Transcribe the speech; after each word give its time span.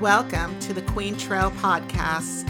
Welcome 0.00 0.56
to 0.60 0.72
the 0.72 0.82
Quaintrelle 0.82 1.50
Podcast. 1.56 2.48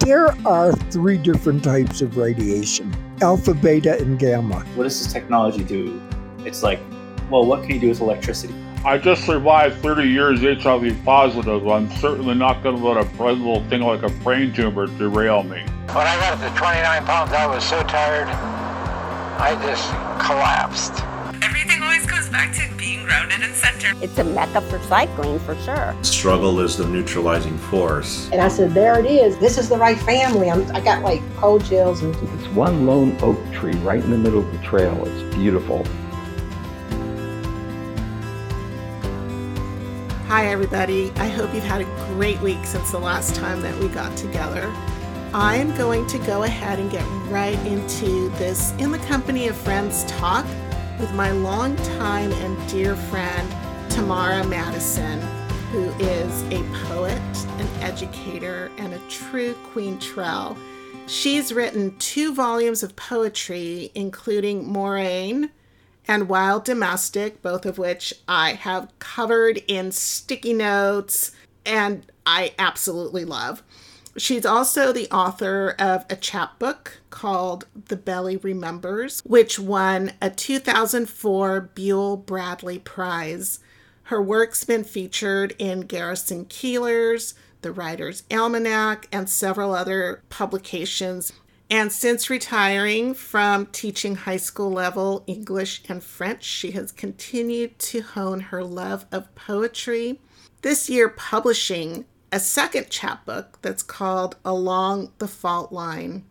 There 0.00 0.28
are 0.46 0.72
three 0.72 1.18
different 1.18 1.62
types 1.62 2.00
of 2.00 2.16
radiation 2.16 2.96
alpha, 3.20 3.52
beta, 3.52 3.98
and 3.98 4.18
gamma. 4.18 4.60
What 4.74 4.84
does 4.84 4.98
this 5.04 5.12
technology 5.12 5.64
do? 5.64 6.00
It's 6.46 6.62
like, 6.62 6.80
well, 7.30 7.44
what 7.44 7.60
can 7.60 7.72
you 7.72 7.78
do 7.78 7.88
with 7.90 8.00
electricity? 8.00 8.54
I 8.86 8.96
just 8.96 9.26
survived 9.26 9.82
30 9.82 10.08
years 10.08 10.40
HIV 10.40 11.04
positive. 11.04 11.68
I'm 11.68 11.90
certainly 11.96 12.34
not 12.34 12.62
going 12.62 12.78
to 12.78 12.82
let 12.82 12.96
a 12.96 13.22
little 13.22 13.62
thing 13.68 13.82
like 13.82 14.02
a 14.02 14.08
brain 14.22 14.50
tumor 14.54 14.86
derail 14.86 15.42
me. 15.42 15.60
When 15.88 16.06
I 16.06 16.16
got 16.20 16.40
to 16.40 16.58
29 16.58 17.04
pounds, 17.04 17.32
I 17.32 17.46
was 17.46 17.62
so 17.62 17.82
tired, 17.82 18.28
I 18.28 19.60
just 19.66 19.90
collapsed. 20.26 21.04
Everything 21.44 21.82
always 21.82 22.06
goes 22.06 22.30
back 22.30 22.54
to 22.54 22.76
being 22.78 22.91
grounded 23.12 23.42
and 23.42 23.54
centered. 23.54 24.02
It's 24.02 24.16
a 24.18 24.24
mecca 24.24 24.62
for 24.62 24.78
cycling 24.84 25.38
for 25.40 25.54
sure. 25.56 25.94
Struggle 26.00 26.60
is 26.60 26.78
the 26.78 26.86
neutralizing 26.86 27.58
force. 27.58 28.30
And 28.32 28.40
I 28.40 28.48
said, 28.48 28.72
there 28.72 28.98
it 28.98 29.04
is. 29.04 29.36
This 29.38 29.58
is 29.58 29.68
the 29.68 29.76
right 29.76 29.98
family. 29.98 30.50
I'm, 30.50 30.64
I 30.74 30.80
got 30.80 31.02
like 31.02 31.20
cold 31.36 31.62
chills. 31.66 32.02
And... 32.02 32.14
It's 32.40 32.48
one 32.54 32.86
lone 32.86 33.18
oak 33.20 33.38
tree 33.52 33.74
right 33.80 34.02
in 34.02 34.10
the 34.10 34.16
middle 34.16 34.38
of 34.38 34.50
the 34.50 34.58
trail. 34.66 35.04
It's 35.04 35.36
beautiful. 35.36 35.84
Hi, 40.28 40.46
everybody. 40.46 41.10
I 41.16 41.28
hope 41.28 41.52
you've 41.52 41.64
had 41.64 41.82
a 41.82 42.06
great 42.14 42.40
week 42.40 42.64
since 42.64 42.92
the 42.92 42.98
last 42.98 43.34
time 43.34 43.60
that 43.60 43.78
we 43.78 43.88
got 43.88 44.16
together. 44.16 44.72
I'm 45.34 45.76
going 45.76 46.06
to 46.06 46.18
go 46.20 46.44
ahead 46.44 46.78
and 46.78 46.90
get 46.90 47.04
right 47.30 47.58
into 47.66 48.30
this 48.38 48.72
in 48.78 48.90
the 48.90 48.98
company 48.98 49.48
of 49.48 49.56
friends 49.56 50.04
talk 50.04 50.46
with 51.02 51.12
my 51.14 51.32
longtime 51.32 52.30
and 52.30 52.70
dear 52.70 52.94
friend, 52.94 53.52
Tamara 53.90 54.46
Madison, 54.46 55.20
who 55.72 55.88
is 55.98 56.44
a 56.44 56.62
poet, 56.86 57.18
an 57.58 57.66
educator, 57.80 58.70
and 58.78 58.94
a 58.94 59.00
true 59.08 59.52
Quaintrelle. 59.74 60.56
She's 61.08 61.52
written 61.52 61.98
two 61.98 62.32
volumes 62.32 62.84
of 62.84 62.94
poetry, 62.94 63.90
including 63.96 64.64
Moraine 64.64 65.50
and 66.06 66.28
Wild 66.28 66.64
Domestic, 66.64 67.42
both 67.42 67.66
of 67.66 67.78
which 67.78 68.14
I 68.28 68.52
have 68.52 68.96
covered 69.00 69.60
in 69.66 69.90
sticky 69.90 70.52
notes 70.52 71.32
and 71.66 72.06
I 72.24 72.54
absolutely 72.60 73.24
love. 73.24 73.64
She's 74.16 74.44
also 74.44 74.92
the 74.92 75.10
author 75.10 75.74
of 75.78 76.04
a 76.10 76.16
chapbook 76.16 77.00
called 77.08 77.66
The 77.88 77.96
Belly 77.96 78.36
Remembers, 78.36 79.22
which 79.24 79.58
won 79.58 80.12
a 80.20 80.28
2004 80.28 81.70
Buell 81.74 82.16
Bradley 82.18 82.78
Prize. 82.78 83.60
Her 84.04 84.20
work's 84.20 84.64
been 84.64 84.84
featured 84.84 85.54
in 85.58 85.82
Garrison 85.82 86.44
Keillor's, 86.44 87.34
The 87.62 87.72
Writer's 87.72 88.24
Almanac, 88.30 89.08
and 89.10 89.30
several 89.30 89.74
other 89.74 90.22
publications. 90.28 91.32
And 91.70 91.90
since 91.90 92.28
retiring 92.28 93.14
from 93.14 93.64
teaching 93.64 94.16
high 94.16 94.36
school 94.36 94.70
level 94.70 95.24
English 95.26 95.82
and 95.88 96.04
French, 96.04 96.44
she 96.44 96.72
has 96.72 96.92
continued 96.92 97.78
to 97.78 98.02
hone 98.02 98.40
her 98.40 98.62
love 98.62 99.06
of 99.10 99.34
poetry. 99.34 100.20
This 100.60 100.90
year, 100.90 101.08
publishing 101.08 102.04
a 102.32 102.40
second 102.40 102.88
chapbook 102.88 103.58
that's 103.60 103.82
called 103.82 104.36
Along 104.42 105.12
the 105.18 105.28
Fault 105.28 105.70
Line. 105.70 106.24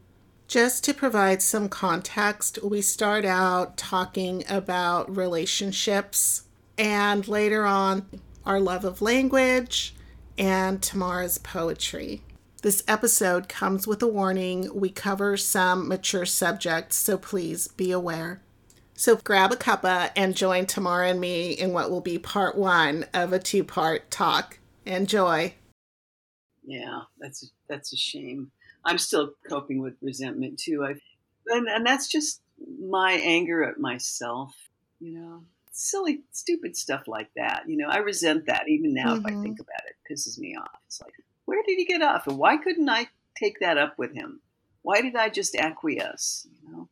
Just 0.48 0.84
to 0.86 0.96
provide 0.96 1.44
some 1.44 1.70
context, 1.70 2.58
we 2.64 2.82
start 2.82 3.24
out 3.24 3.78
talking 3.78 4.44
about 4.50 5.16
relationships 5.16 6.46
and 6.76 7.28
later 7.28 7.66
on 7.66 8.08
our 8.46 8.60
love 8.60 8.84
of 8.84 9.04
language 9.04 9.94
and 10.40 10.82
Tamara's 10.82 11.38
poetry. 11.38 12.24
This 12.64 12.84
episode 12.88 13.48
comes 13.48 13.86
with 13.86 14.02
a 14.02 14.08
warning. 14.08 14.72
We 14.74 14.90
cover 14.90 15.38
some 15.38 15.88
mature 15.88 16.26
subjects, 16.26 16.98
so 16.98 17.18
please 17.18 17.68
be 17.68 17.92
aware. 17.92 18.42
So 18.96 19.18
grab 19.18 19.52
a 19.52 19.56
cuppa 19.56 20.10
and 20.16 20.36
join 20.36 20.66
Tamara 20.66 21.10
and 21.10 21.22
me 21.22 21.52
in 21.52 21.74
what 21.74 21.92
will 21.92 22.02
be 22.02 22.18
part 22.18 22.58
one 22.58 23.06
of 23.14 23.34
a 23.34 23.40
two 23.40 23.64
part 23.64 24.10
talk. 24.10 24.58
Enjoy. 24.86 25.54
Yeah, 26.66 27.02
that's 27.20 27.50
that's 27.68 27.94
a 27.94 27.98
shame. 27.98 28.52
I'm 28.86 28.98
still 28.98 29.34
coping 29.50 29.82
with 29.82 29.96
resentment 30.02 30.60
too. 30.60 30.84
I 30.86 30.96
and, 31.48 31.68
and 31.68 31.86
that's 31.86 32.08
just 32.08 32.42
my 32.80 33.14
anger 33.14 33.64
at 33.64 33.80
myself, 33.80 34.56
you 35.00 35.14
know. 35.14 35.44
Silly, 35.74 36.22
stupid 36.32 36.76
stuff 36.76 37.08
like 37.08 37.30
that. 37.36 37.64
You 37.68 37.78
know, 37.78 37.88
I 37.88 37.98
resent 37.98 38.46
that 38.48 38.68
even 38.68 38.94
now 38.94 39.16
mm-hmm. 39.16 39.26
if 39.26 39.26
I 39.26 39.42
think 39.42 39.60
Mm-hmm. 39.60 39.62
about 39.62 39.82
it. 39.88 39.96
it. 40.10 40.14
Pisses 40.14 40.38
me 40.38 40.56
off. 40.56 40.80
It's 40.86 41.02
like, 41.02 41.14
where 41.46 41.64
did 41.66 41.78
he 41.78 41.86
get 41.86 42.02
off? 42.02 42.28
And 42.28 42.38
why 42.38 42.58
couldn't 42.58 42.90
I 42.90 43.08
take 43.38 43.60
that 43.62 43.78
up 43.78 43.98
with 43.98 44.14
him? 44.14 44.42
Why 44.82 45.02
did 45.02 45.16
I 45.16 45.30
just 45.30 45.56
acquiesce? 45.56 46.48
You 46.64 46.72
know? 46.72 46.90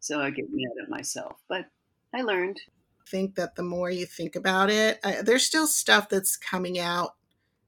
So 0.00 0.20
I 0.20 0.30
get 0.30 0.46
mad 0.50 0.82
at 0.82 0.88
myself. 0.88 1.40
But 1.48 1.66
I 2.14 2.22
learned. 2.22 2.60
I 3.00 3.10
think 3.10 3.34
that 3.34 3.56
the 3.56 3.62
more 3.62 3.90
you 3.90 4.06
think 4.06 4.36
about 4.36 4.70
it, 4.70 5.00
I, 5.04 5.22
there's 5.22 5.46
still 5.46 5.66
stuff 5.66 6.08
that's 6.08 6.36
coming 6.36 6.78
out 6.78 7.14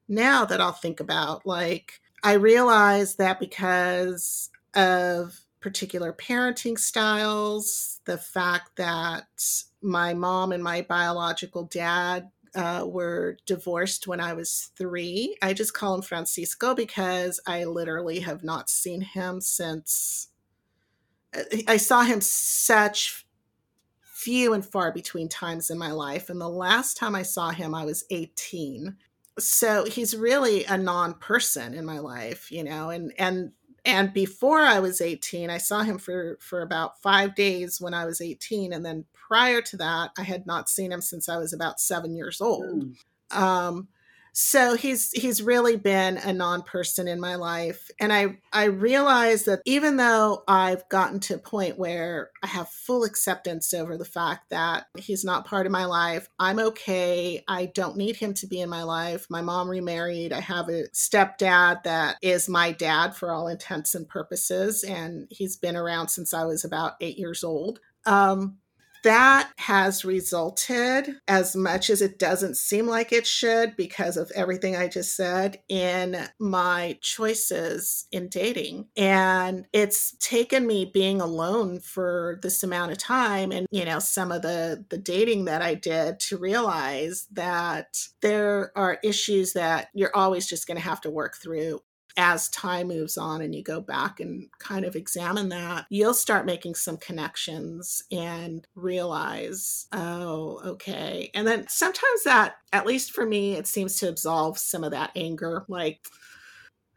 now 0.09 0.45
that 0.45 0.61
I'll 0.61 0.73
think 0.73 1.01
about. 1.01 1.47
Like, 1.47 2.01
I 2.23 2.35
realize 2.35 3.17
that 3.17 3.41
because 3.41 4.51
of 4.75 5.41
particular 5.61 6.13
parenting 6.13 6.79
styles, 6.79 8.01
the 8.05 8.19
fact 8.19 8.77
that 8.77 9.27
my 9.83 10.15
mom 10.15 10.53
and 10.53 10.63
my 10.63 10.83
biological 10.83 11.65
dad 11.65 12.31
uh, 12.55 12.85
were 12.87 13.37
divorced 13.47 14.07
when 14.07 14.21
I 14.21 14.33
was 14.33 14.71
three. 14.77 15.37
I 15.43 15.53
just 15.53 15.75
call 15.75 15.95
him 15.95 16.03
Francisco 16.03 16.75
because 16.75 17.39
I 17.47 17.65
literally 17.65 18.21
have 18.21 18.43
not 18.43 18.71
seen 18.71 19.03
him 19.03 19.41
since 19.41 20.29
I 21.69 21.77
saw 21.77 22.03
him 22.03 22.21
such 22.21 23.27
few 24.01 24.55
and 24.55 24.65
far 24.65 24.91
between 24.91 25.29
times 25.29 25.71
in 25.71 25.79
my 25.79 25.91
life. 25.91 26.31
And 26.31 26.41
the 26.41 26.49
last 26.49 26.97
time 26.97 27.15
I 27.15 27.23
saw 27.23 27.51
him, 27.51 27.75
I 27.75 27.85
was 27.85 28.05
18. 28.11 28.97
So 29.39 29.85
he's 29.85 30.17
really 30.17 30.65
a 30.65 30.79
non 30.79 31.15
person 31.15 31.75
in 31.75 31.85
my 31.85 31.99
life, 31.99 32.51
you 32.51 32.65
know, 32.65 32.91
and, 32.91 33.13
and, 33.19 33.53
and 33.85 34.13
before 34.13 34.61
I 34.61 34.81
was 34.81 35.01
18, 35.01 35.49
I 35.49 35.59
saw 35.59 35.83
him 35.83 35.99
for, 35.99 36.39
for 36.41 36.63
about 36.63 37.01
five 37.03 37.35
days 37.37 37.81
when 37.81 37.95
I 37.95 38.05
was 38.05 38.21
18. 38.21 38.73
And 38.73 38.85
then 38.85 39.05
prior 39.13 39.63
to 39.63 39.77
that, 39.77 40.11
I 40.19 40.23
had 40.23 40.47
not 40.47 40.69
seen 40.69 40.91
him 40.91 41.01
since 41.01 41.29
I 41.29 41.37
was 41.37 41.53
about 41.53 41.81
seven 41.81 42.17
years 42.17 42.41
old. 42.41 42.85
Mm. 43.31 43.39
Um, 43.39 43.89
so 44.39 44.77
he's 44.77 45.13
he's 45.13 45.43
really 45.43 45.77
been 45.77 46.19
a 46.19 46.31
non-person 46.31 47.09
in 47.09 47.19
my 47.19 47.37
life 47.37 47.91
and 47.99 48.13
i 48.13 48.37
i 48.53 48.65
realize 48.65 49.45
that 49.45 49.63
even 49.65 49.97
though 49.97 50.43
i've 50.47 50.87
gotten 50.91 51.19
to 51.19 51.37
a 51.37 51.39
point 51.39 51.79
where 51.79 52.29
i 52.43 52.47
have 52.47 52.69
full 52.69 53.03
acceptance 53.03 53.73
over 53.73 53.97
the 53.97 54.05
fact 54.05 54.51
that 54.51 54.89
he's 54.99 55.25
not 55.25 55.47
part 55.47 55.65
of 55.65 55.73
my 55.73 55.87
life 55.87 56.29
i'm 56.39 56.59
okay 56.59 57.43
i 57.49 57.65
don't 57.65 57.97
need 57.97 58.15
him 58.15 58.35
to 58.35 58.47
be 58.47 58.61
in 58.61 58.69
my 58.69 58.83
life 58.83 59.27
my 59.31 59.41
mom 59.41 59.71
remarried 59.71 60.35
i 60.35 60.41
have 60.41 60.69
a 60.69 60.85
stepdad 60.95 61.83
that 61.85 62.17
is 62.21 62.47
my 62.47 62.73
dad 62.73 63.17
for 63.17 63.33
all 63.33 63.49
intents 63.49 63.95
and 63.95 64.07
purposes 64.07 64.85
and 64.85 65.27
he's 65.31 65.57
been 65.57 65.77
around 65.77 66.09
since 66.09 66.35
i 66.35 66.45
was 66.45 66.63
about 66.63 66.93
eight 67.01 67.19
years 67.19 67.43
old. 67.43 67.81
Um, 68.05 68.59
that 69.07 69.53
has 69.59 70.05
resulted, 70.05 71.15
as 71.29 71.55
much 71.55 71.91
as 71.91 72.03
it 72.03 72.19
doesn't 72.19 72.57
seem 72.57 72.89
like 72.89 73.13
it 73.13 73.25
should, 73.25 73.77
because 73.77 74.17
of 74.17 74.33
everything 74.35 74.75
I 74.75 74.89
just 74.89 75.15
said, 75.15 75.61
in 75.69 76.27
my 76.41 76.99
choices 77.01 78.09
in 78.11 78.29
dating. 78.29 78.89
And 78.97 79.69
it's 79.73 80.17
taken 80.19 80.67
me 80.67 80.91
being 80.93 81.21
alone 81.21 81.79
for 81.79 82.41
this 82.43 82.65
amount 82.65 82.91
of 82.91 82.99
time 82.99 83.53
and, 83.53 83.69
you 83.71 83.85
know, 83.85 84.01
some 84.01 84.33
of 84.33 84.43
the, 84.43 84.85
the 84.89 84.99
dating 84.99 85.45
that 85.45 85.63
I 85.63 85.75
did 85.75 86.19
to 86.21 86.37
realize 86.37 87.29
that 87.31 87.97
there 88.23 88.73
are 88.77 88.99
issues 89.05 89.53
that 89.53 89.87
you're 89.95 90.17
always 90.17 90.49
just 90.49 90.67
going 90.67 90.79
to 90.79 90.83
have 90.83 91.01
to 91.03 91.11
work 91.11 91.37
through 91.37 91.81
as 92.17 92.49
time 92.49 92.89
moves 92.89 93.17
on 93.17 93.43
and 93.43 93.55
you 93.55 93.63
go 93.63 93.81
back 93.81 94.21
and 94.21 94.49
kind 94.59 94.85
of 94.85 94.97
examine 94.97 95.49
that, 95.51 95.87
you'll 95.91 96.15
start 96.15 96.47
making 96.47 96.75
some 96.75 96.97
connections 96.97 98.03
and 98.11 98.67
realize, 98.75 99.87
oh, 99.93 100.61
okay. 100.65 101.31
And 101.35 101.47
then 101.47 101.67
sometimes 101.69 102.25
that, 102.25 102.57
at 102.73 102.87
least 102.87 103.13
for 103.13 103.27
me, 103.27 103.55
it 103.55 103.67
seems 103.67 103.97
to 103.97 104.09
absolve 104.09 104.59
some 104.59 104.85
of 104.85 104.93
that 104.93 105.11
anger. 105.15 105.65
Like, 105.69 106.01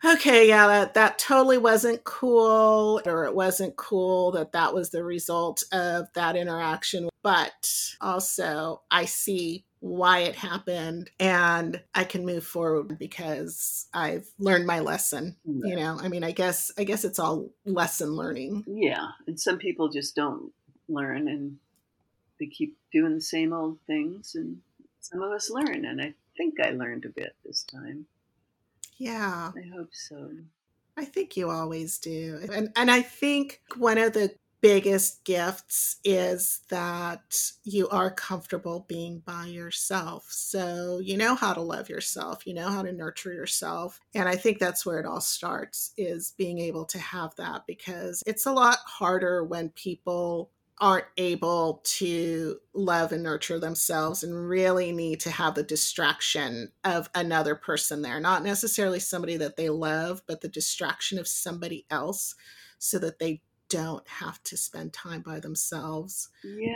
okay, 0.04 0.48
yeah, 0.48 0.68
that, 0.68 0.94
that 0.94 1.20
totally 1.20 1.58
wasn't 1.58 2.04
cool, 2.06 3.02
or 3.06 3.26
it 3.26 3.36
wasn't 3.36 3.76
cool 3.76 4.32
that 4.32 4.54
that 4.54 4.74
was 4.74 4.92
the 4.92 5.04
result 5.04 5.64
of 5.74 6.08
that 6.16 6.36
interaction. 6.36 7.10
But 7.22 7.70
also, 8.00 8.82
I 8.90 9.06
see 9.06 9.66
why 9.82 10.20
it 10.20 10.36
happened 10.36 11.10
and 11.20 11.82
I 11.96 12.04
can 12.04 12.26
move 12.26 12.46
forward 12.46 13.00
because 13.00 13.88
I've 13.94 14.28
learned 14.38 14.68
my 14.68 14.80
lesson. 14.80 15.38
Right. 15.46 15.70
You 15.70 15.76
know, 15.78 15.98
I 16.02 16.10
mean, 16.10 16.24
I 16.24 16.32
guess 16.32 16.72
I 16.78 16.84
guess 16.84 17.06
it's 17.06 17.20
all 17.20 17.50
lesson 17.66 18.16
learning. 18.16 18.66
Yeah, 18.68 19.08
and 19.28 19.40
some 19.40 19.58
people 19.58 19.90
just 19.90 20.16
don't 20.16 20.52
learn 20.88 21.28
and 21.28 21.58
they 22.40 22.48
keep 22.48 22.78
doing 22.92 23.16
the 23.16 23.22
same 23.22 23.54
old 23.54 23.80
things 23.88 24.36
and 24.36 24.58
some 25.00 25.22
of 25.22 25.32
us 25.32 25.50
learn 25.50 25.86
and 25.86 26.02
I 26.02 26.14
think 26.36 26.56
I 26.60 26.72
learned 26.72 27.06
a 27.06 27.10
bit 27.10 27.36
this 27.46 27.64
time. 27.64 28.06
Yeah. 28.98 29.52
I 29.56 29.76
hope 29.76 29.90
so. 29.92 30.30
I 30.98 31.06
think 31.06 31.38
you 31.38 31.50
always 31.50 31.98
do. 31.98 32.40
And 32.52 32.70
and 32.76 32.92
I 32.92 33.02
think 33.02 33.62
one 33.78 33.98
of 33.98 34.12
the 34.12 34.36
biggest 34.62 35.24
gifts 35.24 35.98
is 36.04 36.62
that 36.70 37.52
you 37.64 37.88
are 37.90 38.12
comfortable 38.12 38.86
being 38.88 39.20
by 39.20 39.46
yourself. 39.46 40.28
So 40.30 41.00
you 41.00 41.18
know 41.18 41.36
how 41.36 41.54
to 41.54 41.62
love 41.62 41.90
yourself, 41.90 42.46
you 42.46 42.54
know 42.54 42.70
how 42.70 42.82
to 42.82 42.92
nurture 42.92 43.34
yourself. 43.34 44.00
And 44.14 44.28
I 44.28 44.36
think 44.36 44.60
that's 44.60 44.86
where 44.86 45.00
it 45.00 45.06
all 45.06 45.22
starts 45.22 45.94
is 45.98 46.34
being 46.38 46.60
able 46.60 46.86
to 46.86 47.00
have 47.00 47.36
that 47.36 47.66
because 47.68 48.24
it's 48.26 48.46
a 48.46 48.54
lot 48.54 48.80
harder 48.86 49.44
when 49.44 49.70
people 49.70 50.52
aren't 50.82 51.06
able 51.18 51.82
to 51.84 52.58
love 52.74 53.12
and 53.12 53.22
nurture 53.22 53.60
themselves 53.60 54.24
and 54.24 54.48
really 54.48 54.94
need 54.94 55.20
to 55.20 55.30
have 55.30 55.54
the 55.54 55.64
distraction 55.64 56.72
of 56.86 57.10
another 57.14 57.54
person 57.54 58.02
there, 58.02 58.20
not 58.20 58.44
necessarily 58.44 59.00
somebody 59.00 59.36
that 59.36 59.58
they 59.58 59.70
love, 59.70 60.22
but 60.26 60.40
the 60.40 60.48
distraction 60.48 61.20
of 61.20 61.28
somebody 61.28 61.86
else 61.90 62.36
so 62.78 62.98
that 62.98 63.20
they 63.20 63.42
don't 63.70 64.08
have 64.08 64.42
to 64.44 64.58
spend 64.58 64.94
time 64.94 65.22
by 65.22 65.40
themselves. 65.40 66.30
Yeah. 66.44 66.74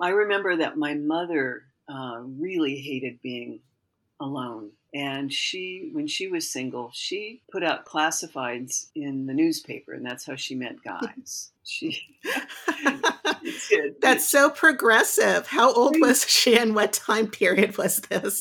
I 0.00 0.10
remember 0.10 0.56
that 0.56 0.76
my 0.76 0.94
mother 0.94 1.64
uh, 1.88 2.20
really 2.22 2.76
hated 2.76 3.20
being 3.22 3.60
alone. 4.20 4.70
And 4.94 5.32
she, 5.32 5.90
when 5.92 6.06
she 6.06 6.28
was 6.28 6.50
single, 6.52 6.90
she 6.94 7.42
put 7.50 7.64
out 7.64 7.84
classifieds 7.84 8.90
in 8.94 9.26
the 9.26 9.34
newspaper, 9.34 9.92
and 9.92 10.06
that's 10.06 10.24
how 10.24 10.36
she 10.36 10.54
met 10.54 10.76
guys. 10.82 11.50
She, 11.66 11.98
that's 14.02 14.28
so 14.28 14.50
progressive. 14.50 15.46
How 15.46 15.72
old 15.72 15.98
was 15.98 16.28
she, 16.28 16.58
and 16.58 16.74
what 16.74 16.92
time 16.92 17.26
period 17.26 17.78
was 17.78 18.02
this? 18.02 18.38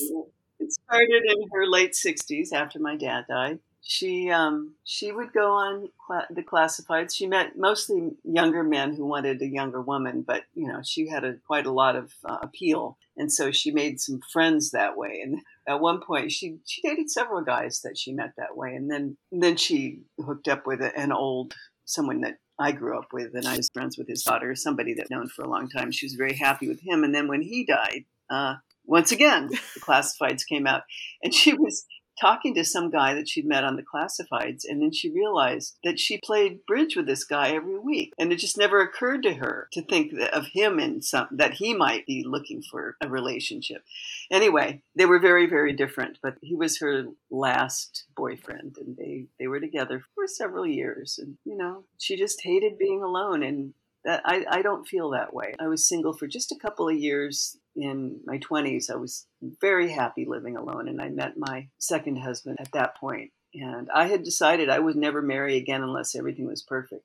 It 0.60 0.74
started 0.74 1.24
in 1.26 1.48
her 1.54 1.66
late 1.66 1.96
sixties 1.96 2.52
after 2.52 2.80
my 2.80 2.98
dad 2.98 3.24
died. 3.30 3.60
She 3.86 4.30
um, 4.30 4.76
she 4.86 5.12
would 5.12 5.34
go 5.34 5.52
on 5.52 5.90
cl- 6.08 6.26
the 6.30 6.42
classifieds. 6.42 7.14
She 7.14 7.28
met 7.28 7.58
mostly 7.58 8.12
younger 8.24 8.64
men 8.64 8.96
who 8.96 9.06
wanted 9.06 9.42
a 9.42 9.48
younger 9.48 9.82
woman, 9.82 10.24
but 10.26 10.44
you 10.56 10.68
know 10.68 10.82
she 10.84 11.10
had 11.10 11.26
a, 11.26 11.34
quite 11.46 11.66
a 11.66 11.72
lot 11.72 11.98
of 11.98 12.14
uh, 12.24 12.38
appeal, 12.42 12.98
and 13.18 13.32
so 13.32 13.52
she 13.52 13.72
made 13.72 14.00
some 14.00 14.22
friends 14.32 14.72
that 14.72 14.96
way. 14.96 15.20
And 15.22 15.40
at 15.68 15.82
one 15.82 16.00
point, 16.00 16.32
she 16.32 16.60
she 16.66 16.82
dated 16.82 17.12
several 17.12 17.42
guys 17.42 17.82
that 17.82 17.98
she 17.98 18.14
met 18.14 18.32
that 18.38 18.56
way, 18.56 18.74
and 18.74 18.90
then 18.90 19.18
then 19.34 19.58
she 19.58 20.04
hooked 20.26 20.48
up 20.48 20.66
with 20.66 20.80
an 20.82 21.12
old 21.12 21.54
someone 21.84 22.22
that 22.22 22.38
I 22.58 22.72
grew 22.72 22.98
up 22.98 23.12
with, 23.12 23.36
and 23.36 23.46
I 23.46 23.58
was 23.58 23.70
friends 23.74 23.98
with 23.98 24.08
his 24.08 24.24
daughter, 24.24 24.56
somebody 24.56 24.94
that 24.94 25.04
I've 25.04 25.10
known 25.10 25.28
for 25.28 25.44
a 25.44 25.50
long 25.50 25.68
time. 25.68 25.92
She 25.92 26.06
was 26.06 26.14
very 26.14 26.38
happy 26.38 26.70
with 26.70 26.80
him, 26.80 27.04
and 27.04 27.14
then 27.14 27.28
when 27.28 27.42
he 27.42 27.66
died, 27.66 28.06
uh, 28.30 28.56
once 28.86 29.12
again 29.12 29.48
the 29.48 29.58
classifieds 29.82 30.48
came 30.48 30.68
out, 30.68 30.84
and 31.22 31.34
she 31.34 31.54
was 31.54 31.86
talking 32.20 32.54
to 32.56 32.64
some 32.64 32.90
guy 32.90 33.14
that 33.14 33.28
she'd 33.28 33.46
met 33.46 33.64
on 33.64 33.76
the 33.76 33.84
classifieds 33.84 34.64
and 34.68 34.82
then 34.82 34.92
she 34.92 35.10
realized 35.10 35.78
that 35.84 36.00
she 36.00 36.20
played 36.24 36.66
bridge 36.66 36.96
with 36.96 37.06
this 37.06 37.24
guy 37.24 37.50
every 37.52 37.78
week 37.78 38.14
and 38.18 38.32
it 38.32 38.38
just 38.38 38.58
never 38.58 38.82
occurred 38.82 39.24
to 39.24 39.34
her 39.34 39.68
to 39.72 39.82
think 39.82 40.14
of 40.32 40.48
him 40.48 40.80
in 40.80 41.02
some 41.02 41.28
that 41.32 41.54
he 41.54 41.74
might 41.74 42.06
be 42.06 42.24
looking 42.24 42.62
for 42.62 42.96
a 43.02 43.08
relationship 43.08 43.84
anyway 44.32 44.82
they 44.96 45.06
were 45.06 45.20
very 45.20 45.46
very 45.48 45.74
different 45.74 46.18
but 46.22 46.36
he 46.42 46.56
was 46.56 46.80
her 46.80 47.06
last 47.32 48.06
boyfriend 48.16 48.78
and 48.78 48.96
they 48.98 49.26
they 49.40 49.48
were 49.48 49.60
together 49.60 50.04
for 50.16 50.28
several 50.28 50.66
years 50.66 51.20
and 51.22 51.38
you 51.46 51.58
know 51.58 51.84
she 52.00 52.16
just 52.16 52.42
hated 52.44 52.78
being 52.78 53.02
alone 53.02 53.44
and 53.44 53.74
that 54.06 54.22
I, 54.26 54.46
I 54.50 54.62
don't 54.62 54.88
feel 54.88 55.12
that 55.12 55.34
way. 55.34 55.54
I 55.60 55.68
was 55.68 55.88
single 55.88 56.14
for 56.14 56.28
just 56.28 56.52
a 56.52 56.60
couple 56.60 56.90
of 56.90 56.98
years 56.98 57.58
in 57.76 58.20
my 58.26 58.38
20s. 58.40 58.90
I 58.90 58.96
was 58.96 59.26
very 59.62 59.92
happy 59.92 60.26
living 60.28 60.58
alone, 60.58 60.88
and 60.88 61.02
I 61.02 61.10
met 61.10 61.38
my 61.38 61.68
second 61.78 62.18
husband 62.18 62.58
at 62.60 62.72
that 62.74 62.98
point. 62.98 63.32
And 63.54 63.90
I 63.94 64.08
had 64.08 64.24
decided 64.24 64.70
I 64.70 64.80
would 64.80 64.96
never 64.96 65.22
marry 65.22 65.58
again 65.58 65.84
unless 65.84 66.16
everything 66.16 66.48
was 66.48 66.64
perfect. 66.64 67.04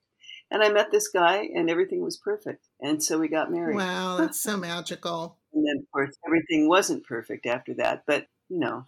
And 0.50 0.62
I 0.62 0.70
met 0.70 0.90
this 0.90 1.08
guy, 1.08 1.48
and 1.54 1.68
everything 1.68 2.00
was 2.02 2.16
perfect. 2.16 2.66
And 2.80 3.02
so 3.02 3.18
we 3.18 3.28
got 3.28 3.52
married. 3.52 3.76
Wow, 3.76 4.16
that's 4.18 4.40
so 4.40 4.56
magical. 4.56 5.36
And 5.54 5.66
then, 5.66 5.78
of 5.78 5.90
course, 5.90 6.14
everything 6.26 6.68
wasn't 6.68 7.06
perfect 7.06 7.46
after 7.46 7.72
that. 7.78 8.02
But, 8.06 8.26
you 8.50 8.58
know, 8.58 8.84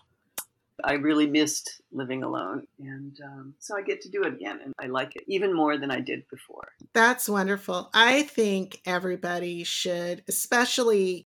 I 0.84 0.94
really 0.94 1.26
missed 1.26 1.80
living 1.90 2.22
alone. 2.22 2.66
And 2.78 3.18
um, 3.24 3.54
so 3.58 3.76
I 3.76 3.82
get 3.82 4.02
to 4.02 4.10
do 4.10 4.22
it 4.22 4.34
again. 4.34 4.60
And 4.62 4.74
I 4.78 4.86
like 4.86 5.16
it 5.16 5.24
even 5.26 5.54
more 5.54 5.78
than 5.78 5.90
I 5.90 6.00
did 6.00 6.28
before. 6.30 6.68
That's 6.92 7.28
wonderful. 7.28 7.90
I 7.94 8.22
think 8.22 8.82
everybody 8.84 9.64
should, 9.64 10.22
especially, 10.28 11.26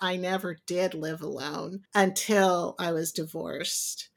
I 0.00 0.16
never 0.16 0.58
did 0.66 0.94
live 0.94 1.22
alone 1.22 1.82
until 1.94 2.74
I 2.78 2.92
was 2.92 3.12
divorced. 3.12 4.10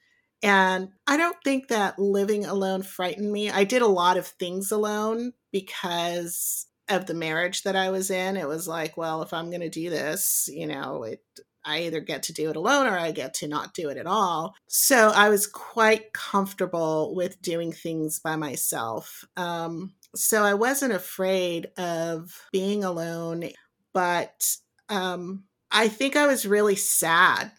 And 0.44 0.89
I 1.06 1.18
don't 1.18 1.38
think 1.44 1.68
that 1.68 2.00
living 2.00 2.45
alone 2.45 2.81
frightened 2.81 3.31
me. 3.31 3.51
I 3.51 3.63
did 3.63 3.81
a 3.81 3.88
lot 3.88 4.18
of 4.18 4.25
things 4.25 4.72
alone 4.72 5.33
because 5.51 6.66
of 6.89 7.06
the 7.06 7.13
marriage 7.13 7.63
that 7.63 7.75
I 7.75 7.89
was 7.89 8.10
in. 8.10 8.38
It 8.38 8.48
was 8.48 8.68
like, 8.68 8.98
well, 8.98 9.22
if 9.22 9.33
I'm 9.33 9.50
going 9.50 9.62
to 9.62 9.69
do 9.69 9.89
this, 9.89 10.50
you 10.51 10.68
know, 10.68 11.04
it 11.04 11.22
I 11.63 11.84
either 11.84 12.00
get 12.00 12.24
to 12.24 12.34
do 12.34 12.50
it 12.50 12.56
alone 12.56 12.88
or 12.88 12.98
I 12.98 13.12
get 13.12 13.36
to 13.36 13.48
not 13.48 13.74
do 13.74 13.89
it 13.89 13.98
at 13.98 14.07
all. 14.07 14.56
So 14.68 15.12
I 15.13 15.30
was 15.30 15.45
quite 15.48 16.13
comfortable 16.13 17.13
with 17.16 17.42
doing 17.42 17.72
things 17.72 18.19
by 18.19 18.36
myself. 18.36 19.24
Um, 19.38 19.94
so 20.16 20.44
I 20.44 20.56
wasn't 20.56 20.94
afraid 20.94 21.68
of 21.77 22.36
being 22.51 22.84
alone, 22.84 23.50
but 23.94 24.57
um, 24.89 25.44
I 25.72 25.88
think 25.88 26.16
I 26.16 26.28
was 26.28 26.46
really 26.46 26.76
sad. 26.76 27.52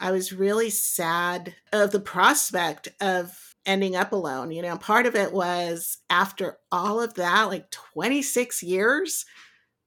I 0.00 0.12
was 0.12 0.32
really 0.32 0.70
sad 0.70 1.54
of 1.72 1.90
the 1.92 2.00
prospect 2.00 2.88
of 3.00 3.36
ending 3.66 3.96
up 3.96 4.12
alone. 4.12 4.50
You 4.52 4.62
know, 4.62 4.76
part 4.78 5.06
of 5.06 5.14
it 5.16 5.32
was 5.32 5.98
after 6.10 6.58
all 6.72 7.00
of 7.00 7.14
that, 7.14 7.44
like 7.44 7.70
26 7.70 8.62
years, 8.62 9.24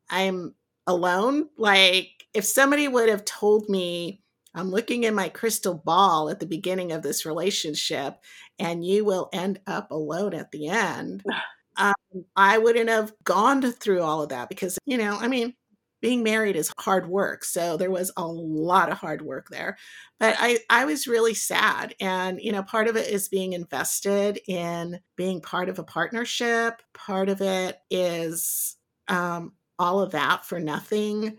I'm 0.10 0.56
alone. 0.88 1.50
Like, 1.58 2.10
if 2.34 2.46
somebody 2.46 2.88
would 2.88 3.10
have 3.10 3.26
told 3.26 3.70
me, 3.70 4.22
I'm 4.56 4.72
looking 4.72 5.04
in 5.04 5.16
my 5.16 5.30
crystal 5.30 5.76
ball 5.76 6.30
at 6.30 6.40
the 6.40 6.46
beginning 6.46 6.92
of 6.92 7.02
this 7.04 7.26
relationship, 7.26 8.18
and 8.60 8.86
you 8.86 9.06
will 9.06 9.30
end 9.34 9.60
up 9.68 9.92
alone 9.92 10.34
at 10.34 10.52
the 10.52 10.68
end, 10.70 11.24
um, 11.78 11.94
I 12.36 12.58
wouldn't 12.60 12.90
have 12.90 13.14
gone 13.24 13.62
through 13.72 14.02
all 14.04 14.24
of 14.24 14.30
that 14.30 14.50
because, 14.50 14.78
you 14.86 14.98
know, 14.98 15.18
I 15.20 15.28
mean, 15.28 15.54
being 16.04 16.22
married 16.22 16.58
is 16.58 16.70
hard 16.78 17.08
work. 17.08 17.46
So 17.46 17.78
there 17.78 17.90
was 17.90 18.12
a 18.18 18.28
lot 18.28 18.92
of 18.92 18.98
hard 18.98 19.22
work 19.22 19.48
there. 19.48 19.78
But 20.20 20.36
I, 20.38 20.60
I 20.70 20.84
was 20.84 21.08
really 21.08 21.34
sad. 21.34 21.96
And, 22.02 22.42
you 22.42 22.52
know, 22.52 22.62
part 22.62 22.90
of 22.90 22.98
it 22.98 23.10
is 23.10 23.30
being 23.30 23.54
invested 23.54 24.38
in 24.46 25.00
being 25.16 25.40
part 25.40 25.70
of 25.70 25.80
a 25.80 25.84
partnership, 25.84 26.82
part 26.94 27.30
of 27.30 27.40
it 27.40 27.80
is 27.90 28.76
um, 29.08 29.54
all 29.80 30.02
of 30.02 30.12
that 30.12 30.44
for 30.44 30.60
nothing 30.60 31.38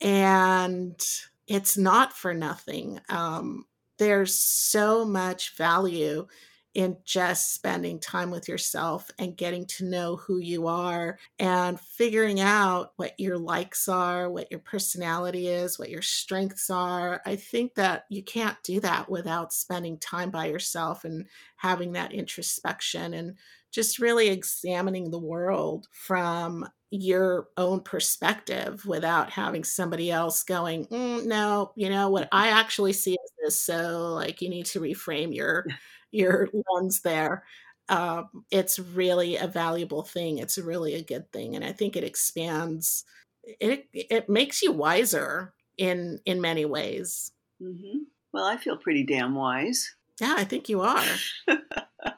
and 0.00 0.98
it's 1.46 1.76
not 1.76 2.14
for 2.14 2.32
nothing. 2.32 3.00
Um, 3.10 3.66
there's 3.98 4.34
so 4.34 5.04
much 5.04 5.58
value 5.58 6.26
in 6.74 6.96
just 7.04 7.54
spending 7.54 7.98
time 7.98 8.30
with 8.30 8.48
yourself 8.48 9.10
and 9.18 9.36
getting 9.36 9.66
to 9.66 9.84
know 9.84 10.16
who 10.16 10.38
you 10.38 10.68
are 10.68 11.18
and 11.38 11.80
figuring 11.80 12.40
out 12.40 12.92
what 12.96 13.18
your 13.18 13.38
likes 13.38 13.88
are, 13.88 14.30
what 14.30 14.50
your 14.50 14.60
personality 14.60 15.48
is, 15.48 15.78
what 15.78 15.90
your 15.90 16.02
strengths 16.02 16.70
are. 16.70 17.20
I 17.26 17.34
think 17.36 17.74
that 17.74 18.04
you 18.08 18.22
can't 18.22 18.56
do 18.62 18.78
that 18.80 19.10
without 19.10 19.52
spending 19.52 19.98
time 19.98 20.30
by 20.30 20.46
yourself 20.46 21.04
and 21.04 21.26
having 21.56 21.92
that 21.92 22.12
introspection 22.12 23.14
and 23.14 23.36
just 23.72 23.98
really 23.98 24.28
examining 24.28 25.10
the 25.10 25.18
world 25.18 25.88
from 25.92 26.68
your 26.90 27.48
own 27.56 27.80
perspective 27.80 28.84
without 28.84 29.30
having 29.30 29.62
somebody 29.62 30.10
else 30.10 30.42
going, 30.42 30.86
mm, 30.86 31.24
no, 31.24 31.72
you 31.76 31.88
know 31.88 32.10
what 32.10 32.28
I 32.32 32.48
actually 32.48 32.92
see 32.92 33.12
is 33.12 33.30
this. 33.42 33.60
So 33.60 34.12
like 34.14 34.42
you 34.42 34.48
need 34.48 34.66
to 34.66 34.80
reframe 34.80 35.34
your 35.34 35.66
your 36.10 36.48
lens 36.72 37.00
there. 37.02 37.44
Um, 37.88 38.44
it's 38.50 38.78
really 38.78 39.36
a 39.36 39.48
valuable 39.48 40.02
thing. 40.02 40.38
It's 40.38 40.58
really 40.58 40.94
a 40.94 41.02
good 41.02 41.32
thing, 41.32 41.56
and 41.56 41.64
I 41.64 41.72
think 41.72 41.96
it 41.96 42.04
expands. 42.04 43.04
It 43.42 43.88
it 43.92 44.28
makes 44.28 44.62
you 44.62 44.72
wiser 44.72 45.54
in 45.76 46.20
in 46.24 46.40
many 46.40 46.64
ways. 46.64 47.32
Mm-hmm. 47.60 48.04
Well, 48.32 48.44
I 48.44 48.56
feel 48.56 48.76
pretty 48.76 49.04
damn 49.04 49.34
wise. 49.34 49.94
Yeah, 50.20 50.34
I 50.36 50.44
think 50.44 50.68
you 50.68 50.82
are. 50.82 51.04
I 51.48 52.12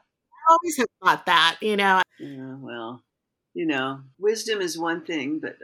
always 0.49 0.77
have 0.77 0.87
thought 1.03 1.25
that, 1.25 1.57
you 1.61 1.77
know. 1.77 2.01
Yeah, 2.19 2.55
well, 2.59 3.03
you 3.53 3.65
know, 3.65 4.01
wisdom 4.19 4.61
is 4.61 4.77
one 4.77 5.05
thing, 5.05 5.39
but 5.39 5.55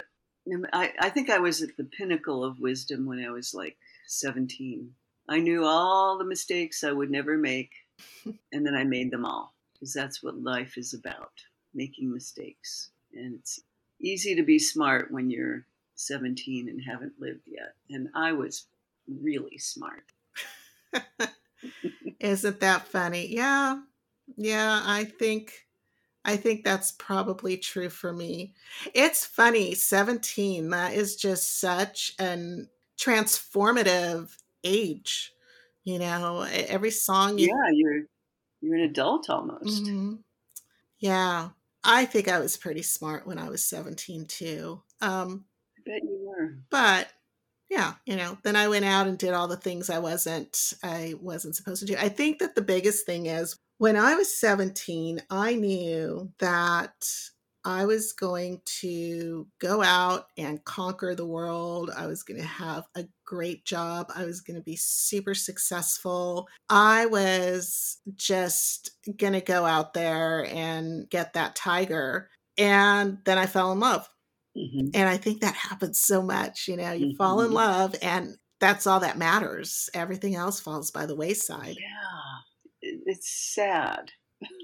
I, 0.73 0.93
I 0.99 1.09
think 1.09 1.29
I 1.29 1.39
was 1.39 1.61
at 1.61 1.75
the 1.77 1.83
pinnacle 1.83 2.43
of 2.43 2.59
wisdom 2.59 3.05
when 3.05 3.23
I 3.23 3.29
was 3.29 3.53
like 3.53 3.77
17. 4.07 4.91
I 5.27 5.39
knew 5.39 5.65
all 5.65 6.17
the 6.17 6.25
mistakes 6.25 6.83
I 6.83 6.91
would 6.91 7.11
never 7.11 7.37
make, 7.37 7.71
and 8.51 8.65
then 8.65 8.75
I 8.75 8.83
made 8.83 9.11
them 9.11 9.25
all 9.25 9.53
because 9.73 9.93
that's 9.93 10.21
what 10.23 10.41
life 10.41 10.77
is 10.77 10.93
about 10.93 11.31
making 11.73 12.11
mistakes. 12.11 12.91
And 13.13 13.35
it's 13.35 13.61
easy 14.01 14.35
to 14.35 14.43
be 14.43 14.59
smart 14.59 15.11
when 15.11 15.29
you're 15.29 15.65
17 15.95 16.69
and 16.69 16.81
haven't 16.81 17.13
lived 17.19 17.47
yet. 17.47 17.75
And 17.89 18.09
I 18.15 18.31
was 18.31 18.65
really 19.07 19.57
smart. 19.57 20.03
Isn't 22.19 22.59
that 22.59 22.87
funny? 22.87 23.27
Yeah. 23.27 23.81
Yeah, 24.37 24.81
I 24.85 25.05
think 25.05 25.67
I 26.25 26.35
think 26.35 26.63
that's 26.63 26.91
probably 26.91 27.57
true 27.57 27.89
for 27.89 28.13
me. 28.13 28.53
It's 28.93 29.25
funny, 29.25 29.73
17, 29.73 30.69
that 30.69 30.93
is 30.93 31.15
just 31.15 31.59
such 31.59 32.13
an 32.19 32.69
transformative 32.99 34.35
age. 34.63 35.33
You 35.89 35.97
know, 35.99 36.41
every 36.43 36.91
song 36.91 37.39
you 37.39 37.47
Yeah, 37.47 37.69
you're 37.73 38.03
you're 38.61 38.75
an 38.75 38.81
adult 38.81 39.29
almost. 39.29 39.85
Mhm. 39.85 40.23
Yeah. 40.99 41.51
I 41.83 42.05
think 42.05 42.27
I 42.27 42.39
was 42.39 42.57
pretty 42.57 42.81
smart 42.83 43.27
when 43.27 43.37
I 43.39 43.49
was 43.49 43.63
17 43.65 44.25
too. 44.27 44.83
Um, 45.01 45.45
I 45.77 45.81
bet 45.85 46.03
you 46.03 46.17
were. 46.25 46.59
but 46.69 47.11
yeah, 47.69 47.95
you 48.05 48.15
know, 48.15 48.37
then 48.43 48.55
I 48.55 48.67
went 48.67 48.85
out 48.85 49.07
and 49.07 49.17
did 49.17 49.33
all 49.33 49.47
the 49.47 49.57
things 49.57 49.89
I 49.89 49.99
wasn't 49.99 50.73
I 50.83 51.15
wasn't 51.21 51.55
supposed 51.55 51.81
to 51.81 51.85
do. 51.87 51.95
I 51.97 52.09
think 52.09 52.39
that 52.39 52.55
the 52.55 52.61
biggest 52.63 53.05
thing 53.05 53.27
is 53.27 53.57
when 53.77 53.95
I 53.95 54.15
was 54.15 54.37
17, 54.39 55.21
I 55.29 55.55
knew 55.55 56.33
that 56.39 56.93
I 57.65 57.85
was 57.85 58.13
going 58.13 58.61
to 58.81 59.47
go 59.59 59.83
out 59.83 60.27
and 60.37 60.63
conquer 60.63 61.13
the 61.15 61.25
world. 61.25 61.91
I 61.95 62.07
was 62.07 62.23
going 62.23 62.39
to 62.39 62.45
have 62.47 62.85
a 62.95 63.05
great 63.25 63.65
job. 63.65 64.11
I 64.15 64.25
was 64.25 64.41
going 64.41 64.55
to 64.57 64.63
be 64.63 64.75
super 64.77 65.35
successful. 65.35 66.47
I 66.69 67.05
was 67.07 67.99
just 68.15 68.91
going 69.17 69.33
to 69.33 69.41
go 69.41 69.65
out 69.65 69.93
there 69.93 70.45
and 70.47 71.09
get 71.09 71.33
that 71.33 71.55
tiger. 71.55 72.29
And 72.57 73.19
then 73.25 73.37
I 73.37 73.45
fell 73.45 73.71
in 73.71 73.79
love. 73.79 74.07
Mhm. 74.55 74.93
And 74.93 75.09
I 75.09 75.17
think 75.17 75.41
that 75.41 75.55
happens 75.55 75.99
so 76.01 76.21
much. 76.21 76.67
You 76.67 76.77
know, 76.77 76.93
you 76.93 77.07
fall 77.17 77.41
in 77.41 77.51
Mhm. 77.51 77.53
love, 77.53 77.95
and 78.01 78.37
that's 78.59 78.87
all 78.87 78.99
that 79.01 79.17
matters. 79.17 79.89
Everything 79.93 80.35
else 80.35 80.59
falls 80.59 80.91
by 80.91 81.05
the 81.05 81.15
wayside. 81.15 81.77
Yeah, 81.77 82.39
it's 82.81 83.29
sad. 83.53 84.11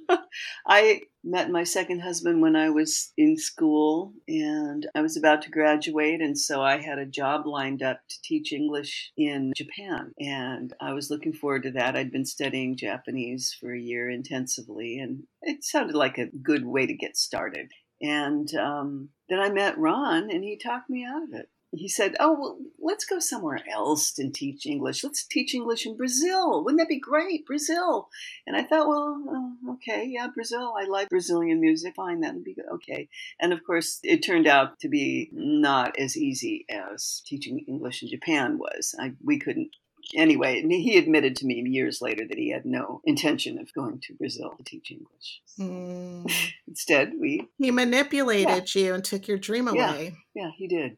I 0.68 1.02
met 1.24 1.50
my 1.50 1.64
second 1.64 2.00
husband 2.00 2.42
when 2.42 2.56
I 2.56 2.70
was 2.70 3.12
in 3.18 3.38
school 3.38 4.14
and 4.28 4.88
I 4.96 5.02
was 5.02 5.18
about 5.18 5.42
to 5.44 5.50
graduate. 5.50 6.22
And 6.22 6.38
so 6.38 6.62
I 6.62 6.82
had 6.82 7.00
a 7.00 7.06
job 7.06 7.46
lined 7.46 7.82
up 7.82 8.00
to 8.08 8.16
teach 8.24 8.54
English 8.54 9.12
in 9.18 9.54
Japan. 9.56 10.14
And 10.20 10.74
I 10.80 10.94
was 10.94 11.10
looking 11.10 11.34
forward 11.34 11.64
to 11.64 11.72
that. 11.72 11.96
I'd 11.96 12.12
been 12.12 12.26
studying 12.26 12.78
Japanese 12.78 13.56
for 13.60 13.74
a 13.74 13.80
year 13.80 14.10
intensively, 14.10 15.00
and 15.00 15.24
it 15.42 15.64
sounded 15.64 15.96
like 15.96 16.18
a 16.18 16.28
good 16.28 16.66
way 16.66 16.86
to 16.86 16.94
get 16.94 17.18
started. 17.18 17.72
And 18.02 18.54
um, 18.56 19.10
then 19.30 19.40
I 19.40 19.50
met 19.50 19.78
Ron, 19.78 20.30
and 20.30 20.44
he 20.44 20.58
talked 20.58 20.90
me 20.90 21.06
out 21.06 21.24
of 21.24 21.30
it. 21.34 21.50
He 21.72 21.90
said, 21.90 22.16
"Oh, 22.20 22.34
well, 22.40 22.58
let's 22.80 23.06
go 23.06 23.20
somewhere 23.20 23.60
else 23.72 24.18
and 24.18 24.34
teach 24.34 24.66
English. 24.66 25.04
Let's 25.04 25.26
teach 25.26 25.54
English 25.54 25.86
in 25.86 25.98
Brazil. 25.98 26.64
Wouldn't 26.64 26.80
that 26.80 26.88
be 26.88 27.00
great, 27.00 27.46
Brazil?" 27.46 28.10
And 28.48 28.56
I 28.56 28.64
thought, 28.64 28.88
"Well, 28.88 29.56
uh, 29.68 29.74
okay, 29.74 30.06
yeah, 30.08 30.28
Brazil. 30.34 30.74
I 30.78 30.86
like 30.86 31.10
Brazilian 31.10 31.60
music. 31.60 31.96
Fine, 31.96 32.22
that'd 32.22 32.44
be 32.44 32.54
good. 32.54 32.66
Okay." 32.74 33.10
And 33.40 33.52
of 33.54 33.64
course, 33.64 34.00
it 34.04 34.24
turned 34.24 34.48
out 34.48 34.80
to 34.80 34.90
be 34.90 35.30
not 35.34 35.98
as 35.98 36.16
easy 36.16 36.66
as 36.70 37.22
teaching 37.26 37.60
English 37.68 38.04
in 38.04 38.10
Japan 38.10 38.58
was. 38.58 38.96
I, 39.00 39.14
we 39.24 39.40
couldn't 39.40 39.72
anyway, 40.14 40.62
he 40.62 40.98
admitted 40.98 41.36
to 41.38 41.46
me 41.46 41.64
years 41.68 42.02
later 42.02 42.28
that 42.28 42.38
he 42.38 42.52
had 42.52 42.66
no 42.66 43.02
intention 43.06 43.58
of 43.58 43.74
going 43.74 44.00
to 44.02 44.14
Brazil 44.14 44.54
to 44.58 44.64
teach 44.64 44.92
English. 44.92 45.42
Mm. 45.60 46.32
Instead, 46.68 47.14
we, 47.20 47.48
He 47.58 47.72
manipulated 47.72 48.74
you 48.76 48.94
and 48.94 49.04
took 49.04 49.28
your 49.28 49.38
dream 49.38 49.68
away. 49.68 49.78
Yeah. 49.78 49.94
away. 49.94 50.16
yeah, 50.36 50.52
he 50.56 50.68
did. 50.68 50.98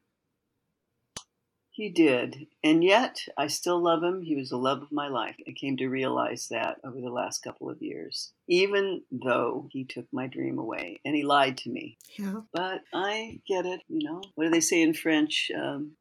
He 1.78 1.90
did. 1.90 2.48
And 2.64 2.84
yet, 2.84 3.20
I 3.38 3.46
still 3.46 3.80
love 3.80 4.02
him. 4.02 4.24
He 4.24 4.36
was 4.36 4.50
the 4.50 4.58
love 4.58 4.82
of 4.82 4.92
my 4.92 5.10
life. 5.10 5.36
I 5.48 5.52
came 5.52 5.78
to 5.78 5.90
realize 5.90 6.48
that 6.50 6.80
over 6.84 7.00
the 7.00 7.12
last 7.12 7.44
couple 7.44 7.70
of 7.70 7.84
years, 7.84 8.32
even 8.48 9.04
though 9.12 9.70
he 9.72 9.86
took 9.86 10.08
my 10.12 10.26
dream 10.26 10.58
away 10.58 11.00
and 11.06 11.16
he 11.16 11.22
lied 11.22 11.56
to 11.60 11.70
me. 11.70 12.00
Yeah. 12.18 12.42
But 12.52 12.82
I 12.96 13.42
get 13.48 13.68
it, 13.68 13.82
you 13.88 14.10
know. 14.10 14.24
What 14.34 14.46
do 14.46 14.50
they 14.50 14.60
say 14.60 14.82
in 14.82 14.96
French? 14.96 15.52
Um, 15.56 15.92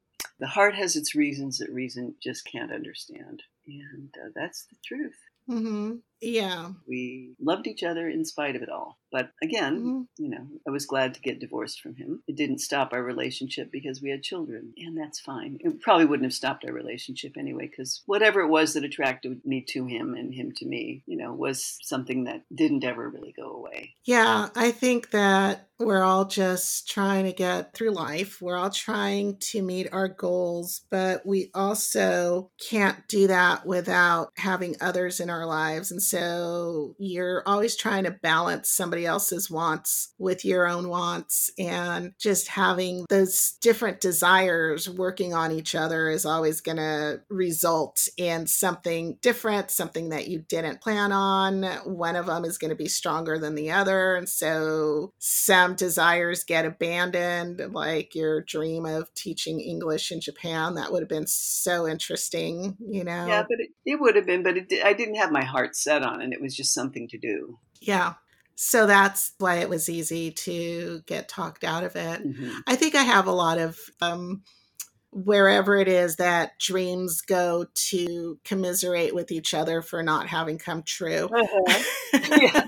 the 0.40 0.46
heart 0.46 0.74
has 0.76 0.96
its 0.96 1.14
reasons 1.14 1.58
that 1.58 1.68
reason 1.68 2.14
just 2.22 2.46
can't 2.46 2.72
understand. 2.72 3.42
And 3.66 4.14
uh, 4.18 4.30
that's 4.34 4.64
the 4.70 4.76
truth. 4.82 5.18
hmm 5.46 5.96
Yeah. 6.20 6.70
We 6.88 7.34
loved 7.40 7.66
each 7.66 7.82
other 7.82 8.08
in 8.08 8.24
spite 8.24 8.56
of 8.56 8.62
it 8.62 8.68
all. 8.68 8.98
But 9.12 9.30
again, 9.42 9.80
Mhm. 9.82 10.06
you 10.18 10.28
know, 10.28 10.46
I 10.66 10.70
was 10.70 10.84
glad 10.84 11.14
to 11.14 11.20
get 11.20 11.38
divorced 11.38 11.80
from 11.80 11.94
him. 11.94 12.22
It 12.26 12.36
didn't 12.36 12.58
stop 12.58 12.92
our 12.92 13.02
relationship 13.02 13.70
because 13.70 14.02
we 14.02 14.10
had 14.10 14.22
children, 14.22 14.74
and 14.76 14.96
that's 14.96 15.20
fine. 15.20 15.58
It 15.60 15.80
probably 15.80 16.06
wouldn't 16.06 16.26
have 16.26 16.34
stopped 16.34 16.64
our 16.64 16.72
relationship 16.72 17.36
anyway, 17.36 17.68
because 17.68 18.02
whatever 18.06 18.40
it 18.40 18.48
was 18.48 18.74
that 18.74 18.84
attracted 18.84 19.44
me 19.44 19.62
to 19.68 19.86
him 19.86 20.14
and 20.14 20.34
him 20.34 20.52
to 20.56 20.66
me, 20.66 21.02
you 21.06 21.16
know, 21.16 21.32
was 21.32 21.78
something 21.82 22.24
that 22.24 22.42
didn't 22.54 22.84
ever 22.84 23.08
really 23.08 23.32
go 23.32 23.52
away. 23.52 23.94
Yeah, 24.04 24.48
I 24.54 24.70
think 24.72 25.10
that 25.10 25.68
we're 25.78 26.02
all 26.02 26.24
just 26.24 26.88
trying 26.88 27.26
to 27.26 27.32
get 27.32 27.74
through 27.74 27.90
life. 27.90 28.40
We're 28.42 28.56
all 28.56 28.70
trying 28.70 29.36
to 29.52 29.62
meet 29.62 29.88
our 29.92 30.08
goals, 30.08 30.82
but 30.90 31.24
we 31.24 31.50
also 31.54 32.50
can't 32.58 33.06
do 33.08 33.26
that 33.28 33.66
without 33.66 34.30
having 34.36 34.76
others 34.80 35.20
in 35.20 35.30
our 35.30 35.46
lives. 35.46 35.90
And 35.90 36.02
so 36.06 36.94
you're 36.98 37.42
always 37.46 37.76
trying 37.76 38.04
to 38.04 38.10
balance 38.10 38.70
somebody 38.70 39.04
else's 39.04 39.50
wants 39.50 40.14
with 40.18 40.44
your 40.44 40.66
own 40.66 40.88
wants. 40.88 41.50
And 41.58 42.12
just 42.18 42.48
having 42.48 43.06
those 43.08 43.56
different 43.60 44.00
desires 44.00 44.88
working 44.88 45.34
on 45.34 45.52
each 45.52 45.74
other 45.74 46.08
is 46.08 46.24
always 46.24 46.60
going 46.60 46.76
to 46.76 47.20
result 47.28 48.08
in 48.16 48.46
something 48.46 49.18
different, 49.20 49.70
something 49.70 50.10
that 50.10 50.28
you 50.28 50.40
didn't 50.48 50.80
plan 50.80 51.12
on. 51.12 51.64
One 51.84 52.16
of 52.16 52.26
them 52.26 52.44
is 52.44 52.58
going 52.58 52.70
to 52.70 52.76
be 52.76 52.88
stronger 52.88 53.38
than 53.38 53.54
the 53.54 53.70
other. 53.70 54.16
And 54.16 54.28
so 54.28 55.12
some 55.18 55.74
desires 55.74 56.44
get 56.44 56.64
abandoned, 56.64 57.62
like 57.72 58.14
your 58.14 58.42
dream 58.42 58.86
of 58.86 59.12
teaching 59.14 59.60
English 59.60 60.12
in 60.12 60.20
Japan. 60.20 60.74
That 60.74 60.92
would 60.92 61.02
have 61.02 61.08
been 61.08 61.26
so 61.26 61.86
interesting, 61.86 62.76
you 62.80 63.04
know? 63.04 63.26
Yeah, 63.26 63.42
but 63.42 63.58
it, 63.58 63.70
it 63.84 64.00
would 64.00 64.16
have 64.16 64.26
been, 64.26 64.42
but 64.42 64.56
it, 64.56 64.72
I 64.84 64.92
didn't 64.92 65.16
have 65.16 65.32
my 65.32 65.44
heart 65.44 65.76
set 65.76 65.95
on 66.02 66.22
it. 66.22 66.32
It 66.32 66.40
was 66.40 66.54
just 66.56 66.74
something 66.74 67.08
to 67.08 67.18
do. 67.18 67.58
Yeah. 67.80 68.14
So 68.54 68.86
that's 68.86 69.32
why 69.38 69.56
it 69.56 69.68
was 69.68 69.88
easy 69.88 70.30
to 70.30 71.02
get 71.06 71.28
talked 71.28 71.62
out 71.62 71.84
of 71.84 71.94
it. 71.94 72.26
Mhm. 72.26 72.62
I 72.66 72.74
think 72.74 72.94
I 72.94 73.02
have 73.02 73.26
a 73.26 73.32
lot 73.32 73.58
of 73.58 73.78
um, 74.00 74.42
wherever 75.24 75.76
it 75.76 75.88
is 75.88 76.16
that 76.16 76.58
dreams 76.58 77.22
go 77.22 77.66
to 77.74 78.38
commiserate 78.44 79.14
with 79.14 79.32
each 79.32 79.54
other 79.54 79.80
for 79.80 80.02
not 80.02 80.28
having 80.28 80.58
come 80.58 80.82
true. 80.82 81.28
Yeah. 82.12 82.66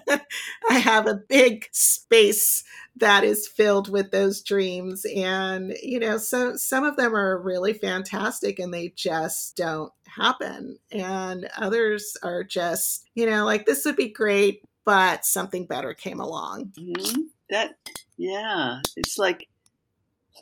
I 0.71 0.75
have 0.78 1.07
a 1.07 1.14
big 1.14 1.67
space 1.73 2.64
that 2.97 3.25
is 3.25 3.49
filled 3.49 3.90
with 3.90 4.11
those 4.11 4.43
dreams 4.43 5.05
and 5.14 5.75
you 5.83 5.99
know 5.99 6.19
so 6.19 6.57
some 6.57 6.85
of 6.85 6.97
them 6.97 7.14
are 7.17 7.40
really 7.40 7.73
fantastic 7.73 8.59
and 8.59 8.73
they 8.75 8.93
just 8.95 9.57
don't 9.57 9.93
happen 10.07 10.78
and 10.90 11.49
others 11.57 12.17
are 12.23 12.45
just 12.45 13.05
you 13.14 13.26
know 13.26 13.45
like 13.45 13.64
this 13.67 13.85
would 13.85 13.97
be 13.97 14.09
great 14.09 14.62
but 14.85 15.25
something 15.25 15.67
better 15.67 15.95
came 15.95 16.21
along 16.21 16.73
Mhm. 16.78 17.25
That, 17.50 17.76
yeah, 18.19 18.81
it's 18.97 19.17
like, 19.17 19.49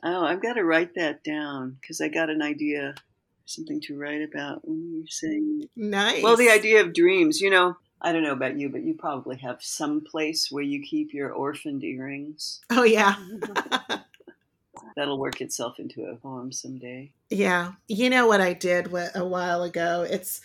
oh, 0.02 0.24
I've 0.24 0.42
got 0.42 0.54
to 0.54 0.64
write 0.64 0.94
that 0.94 1.24
down 1.24 1.76
because 1.80 2.00
I 2.00 2.08
got 2.08 2.30
an 2.30 2.42
idea, 2.42 2.94
something 3.44 3.80
to 3.82 3.98
write 3.98 4.22
about 4.22 4.66
when 4.66 4.92
you're 4.92 5.06
saying. 5.08 5.68
nice 5.76 6.22
Well, 6.22 6.36
the 6.36 6.50
idea 6.50 6.80
of 6.80 6.94
dreams, 6.94 7.40
you 7.40 7.50
know, 7.50 7.76
I 8.00 8.12
don't 8.12 8.22
know 8.22 8.32
about 8.32 8.58
you, 8.58 8.68
but 8.68 8.82
you 8.82 8.94
probably 8.94 9.36
have 9.38 9.62
some 9.62 10.02
place 10.02 10.50
where 10.50 10.62
you 10.62 10.82
keep 10.82 11.14
your 11.14 11.32
orphaned 11.32 11.82
earrings. 11.82 12.60
oh 12.70 12.84
yeah 12.84 13.16
That'll 14.96 15.18
work 15.18 15.42
itself 15.42 15.78
into 15.78 16.04
a 16.04 16.16
poem 16.16 16.52
someday. 16.52 17.12
Yeah. 17.28 17.72
You 17.86 18.08
know 18.08 18.26
what 18.26 18.40
I 18.40 18.54
did 18.54 18.88
a 19.14 19.26
while 19.26 19.62
ago? 19.62 20.06
It's, 20.08 20.40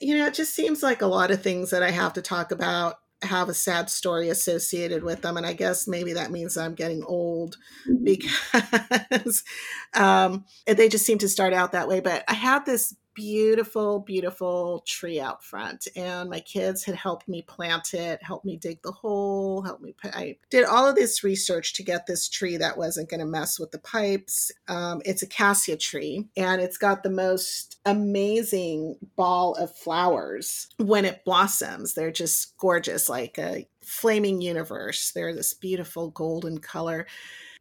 you 0.00 0.18
know, 0.18 0.26
it 0.26 0.34
just 0.34 0.54
seems 0.54 0.82
like 0.82 1.00
a 1.00 1.06
lot 1.06 1.30
of 1.30 1.42
things 1.42 1.70
that 1.70 1.82
I 1.82 1.90
have 1.90 2.12
to 2.14 2.22
talk 2.22 2.50
about 2.50 2.98
have 3.26 3.48
a 3.48 3.54
sad 3.54 3.90
story 3.90 4.28
associated 4.28 5.04
with 5.04 5.22
them. 5.22 5.36
And 5.36 5.46
I 5.46 5.52
guess 5.52 5.86
maybe 5.86 6.14
that 6.14 6.30
means 6.30 6.56
I'm 6.56 6.74
getting 6.74 7.04
old 7.04 7.56
because 8.02 9.44
um, 9.94 10.44
they 10.66 10.88
just 10.88 11.06
seem 11.06 11.18
to 11.18 11.28
start 11.28 11.52
out 11.52 11.72
that 11.72 11.88
way. 11.88 12.00
But 12.00 12.24
I 12.28 12.34
had 12.34 12.66
this 12.66 12.94
beautiful, 13.16 13.98
beautiful 13.98 14.84
tree 14.86 15.18
out 15.18 15.42
front, 15.42 15.88
and 15.96 16.30
my 16.30 16.38
kids 16.40 16.84
had 16.84 16.94
helped 16.94 17.26
me 17.26 17.42
plant 17.42 17.94
it, 17.94 18.22
helped 18.22 18.44
me 18.44 18.56
dig 18.56 18.80
the 18.82 18.92
hole, 18.92 19.62
helped 19.62 19.82
me. 19.82 19.94
I 20.04 20.36
did 20.50 20.66
all 20.66 20.86
of 20.86 20.94
this 20.94 21.24
research 21.24 21.72
to 21.74 21.82
get 21.82 22.06
this 22.06 22.28
tree 22.28 22.58
that 22.58 22.76
wasn't 22.76 23.08
going 23.08 23.20
to 23.20 23.26
mess 23.26 23.58
with 23.58 23.72
the 23.72 23.78
pipes. 23.78 24.52
Um, 24.68 25.00
it's 25.04 25.22
a 25.22 25.26
cassia 25.26 25.78
tree, 25.78 26.28
and 26.36 26.60
it's 26.60 26.78
got 26.78 27.02
the 27.02 27.10
most 27.10 27.78
amazing 27.86 28.96
ball 29.16 29.54
of 29.54 29.74
flowers 29.74 30.68
when 30.76 31.06
it 31.06 31.24
blossoms. 31.24 31.94
They're 31.94 32.12
just 32.12 32.56
gorgeous, 32.58 33.08
like 33.08 33.38
a 33.38 33.66
flaming 33.82 34.42
universe. 34.42 35.12
They're 35.12 35.34
this 35.34 35.54
beautiful 35.54 36.10
golden 36.10 36.58
color. 36.58 37.06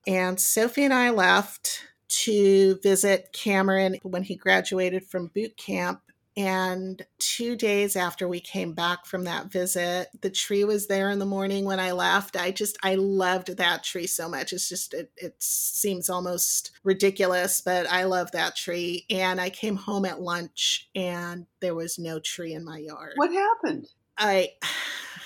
And 0.05 0.39
Sophie 0.39 0.83
and 0.83 0.93
I 0.93 1.11
left 1.11 1.81
to 2.07 2.79
visit 2.83 3.29
Cameron 3.33 3.97
when 4.03 4.23
he 4.23 4.35
graduated 4.35 5.05
from 5.05 5.27
boot 5.27 5.57
camp 5.57 6.01
And 6.37 7.01
two 7.17 7.55
days 7.55 7.95
after 7.95 8.27
we 8.27 8.41
came 8.41 8.73
back 8.73 9.05
from 9.05 9.23
that 9.23 9.51
visit, 9.51 10.09
the 10.21 10.29
tree 10.29 10.65
was 10.65 10.87
there 10.87 11.09
in 11.09 11.19
the 11.19 11.25
morning 11.25 11.63
when 11.63 11.79
I 11.79 11.91
left. 11.93 12.35
I 12.35 12.51
just, 12.51 12.77
I 12.83 12.95
loved 12.95 13.55
that 13.55 13.83
tree 13.85 14.07
so 14.07 14.27
much. 14.27 14.51
It's 14.51 14.67
just, 14.67 14.93
it, 14.93 15.11
it 15.15 15.35
seems 15.41 16.09
almost 16.09 16.71
ridiculous, 16.83 17.61
but 17.61 17.87
I 17.89 18.03
love 18.03 18.31
that 18.31 18.57
tree. 18.57 19.05
And 19.09 19.39
I 19.39 19.49
came 19.49 19.77
home 19.77 20.03
at 20.03 20.19
lunch 20.19 20.89
and 20.93 21.45
there 21.61 21.75
was 21.75 21.97
no 21.97 22.19
tree 22.19 22.53
in 22.53 22.65
my 22.65 22.79
yard. 22.79 23.13
What 23.15 23.31
happened? 23.31 23.87
I, 24.17 24.49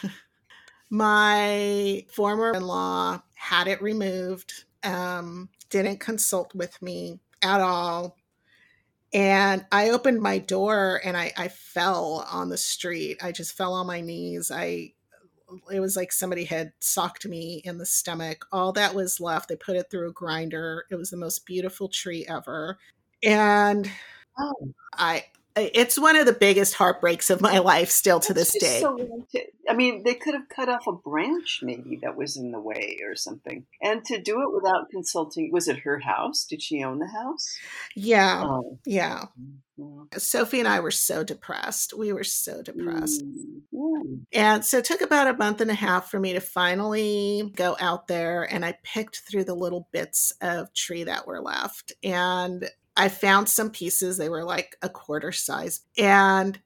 my 0.92 2.06
former 2.12 2.52
in 2.54 2.64
law 2.64 3.22
had 3.34 3.68
it 3.68 3.82
removed, 3.82 4.66
um, 4.84 5.50
didn't 5.70 6.00
consult 6.00 6.54
with 6.56 6.82
me 6.82 7.20
at 7.42 7.62
all. 7.62 8.18
And 9.14 9.66
I 9.72 9.90
opened 9.90 10.22
my 10.22 10.38
door 10.38 11.02
and 11.04 11.18
I, 11.18 11.34
I 11.36 11.48
fell 11.48 12.28
on 12.32 12.50
the 12.50 12.58
street. 12.58 13.18
I 13.24 13.32
just 13.32 13.58
fell 13.58 13.74
on 13.74 13.88
my 13.88 14.02
knees. 14.02 14.52
I 14.54 14.94
it 15.72 15.80
was 15.80 15.96
like 15.96 16.12
somebody 16.12 16.44
had 16.44 16.74
socked 16.80 17.26
me 17.26 17.62
in 17.66 17.80
the 17.80 17.86
stomach. 17.86 18.46
All 18.52 18.72
that 18.74 18.94
was 18.94 19.20
left. 19.20 19.50
They 19.50 19.56
put 19.56 19.76
it 19.76 19.90
through 19.90 20.10
a 20.10 20.14
grinder. 20.14 20.86
It 20.92 20.96
was 20.96 21.10
the 21.10 21.18
most 21.18 21.46
beautiful 21.46 21.90
tree 21.90 22.26
ever. 22.30 22.78
And 23.24 23.90
oh. 24.38 24.74
I 24.94 25.26
it's 25.56 26.00
one 26.00 26.16
of 26.16 26.26
the 26.26 26.34
biggest 26.34 26.76
heartbreaks 26.76 27.30
of 27.30 27.42
my 27.42 27.60
life 27.60 27.90
still 27.90 28.20
to 28.20 28.34
That's 28.34 28.52
this 28.54 28.62
day. 28.62 28.80
So, 28.82 29.26
I 29.68 29.74
mean, 29.74 30.04
they 30.04 30.16
could 30.16 30.34
have 30.34 30.50
cut 30.50 30.70
off 30.70 30.88
a 30.88 30.94
branch 30.94 31.60
maybe 31.62 32.00
that 32.02 32.16
was 32.16 32.38
in 32.38 32.52
the 32.52 32.60
way 32.60 33.00
or 33.04 33.16
something. 33.16 33.66
And 33.82 34.04
to 34.06 34.20
do 34.20 34.42
it 34.42 34.54
without 34.54 34.90
consulting, 34.90 35.52
was 35.52 35.68
it 35.68 35.80
her 35.80 36.00
house? 36.00 36.46
Did 36.46 36.62
she 36.62 36.84
own 36.84 37.00
the 37.00 37.08
house? 37.08 37.58
Yeah. 37.96 38.44
Oh. 38.46 38.80
Yeah. 38.86 39.26
Mm-hmm. 39.80 40.18
Sophie 40.18 40.60
and 40.60 40.68
I 40.68 40.82
were 40.82 40.92
so 40.92 41.24
depressed. 41.24 41.94
We 41.94 42.12
were 42.12 42.24
so 42.24 42.62
depressed. 42.62 43.24
Mm-hmm. 43.24 44.16
And 44.34 44.66
so 44.66 44.80
it 44.80 44.86
took 44.86 45.02
about 45.02 45.28
a 45.28 45.38
month 45.38 45.62
and 45.62 45.72
a 45.72 45.76
half 45.76 46.12
for 46.12 46.20
me 46.20 46.34
to 46.34 46.42
finally 46.42 47.52
go 47.56 47.78
out 47.80 48.08
there 48.08 48.44
and 48.44 48.66
I 48.66 48.78
picked 48.84 49.22
through 49.30 49.46
the 49.46 49.56
little 49.56 49.88
bits 49.94 50.34
of 50.42 50.74
tree 50.74 51.06
that 51.06 51.28
were 51.28 51.40
left. 51.42 51.94
And 52.04 52.70
I 53.00 53.08
found 53.08 53.48
some 53.48 53.72
pieces, 53.72 54.18
they 54.18 54.28
were 54.28 54.44
like 54.44 54.76
a 54.82 54.90
quarter 54.90 55.32
size. 55.32 55.80
And 55.98 56.60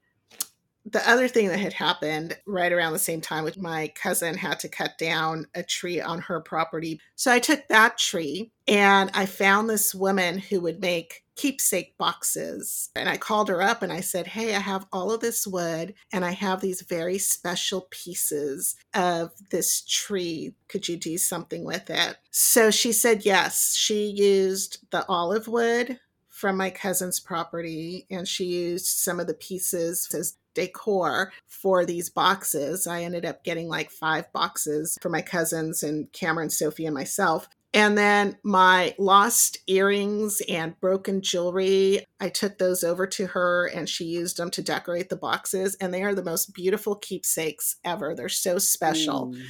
the 0.86 1.08
other 1.10 1.28
thing 1.28 1.48
that 1.48 1.60
had 1.60 1.74
happened 1.74 2.38
right 2.46 2.72
around 2.72 2.94
the 2.94 3.00
same 3.00 3.22
time 3.22 3.44
was 3.44 3.56
my 3.56 3.92
cousin 3.96 4.36
had 4.36 4.60
to 4.60 4.68
cut 4.68 4.98
down 4.98 5.46
a 5.56 5.64
tree 5.64 6.02
on 6.02 6.20
her 6.20 6.42
property. 6.42 7.00
So 7.16 7.32
I 7.32 7.40
took 7.40 7.68
that 7.70 7.98
tree 7.98 8.52
and 8.68 9.10
I 9.14 9.26
found 9.28 9.70
this 9.70 9.96
woman 9.96 10.40
who 10.40 10.60
would 10.62 10.82
make 10.82 11.24
keepsake 11.36 11.98
boxes. 11.98 12.90
And 12.96 13.08
I 13.08 13.18
called 13.18 13.48
her 13.50 13.62
up 13.62 13.82
and 13.82 13.94
I 13.94 14.02
said, 14.02 14.28
Hey, 14.28 14.56
I 14.56 14.60
have 14.60 14.86
all 14.92 15.12
of 15.12 15.22
this 15.22 15.48
wood 15.48 15.94
and 16.12 16.26
I 16.26 16.32
have 16.32 16.62
these 16.62 16.82
very 16.82 17.18
special 17.18 17.88
pieces 17.90 18.76
of 18.94 19.32
this 19.52 19.82
tree. 19.82 20.54
Could 20.68 20.90
you 20.90 20.98
do 20.98 21.18
something 21.18 21.64
with 21.64 21.90
it? 21.90 22.18
So 22.32 22.72
she 22.72 22.92
said, 22.92 23.26
Yes. 23.26 23.76
She 23.76 24.08
used 24.08 24.80
the 24.92 25.06
olive 25.08 25.48
wood 25.48 26.00
from 26.44 26.58
my 26.58 26.70
cousin's 26.70 27.22
property 27.22 28.06
and 28.12 28.28
she 28.28 28.44
used 28.44 28.86
some 28.86 29.18
of 29.18 29.28
the 29.28 29.34
pieces 29.34 30.10
as 30.14 30.36
decor 30.54 31.32
for 31.48 31.86
these 31.86 32.10
boxes. 32.10 32.86
I 32.86 33.04
ended 33.04 33.24
up 33.24 33.46
getting 33.46 33.70
like 33.70 33.90
five 33.90 34.30
boxes 34.34 34.98
for 35.02 35.08
my 35.08 35.22
cousins 35.22 35.84
and 35.84 36.12
Cameron, 36.12 36.50
Sophie, 36.50 36.86
and 36.86 36.94
myself. 36.94 37.48
And 37.74 37.98
then 37.98 38.38
my 38.44 38.94
lost 39.00 39.60
earrings 39.68 40.42
and 40.50 40.78
broken 40.82 41.22
jewelry, 41.22 42.04
I 42.20 42.28
took 42.28 42.58
those 42.58 42.84
over 42.84 43.08
to 43.08 43.28
her 43.28 43.68
and 43.68 43.88
she 43.88 44.04
used 44.04 44.36
them 44.36 44.52
to 44.52 44.62
decorate 44.62 45.08
the 45.08 45.16
boxes. 45.16 45.78
And 45.80 45.94
they 45.94 46.04
are 46.04 46.14
the 46.14 46.26
most 46.26 46.54
beautiful 46.54 46.96
keepsakes 46.96 47.78
ever. 47.86 48.16
They're 48.16 48.28
so 48.28 48.58
special. 48.58 49.28
Mm 49.28 49.44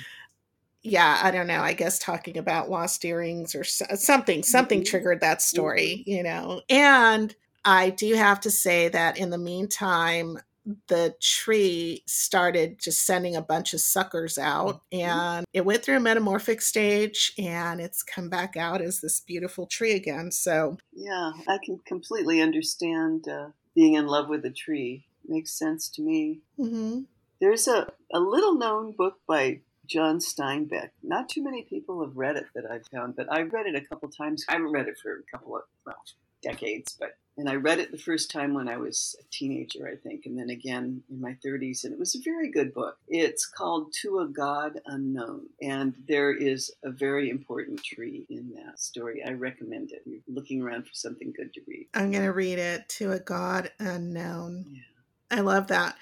yeah, 0.84 1.20
I 1.24 1.32
don't 1.32 1.48
know. 1.48 1.62
I 1.62 1.74
guess 1.74 1.98
talking 1.98 2.38
about 2.38 2.70
lost 2.70 3.04
earrings 3.06 3.56
or 3.56 3.64
something, 3.64 4.44
something 4.44 4.80
mm-hmm. 4.80 4.86
triggered 4.86 5.22
that 5.22 5.42
story, 5.42 6.02
mm-hmm. 6.02 6.12
you 6.12 6.24
know. 6.24 6.62
And 6.70 7.34
I 7.64 7.90
do 7.90 8.14
have 8.16 8.42
to 8.42 8.52
say 8.52 8.90
that 8.90 9.18
in 9.18 9.30
the 9.30 9.38
meantime, 9.38 10.40
the 10.88 11.16
tree 11.22 12.04
started 12.06 12.80
just 12.80 13.06
sending 13.06 13.36
a 13.36 13.42
bunch 13.42 13.74
of 13.74 13.82
suckers 13.82 14.38
out 14.38 14.82
mm-hmm. 14.94 15.10
and 15.10 15.46
it 15.54 15.66
went 15.66 15.84
through 15.84 15.98
a 15.98 16.02
metamorphic 16.02 16.62
stage 16.62 17.34
and 17.38 17.82
it's 17.82 18.02
come 18.02 18.30
back 18.30 18.56
out 18.56 18.82
as 18.82 19.02
this 19.02 19.20
beautiful 19.20 19.68
tree 19.68 19.92
again 19.92 20.32
so 20.32 20.78
yeah 20.94 21.32
i 21.50 21.58
can 21.66 21.78
completely 21.86 22.42
understand 22.42 23.28
uh, 23.28 23.48
being 23.76 23.96
in 23.96 24.08
love 24.08 24.30
with 24.30 24.46
a 24.46 24.50
tree 24.50 25.06
makes 25.28 25.52
sense 25.52 25.90
to 25.90 26.02
me 26.02 26.40
mm-hmm. 26.58 27.02
there's 27.42 27.68
a, 27.68 27.86
a 28.14 28.20
little 28.22 28.58
known 28.58 28.94
book 28.98 29.20
by 29.28 29.60
John 29.86 30.20
Steinbeck. 30.20 30.90
Not 31.02 31.30
too 31.30 31.44
many 31.44 31.64
people 31.64 32.04
have 32.04 32.16
read 32.16 32.38
it 32.38 32.46
that 32.56 32.70
I've 32.70 32.88
found, 32.88 33.16
but 33.16 33.32
I've 33.32 33.52
read 33.52 33.68
it 33.68 33.76
a 33.76 33.86
couple 33.86 34.10
times. 34.10 34.46
I 34.48 34.54
haven't 34.54 34.72
read 34.72 34.88
it 34.88 34.98
for 35.02 35.12
a 35.14 35.38
couple 35.38 35.56
of 35.56 35.64
well, 35.86 35.96
decades, 36.42 36.96
but 37.00 37.18
and 37.36 37.50
I 37.50 37.56
read 37.56 37.80
it 37.80 37.92
the 37.92 37.98
first 37.98 38.30
time 38.30 38.54
when 38.54 38.68
I 38.68 38.78
was 38.78 39.16
a 39.20 39.24
teenager, 39.32 39.88
I 39.88 39.96
think, 39.96 40.28
and 40.28 40.38
then 40.38 40.52
again 40.52 41.02
in 41.10 41.20
my 41.20 41.36
30s, 41.44 41.84
and 41.84 41.92
it 41.92 41.98
was 41.98 42.14
a 42.14 42.22
very 42.24 42.52
good 42.52 42.76
book. 42.76 42.98
It's 43.08 43.48
called 43.48 43.92
To 44.02 44.20
a 44.20 44.28
God 44.28 44.80
Unknown, 44.86 45.48
and 45.60 45.96
there 46.08 46.32
is 46.32 46.72
a 46.84 46.92
very 46.92 47.32
important 47.32 47.84
tree 47.84 48.28
in 48.30 48.54
that 48.54 48.80
story. 48.80 49.24
I 49.26 49.32
recommend 49.32 49.92
it. 49.92 50.04
You're 50.06 50.20
looking 50.28 50.62
around 50.62 50.84
for 50.84 50.94
something 50.94 51.34
good 51.36 51.52
to 51.56 51.62
read. 51.68 51.88
I'm 51.96 52.12
going 52.12 52.24
to 52.24 52.34
read 52.34 52.60
it. 52.60 52.88
To 52.90 53.14
a 53.14 53.20
God 53.20 53.72
Unknown. 53.80 54.66
Yeah. 54.70 55.38
I 55.38 55.42
love 55.42 55.68
that. 55.68 55.96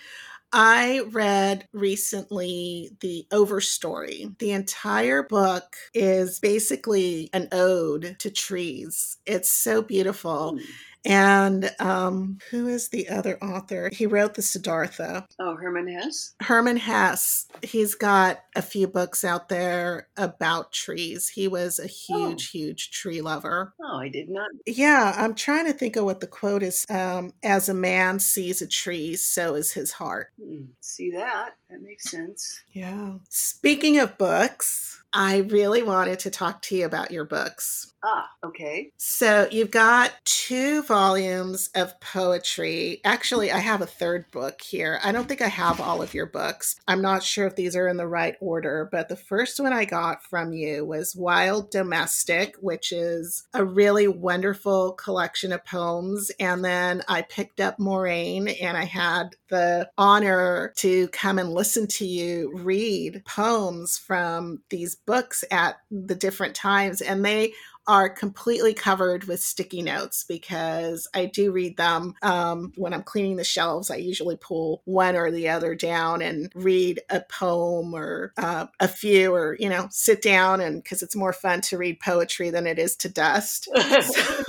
I 0.54 1.02
read 1.12 1.68
recently 1.72 2.92
the 3.00 3.26
Overstory. 3.32 4.38
The 4.40 4.52
entire 4.52 5.24
book 5.24 5.76
is 5.94 6.40
basically 6.42 7.30
an 7.32 7.48
ode 7.54 8.18
to 8.20 8.30
trees. 8.30 9.18
It's 9.26 9.50
so 9.52 9.82
beautiful. 9.82 10.58
And 11.06 11.72
um, 11.80 12.38
who 12.50 12.68
is 12.68 12.90
the 12.90 13.10
other 13.10 13.44
author? 13.44 13.90
He 13.92 14.06
wrote 14.06 14.36
the 14.36 14.42
Siddhartha. 14.42 15.28
Oh, 15.40 15.56
Herman 15.56 15.88
Hesse. 15.88 16.34
Herman 16.42 16.78
Hesse. 16.78 17.48
He's 17.64 17.96
got 17.96 18.44
a 18.56 18.62
few 18.62 18.88
books 18.88 19.24
out 19.24 19.50
there 19.50 20.08
about 20.18 20.72
trees. 20.72 21.28
He 21.30 21.48
was 21.48 21.80
a 21.80 21.88
huge, 21.88 22.50
oh. 22.50 22.58
huge 22.58 22.92
tree 22.92 23.22
lover. 23.22 23.74
Oh, 23.82 23.98
I 23.98 24.10
did 24.10 24.30
not. 24.30 24.50
Yeah, 24.66 25.14
I'm 25.18 25.34
trying 25.36 25.66
to 25.66 25.74
think 25.74 25.96
of 25.96 26.06
what 26.06 26.20
the 26.20 26.28
quote 26.28 26.64
is. 26.64 26.86
Um, 26.90 27.34
As 27.44 27.70
a 27.70 27.74
man 27.74 28.20
sees 28.20 28.62
a 28.62 28.68
tree, 28.68 29.16
so 29.16 29.56
is 29.56 29.72
his 29.72 29.92
heart. 29.92 30.32
Hmm. 30.42 30.66
See 30.82 31.12
that? 31.12 31.56
That 31.70 31.82
makes 31.82 32.12
sense. 32.12 32.62
Yeah. 32.74 33.14
Speaking 33.30 33.98
of 33.98 34.18
books, 34.18 35.01
I 35.14 35.38
really 35.38 35.84
wanted 35.84 36.20
to 36.20 36.30
talk 36.30 36.62
to 36.64 36.76
you 36.76 36.86
about 36.86 37.12
your 37.12 37.26
books. 37.26 37.92
Ah, 38.04 38.30
okay. 38.44 38.92
So 38.98 39.48
you've 39.52 39.70
got 39.70 40.14
two 40.26 40.82
volumes 40.84 41.70
of 41.76 42.00
poetry. 42.00 43.00
Actually, 43.04 43.52
I 43.52 43.60
have 43.60 43.82
a 43.82 43.86
third 43.86 44.26
book 44.32 44.60
here. 44.62 45.00
I 45.04 45.12
don't 45.12 45.28
think 45.28 45.42
I 45.42 45.48
have 45.48 45.80
all 45.80 46.02
of 46.02 46.16
your 46.16 46.26
books. 46.26 46.78
I'm 46.88 47.04
not 47.04 47.22
sure 47.22 47.46
if 47.46 47.56
these 47.56 47.76
are 47.76 47.88
in 47.88 47.98
the 47.98 48.08
right 48.08 48.36
order, 48.40 48.90
but 48.92 49.08
the 49.08 49.16
first 49.16 49.60
one 49.60 49.72
I 49.72 49.86
got 49.86 50.24
from 50.24 50.52
you 50.52 50.84
was 50.84 51.16
Wild 51.16 51.70
Domestic, 51.70 52.56
which 52.60 52.92
is 52.92 53.44
a 53.54 53.64
really 53.64 54.08
wonderful 54.08 54.94
collection 54.94 55.52
of 55.52 55.64
poems. 55.64 56.32
And 56.40 56.66
then 56.66 57.04
I 57.08 57.22
picked 57.22 57.60
up 57.60 57.78
Moraine 57.78 58.48
and 58.48 58.78
I 58.78 58.86
had 58.86 59.36
the 59.50 59.92
honor 59.96 60.74
to 60.78 61.08
come 61.10 61.38
and 61.38 61.54
listen 61.54 61.86
to 61.86 62.06
you 62.06 62.52
read 62.56 63.24
poems 63.26 63.98
from 64.00 64.64
these 64.72 64.96
books 65.06 65.44
at 65.52 65.78
the 65.90 66.16
different 66.16 66.56
times. 66.56 67.02
And 67.02 67.24
they 67.26 67.54
are 67.88 68.10
completely 68.10 68.74
covered 68.74 69.24
with 69.24 69.42
sticky 69.42 69.82
notes 69.82 70.24
because 70.24 71.08
I 71.16 71.26
do 71.26 71.52
read 71.52 71.78
them 71.78 72.14
um, 72.22 72.74
when 72.78 72.94
I'm 72.94 73.02
cleaning 73.04 73.38
the 73.38 73.44
shelves. 73.44 73.90
I 73.90 73.96
usually 73.96 74.38
pull 74.38 74.82
one 74.86 75.16
or 75.16 75.32
the 75.32 75.50
other 75.50 75.74
down 75.74 76.22
and 76.22 76.52
read 76.54 77.02
a 77.10 77.22
poem 77.22 77.96
or 77.96 78.34
uh, 78.38 78.68
a 78.80 78.88
few, 78.88 79.34
or 79.34 79.58
you 79.60 79.68
know, 79.68 79.88
sit 79.90 80.22
down 80.22 80.62
and 80.62 80.84
because 80.84 81.02
it's 81.02 81.16
more 81.16 81.34
fun 81.34 81.62
to 81.62 81.78
read 81.78 82.00
poetry 82.00 82.52
than 82.52 82.68
it 82.68 82.78
is 82.78 82.96
to 82.98 83.10
dust. 83.10 83.68
so 83.76 84.44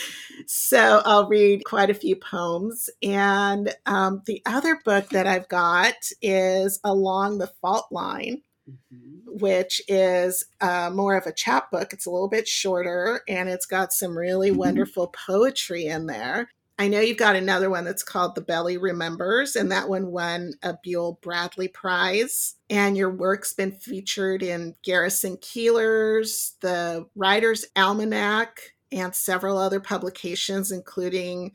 I'll 1.04 1.28
read 1.28 1.64
quite 1.64 1.90
a 1.90 1.94
few 1.94 2.16
poems. 2.16 2.90
And 3.02 3.74
um, 3.86 4.22
the 4.26 4.42
other 4.46 4.80
book 4.84 5.10
that 5.10 5.26
I've 5.26 5.48
got 5.48 5.94
is 6.20 6.80
Along 6.84 7.38
the 7.38 7.52
Fault 7.60 7.86
Line. 7.90 8.42
Mm-hmm. 8.68 9.38
Which 9.40 9.82
is 9.88 10.44
uh, 10.60 10.90
more 10.94 11.16
of 11.16 11.26
a 11.26 11.32
chapbook. 11.32 11.92
It's 11.92 12.06
a 12.06 12.10
little 12.10 12.28
bit 12.28 12.46
shorter 12.46 13.22
and 13.26 13.48
it's 13.48 13.66
got 13.66 13.92
some 13.92 14.16
really 14.16 14.50
mm-hmm. 14.50 14.58
wonderful 14.58 15.08
poetry 15.08 15.86
in 15.86 16.06
there. 16.06 16.48
I 16.78 16.88
know 16.88 17.00
you've 17.00 17.16
got 17.16 17.36
another 17.36 17.70
one 17.70 17.84
that's 17.84 18.02
called 18.02 18.34
The 18.34 18.40
Belly 18.40 18.76
Remembers, 18.76 19.54
and 19.56 19.70
that 19.70 19.88
one 19.88 20.08
won 20.08 20.54
a 20.62 20.74
Buell 20.82 21.18
Bradley 21.22 21.68
Prize. 21.68 22.56
And 22.70 22.96
your 22.96 23.10
work's 23.10 23.52
been 23.52 23.72
featured 23.72 24.42
in 24.42 24.74
Garrison 24.82 25.36
Keillor's 25.36 26.56
The 26.60 27.06
Writer's 27.14 27.66
Almanac 27.76 28.74
and 28.92 29.14
several 29.14 29.58
other 29.58 29.80
publications, 29.80 30.70
including 30.70 31.52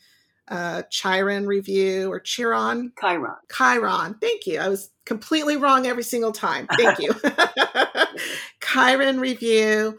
uh, 0.48 0.84
Chiron 0.90 1.46
review 1.46 2.12
or 2.12 2.20
Chiron? 2.20 2.94
Chiron. 3.00 3.36
Chiron. 3.52 4.16
Thank 4.22 4.48
you. 4.48 4.60
I 4.60 4.70
was 4.70 4.90
completely 5.06 5.58
wrong 5.58 5.88
every 5.88 6.04
single 6.04 6.32
time. 6.32 6.68
Thank 6.78 7.00
you. 7.00 7.14
Chiron 8.62 9.20
review, 9.20 9.98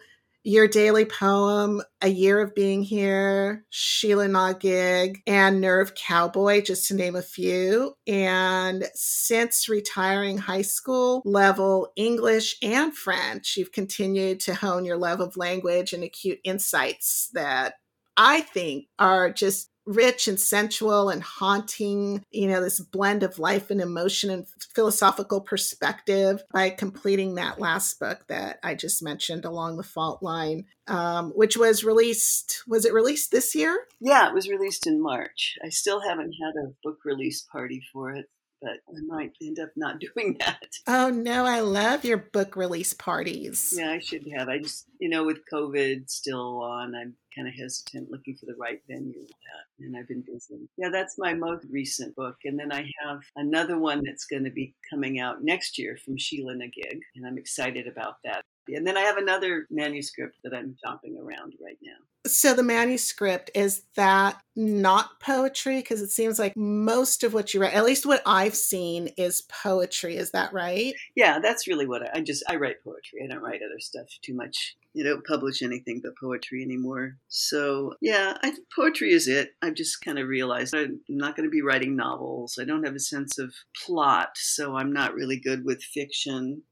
your 0.49 0.67
daily 0.67 1.05
poem, 1.05 1.83
A 2.01 2.09
Year 2.09 2.41
of 2.41 2.55
Being 2.55 2.83
Here, 2.83 3.67
Sheila-Na-Gig, 3.69 5.21
and 5.27 5.61
Nerve 5.61 5.95
Cowboy, 5.95 6.63
just 6.63 6.89
to 6.89 6.95
name 6.95 7.17
a 7.17 7.23
few. 7.23 7.93
And 8.07 8.89
since 8.95 9.69
retiring 9.69 10.39
high 10.39 10.63
school 10.63 11.21
level 11.27 11.93
English 11.97 12.57
and 12.63 12.97
French, 12.97 13.59
you've 13.59 13.73
continued 13.73 14.41
to 14.41 14.55
hone 14.55 14.87
your 14.87 14.97
love 14.97 15.21
of 15.21 15.37
language 15.37 15.93
and 15.93 16.03
acute 16.03 16.39
insights 16.45 17.29
that 17.35 17.75
I 18.17 18.41
think 18.41 18.87
are 18.99 19.31
just 19.31 19.69
rich 19.89 20.29
and 20.29 20.39
sensual 20.39 21.09
and 21.09 21.23
haunting, 21.23 22.23
you 22.31 22.47
know, 22.47 22.61
this 22.63 22.79
blend 22.79 23.23
of 23.23 23.39
life 23.39 23.71
and 23.71 23.81
emotion 23.81 24.31
and 24.31 24.47
philosophical 24.75 25.41
perspective 25.41 26.43
by 26.53 26.69
completing 26.71 27.35
that 27.35 27.59
last 27.59 27.99
book 27.99 28.27
that 28.29 28.59
I 28.63 28.75
just 28.75 29.03
mentioned, 29.03 29.45
Along 29.45 29.77
the 29.77 29.83
Fault 29.83 30.23
Line, 30.23 30.67
um, 30.87 31.31
which 31.31 31.57
was 31.57 31.85
released, 31.85 32.63
was 32.69 32.85
it 32.85 32.93
released 32.93 33.31
this 33.31 33.55
year? 33.55 33.87
Yeah, 34.01 34.29
it 34.29 34.35
was 34.35 34.49
released 34.49 34.87
in 34.87 35.03
March. 35.03 35.57
I 35.65 35.71
still 35.71 36.01
haven't 36.01 36.35
had 36.43 36.55
a 36.63 36.75
book 36.83 36.99
release 37.05 37.47
party 37.51 37.83
for 37.93 38.13
it 38.13 38.27
but 38.61 38.73
I 38.89 39.01
might 39.07 39.33
end 39.41 39.59
up 39.61 39.71
not 39.77 40.01
doing 40.15 40.37
that. 40.41 40.67
Oh 40.87 41.11
no, 41.11 41.47
I 41.47 41.61
love 41.61 42.05
your 42.05 42.19
book 42.19 42.57
release 42.57 42.93
parties. 42.93 43.75
Yeah, 43.77 43.91
I 43.91 43.99
should 44.01 44.27
have. 44.37 44.49
I 44.49 44.59
just, 44.59 44.87
you 44.99 45.09
know, 45.09 45.25
with 45.25 45.39
COVID 45.53 46.11
still 46.11 46.63
on, 46.63 46.95
I'm 46.95 47.15
kind 47.39 47.49
of 47.49 47.55
hesitant 47.55 48.11
looking 48.11 48.37
for 48.37 48.47
the 48.47 48.57
right 48.59 48.83
venue 48.89 49.21
with 49.21 49.29
that. 49.29 49.85
And 49.85 49.97
I've 49.97 50.09
been 50.09 50.23
busy. 50.23 50.69
Yeah, 50.77 50.89
that's 50.91 51.19
my 51.19 51.35
most 51.35 51.67
recent 51.71 52.17
book. 52.17 52.37
And 52.45 52.59
then 52.59 52.73
I 52.73 52.91
have 53.05 53.21
another 53.37 53.79
one 53.79 54.03
that's 54.05 54.25
going 54.25 54.45
to 54.45 54.51
be 54.51 54.75
coming 54.91 55.21
out 55.21 55.45
next 55.45 55.79
year 55.79 55.97
from 56.05 56.19
Sheila-Na-Gig, 56.19 57.01
And 57.15 57.27
I'm 57.27 57.39
excited 57.39 57.87
about 57.87 58.17
that. 58.25 58.43
And 58.69 58.87
then 58.87 58.97
I 58.97 59.01
have 59.01 59.17
another 59.17 59.67
manuscript 59.71 60.37
that 60.43 60.53
I'm 60.53 60.77
chopping 60.85 61.17
around 61.17 61.55
right 61.63 61.79
now. 61.83 61.97
So 62.27 62.53
the 62.53 62.63
manuscript 62.63 63.51
is 63.55 63.85
that 63.95 64.39
not 64.57 65.21
poetry 65.21 65.77
because 65.77 66.03
it 66.03 66.11
seems 66.11 66.39
like 66.39 66.55
most 66.57 67.23
of 67.23 67.33
what 67.33 67.55
you 67.55 67.61
write, 67.61 67.73
at 67.73 67.85
least 67.85 68.05
what 68.05 68.23
I've 68.27 68.57
seen, 68.57 69.09
is 69.17 69.43
poetry. 69.43 70.17
Is 70.17 70.33
that 70.33 70.53
right? 70.53 70.95
Yeah, 71.15 71.39
that's 71.39 71.67
really 71.67 71.87
what 71.87 72.03
I, 72.03 72.19
I 72.19 72.21
just 72.21 72.43
I 72.49 72.57
write 72.57 72.83
poetry. 72.85 73.21
I 73.25 73.29
don't 73.29 73.43
write 73.43 73.61
other 73.65 73.79
stuff 73.79 74.09
too 74.21 74.35
much. 74.35 74.77
You 74.95 75.05
don't 75.05 75.27
publish 75.27 75.63
anything 75.63 76.01
but 76.03 76.17
poetry 76.21 76.63
anymore. 76.63 77.19
So 77.29 77.95
yeah, 78.01 78.37
I 78.43 78.51
think 78.51 78.67
poetry 78.75 79.13
is 79.13 79.29
it. 79.29 79.51
I've 79.63 79.75
just 79.75 80.03
kind 80.05 80.19
of 80.19 80.29
realized 80.29 80.75
I'm 80.75 81.01
not 81.09 81.37
going 81.37 81.47
to 81.47 81.53
be 81.53 81.63
writing 81.63 81.95
novels. 81.95 82.59
I 82.61 82.65
don't 82.65 82.85
have 82.85 82.95
a 82.95 83.01
sense 83.01 83.39
of 83.39 83.55
plot, 83.85 84.31
so 84.35 84.77
I'm 84.77 84.93
not 84.93 85.15
really 85.15 85.39
good 85.39 85.65
with 85.65 85.83
fiction. 85.83 86.63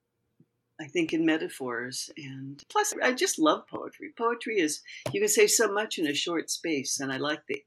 I 0.80 0.86
think 0.86 1.12
in 1.12 1.24
metaphors 1.24 2.10
and 2.16 2.62
plus 2.70 2.92
I 3.02 3.12
just 3.12 3.38
love 3.38 3.66
poetry. 3.68 4.12
Poetry 4.16 4.58
is 4.58 4.82
you 5.12 5.20
can 5.20 5.28
say 5.28 5.46
so 5.46 5.72
much 5.72 5.98
in 5.98 6.06
a 6.06 6.14
short 6.14 6.50
space 6.50 7.00
and 7.00 7.12
I 7.12 7.16
like 7.16 7.42
the 7.48 7.62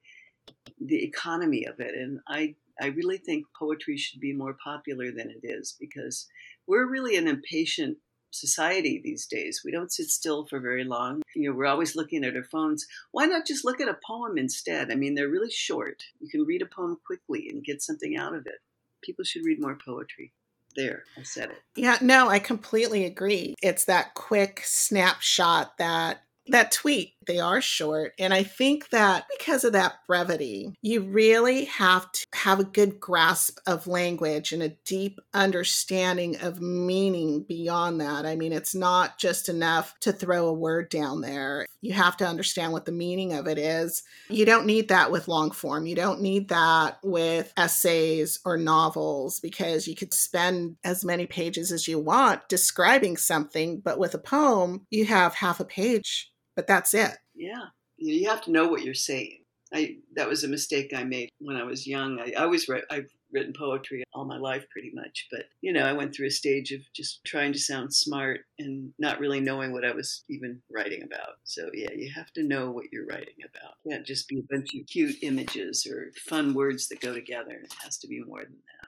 the 0.80 1.04
economy 1.04 1.66
of 1.66 1.80
it 1.80 1.96
and 1.96 2.20
I 2.28 2.56
I 2.82 2.88
really 2.88 3.18
think 3.18 3.46
poetry 3.58 3.98
should 3.98 4.20
be 4.20 4.34
more 4.34 4.56
popular 4.64 5.12
than 5.12 5.30
it 5.30 5.42
is 5.44 5.76
because 5.80 6.28
we're 6.68 6.90
really 6.90 7.18
an 7.18 7.28
impatient 7.28 7.98
society 8.32 9.02
these 9.04 9.26
days. 9.26 9.62
We 9.64 9.72
don't 9.72 9.92
sit 9.92 10.10
still 10.10 10.46
for 10.46 10.60
very 10.60 10.84
long. 10.84 11.22
You 11.36 11.50
know, 11.50 11.56
we're 11.56 11.66
always 11.66 11.96
looking 11.96 12.24
at 12.24 12.36
our 12.36 12.44
phones. 12.44 12.86
Why 13.12 13.26
not 13.26 13.46
just 13.46 13.66
look 13.66 13.82
at 13.82 13.88
a 13.88 13.98
poem 14.06 14.38
instead? 14.38 14.92
I 14.92 14.96
mean, 14.96 15.16
they're 15.16 15.30
really 15.30 15.52
short. 15.52 16.04
You 16.20 16.30
can 16.30 16.46
read 16.46 16.62
a 16.62 16.66
poem 16.66 16.98
quickly 17.06 17.48
and 17.50 17.64
get 17.64 17.82
something 17.82 18.18
out 18.18 18.36
of 18.36 18.46
it. 18.46 18.60
People 19.02 19.26
should 19.26 19.46
read 19.46 19.62
more 19.62 19.78
poetry. 19.84 20.34
There, 20.76 21.04
I 21.18 21.24
said 21.24 21.50
it. 21.50 21.58
Yeah, 21.76 21.98
no, 22.00 22.30
I 22.30 22.40
completely 22.40 23.06
agree. 23.06 23.56
It's 23.62 23.86
that 23.86 24.14
quick 24.14 24.62
snapshot 24.64 25.78
that 25.80 26.22
that 26.52 26.72
tweet 26.72 27.14
they 27.28 27.40
are 27.40 27.62
short 27.62 28.14
and 28.20 28.34
i 28.34 28.44
think 28.44 28.90
that 28.90 29.26
because 29.38 29.64
of 29.64 29.74
that 29.74 29.96
brevity 30.08 30.74
you 30.82 31.02
really 31.02 31.66
have 31.66 32.12
to 32.12 32.26
have 32.34 32.60
a 32.60 32.64
good 32.64 33.00
grasp 33.00 33.60
of 33.68 33.88
language 33.88 34.52
and 34.52 34.64
a 34.64 34.70
deep 34.86 35.20
understanding 35.34 36.40
of 36.42 36.62
meaning 36.62 37.44
beyond 37.44 38.02
that. 38.02 38.26
I 38.26 38.36
mean 38.36 38.54
it's 38.54 38.76
not 38.76 39.18
just 39.18 39.50
enough 39.50 39.96
to 40.02 40.12
throw 40.12 40.48
a 40.48 40.54
word 40.54 40.90
down 40.90 41.22
there. 41.22 41.66
You 41.82 41.94
have 41.94 42.18
to 42.18 42.28
understand 42.28 42.74
what 42.74 42.86
the 42.86 42.92
meaning 42.92 43.34
of 43.34 43.48
it 43.48 43.58
is. 43.58 44.04
You 44.30 44.46
don't 44.46 44.66
need 44.66 44.90
that 44.90 45.12
with 45.12 45.28
long 45.28 45.52
form. 45.52 45.86
You 45.86 45.96
don't 45.96 46.22
need 46.22 46.50
that 46.50 47.00
with 47.04 47.54
essays 47.58 48.40
or 48.46 48.58
novels 48.58 49.40
because 49.40 49.88
you 49.88 49.96
could 49.96 50.14
spend 50.14 50.78
as 50.84 51.06
many 51.06 51.26
pages 51.26 51.72
as 51.72 51.88
you 51.88 52.00
want 52.00 52.48
describing 52.50 53.18
something 53.18 53.80
but 53.80 54.00
with 54.00 54.14
a 54.14 54.20
poem 54.20 54.86
you 54.90 55.06
have 55.06 55.36
half 55.36 55.60
a 55.60 55.66
page 55.66 56.32
but 56.56 56.68
that's 56.68 56.94
it. 56.94 57.12
Yeah. 57.36 57.68
You 57.98 58.30
have 58.30 58.42
to 58.44 58.52
know 58.52 58.68
what 58.68 58.84
you're 58.84 58.94
saying. 58.94 59.40
I 59.74 59.98
that 60.16 60.28
was 60.28 60.44
a 60.44 60.48
mistake 60.48 60.94
I 60.96 61.04
made 61.04 61.30
when 61.40 61.56
I 61.56 61.64
was 61.64 61.86
young. 61.86 62.20
I, 62.20 62.34
I 62.36 62.44
always 62.44 62.68
write, 62.68 62.86
I've 62.90 63.10
written 63.32 63.54
poetry 63.58 64.04
all 64.14 64.26
my 64.26 64.38
life 64.38 64.66
pretty 64.72 64.92
much, 64.94 65.28
but 65.30 65.46
you 65.62 65.72
know, 65.72 65.84
I 65.84 65.94
went 65.94 66.16
through 66.16 66.28
a 66.28 66.32
stage 66.32 66.72
of 66.72 66.82
just 66.94 67.24
trying 67.24 67.54
to 67.54 67.60
sound 67.60 67.94
smart 67.94 68.42
and 68.58 68.92
not 68.98 69.20
really 69.20 69.40
knowing 69.40 69.72
what 69.72 69.86
I 69.86 69.92
was 69.92 70.24
even 70.28 70.62
writing 70.72 71.04
about. 71.04 71.36
So 71.44 71.70
yeah, 71.74 71.92
you 71.96 72.12
have 72.16 72.32
to 72.34 72.44
know 72.44 72.72
what 72.72 72.86
you're 72.92 73.06
writing 73.06 73.36
about. 73.44 73.76
It 73.86 73.92
can't 73.92 74.06
just 74.06 74.28
be 74.28 74.40
a 74.40 74.54
bunch 74.56 74.70
of 74.74 74.88
cute 74.88 75.18
images 75.22 75.86
or 75.86 76.12
fun 76.28 76.56
words 76.56 76.88
that 76.88 77.02
go 77.02 77.14
together. 77.14 77.52
It 77.52 77.74
has 77.84 77.98
to 78.00 78.08
be 78.08 78.24
more 78.24 78.42
than 78.42 78.58
that. 78.58 78.88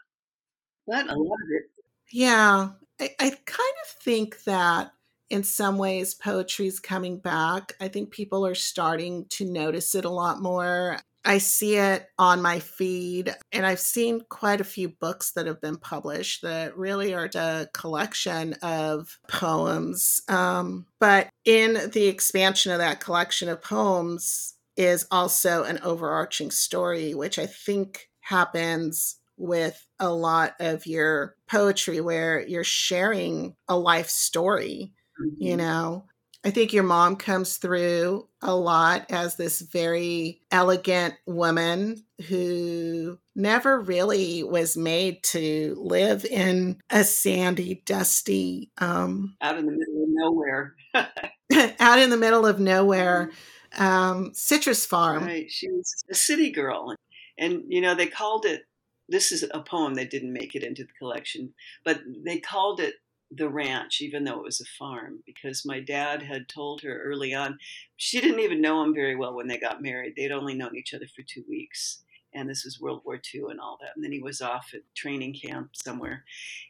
But 0.87 1.15
a 1.15 1.19
lot 1.19 1.35
of 1.35 1.49
it. 1.51 1.63
Yeah. 2.11 2.69
I, 2.99 3.09
I 3.19 3.29
kind 3.29 3.75
of 3.83 4.01
think 4.01 4.43
that 4.45 4.93
in 5.31 5.43
some 5.43 5.77
ways 5.77 6.13
poetry's 6.13 6.79
coming 6.79 7.17
back. 7.17 7.73
I 7.79 7.87
think 7.87 8.11
people 8.11 8.45
are 8.45 8.55
starting 8.55 9.25
to 9.29 9.45
notice 9.45 9.95
it 9.95 10.05
a 10.05 10.09
lot 10.09 10.41
more. 10.41 10.99
I 11.23 11.37
see 11.37 11.75
it 11.75 12.09
on 12.17 12.41
my 12.41 12.59
feed, 12.59 13.33
and 13.51 13.65
I've 13.65 13.79
seen 13.79 14.21
quite 14.27 14.59
a 14.59 14.65
few 14.65 14.89
books 14.89 15.33
that 15.33 15.45
have 15.45 15.61
been 15.61 15.77
published 15.77 16.41
that 16.41 16.75
really 16.75 17.13
are 17.13 17.29
a 17.35 17.67
collection 17.73 18.53
of 18.63 19.19
poems. 19.27 20.21
Um, 20.27 20.87
but 20.99 21.29
in 21.45 21.91
the 21.91 22.07
expansion 22.07 22.71
of 22.71 22.79
that 22.79 22.99
collection 22.99 23.49
of 23.49 23.61
poems 23.61 24.55
is 24.75 25.05
also 25.11 25.63
an 25.63 25.79
overarching 25.83 26.49
story, 26.49 27.13
which 27.13 27.37
I 27.37 27.45
think 27.45 28.09
happens 28.21 29.17
with 29.37 29.85
a 29.99 30.11
lot 30.11 30.55
of 30.59 30.87
your 30.87 31.35
poetry 31.47 32.01
where 32.01 32.41
you're 32.47 32.63
sharing 32.63 33.55
a 33.67 33.77
life 33.77 34.09
story 34.09 34.93
Mm-hmm. 35.21 35.43
You 35.43 35.57
know, 35.57 36.05
I 36.43 36.49
think 36.49 36.73
your 36.73 36.83
mom 36.83 37.17
comes 37.17 37.57
through 37.57 38.27
a 38.41 38.55
lot 38.55 39.05
as 39.11 39.35
this 39.35 39.61
very 39.61 40.41
elegant 40.51 41.13
woman 41.27 42.03
who 42.27 43.19
never 43.35 43.79
really 43.79 44.43
was 44.43 44.75
made 44.75 45.23
to 45.23 45.75
live 45.77 46.25
in 46.25 46.81
a 46.89 47.03
sandy, 47.03 47.83
dusty, 47.85 48.71
um, 48.79 49.35
out 49.41 49.57
in 49.57 49.65
the 49.67 49.71
middle 49.71 50.03
of 50.03 50.09
nowhere. 50.09 50.75
out 51.79 51.99
in 51.99 52.09
the 52.09 52.17
middle 52.17 52.45
of 52.45 52.59
nowhere, 52.59 53.31
mm-hmm. 53.73 53.83
um, 53.83 54.31
citrus 54.33 54.85
farm. 54.85 55.25
Right. 55.25 55.49
She 55.49 55.69
was 55.69 55.93
a 56.09 56.15
city 56.15 56.51
girl. 56.51 56.95
And, 57.37 57.63
you 57.67 57.81
know, 57.81 57.93
they 57.93 58.07
called 58.07 58.45
it, 58.45 58.63
this 59.09 59.31
is 59.31 59.43
a 59.43 59.61
poem 59.61 59.95
that 59.95 60.09
didn't 60.09 60.33
make 60.33 60.55
it 60.55 60.63
into 60.63 60.83
the 60.83 60.93
collection, 60.97 61.53
but 61.83 62.01
they 62.25 62.39
called 62.39 62.79
it 62.79 62.95
the 63.33 63.49
ranch, 63.49 64.01
even 64.01 64.23
though 64.23 64.39
it 64.39 64.43
was 64.43 64.61
a 64.61 64.65
farm, 64.77 65.23
because 65.25 65.65
my 65.65 65.79
dad 65.79 66.21
had 66.21 66.49
told 66.49 66.81
her 66.81 67.01
early 67.01 67.33
on. 67.33 67.57
She 67.95 68.19
didn't 68.19 68.41
even 68.41 68.61
know 68.61 68.83
him 68.83 68.93
very 68.93 69.15
well 69.15 69.33
when 69.33 69.47
they 69.47 69.57
got 69.57 69.81
married. 69.81 70.13
They'd 70.15 70.31
only 70.31 70.53
known 70.53 70.75
each 70.75 70.93
other 70.93 71.07
for 71.07 71.21
two 71.21 71.43
weeks. 71.47 72.03
And 72.33 72.49
this 72.49 72.63
was 72.63 72.79
World 72.79 73.01
War 73.05 73.19
II 73.33 73.43
and 73.49 73.59
all 73.59 73.77
that. 73.81 73.91
And 73.95 74.03
then 74.03 74.11
he 74.11 74.21
was 74.21 74.41
off 74.41 74.71
at 74.73 74.81
training 74.95 75.33
camp 75.33 75.71
somewhere. 75.73 76.23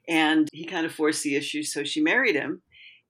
And 0.08 0.50
he 0.52 0.65
kind 0.65 0.86
of 0.86 0.91
forced 0.91 1.24
the 1.24 1.36
issue. 1.36 1.63
So 1.63 1.84
she 1.84 2.02
married 2.02 2.36
him. 2.36 2.62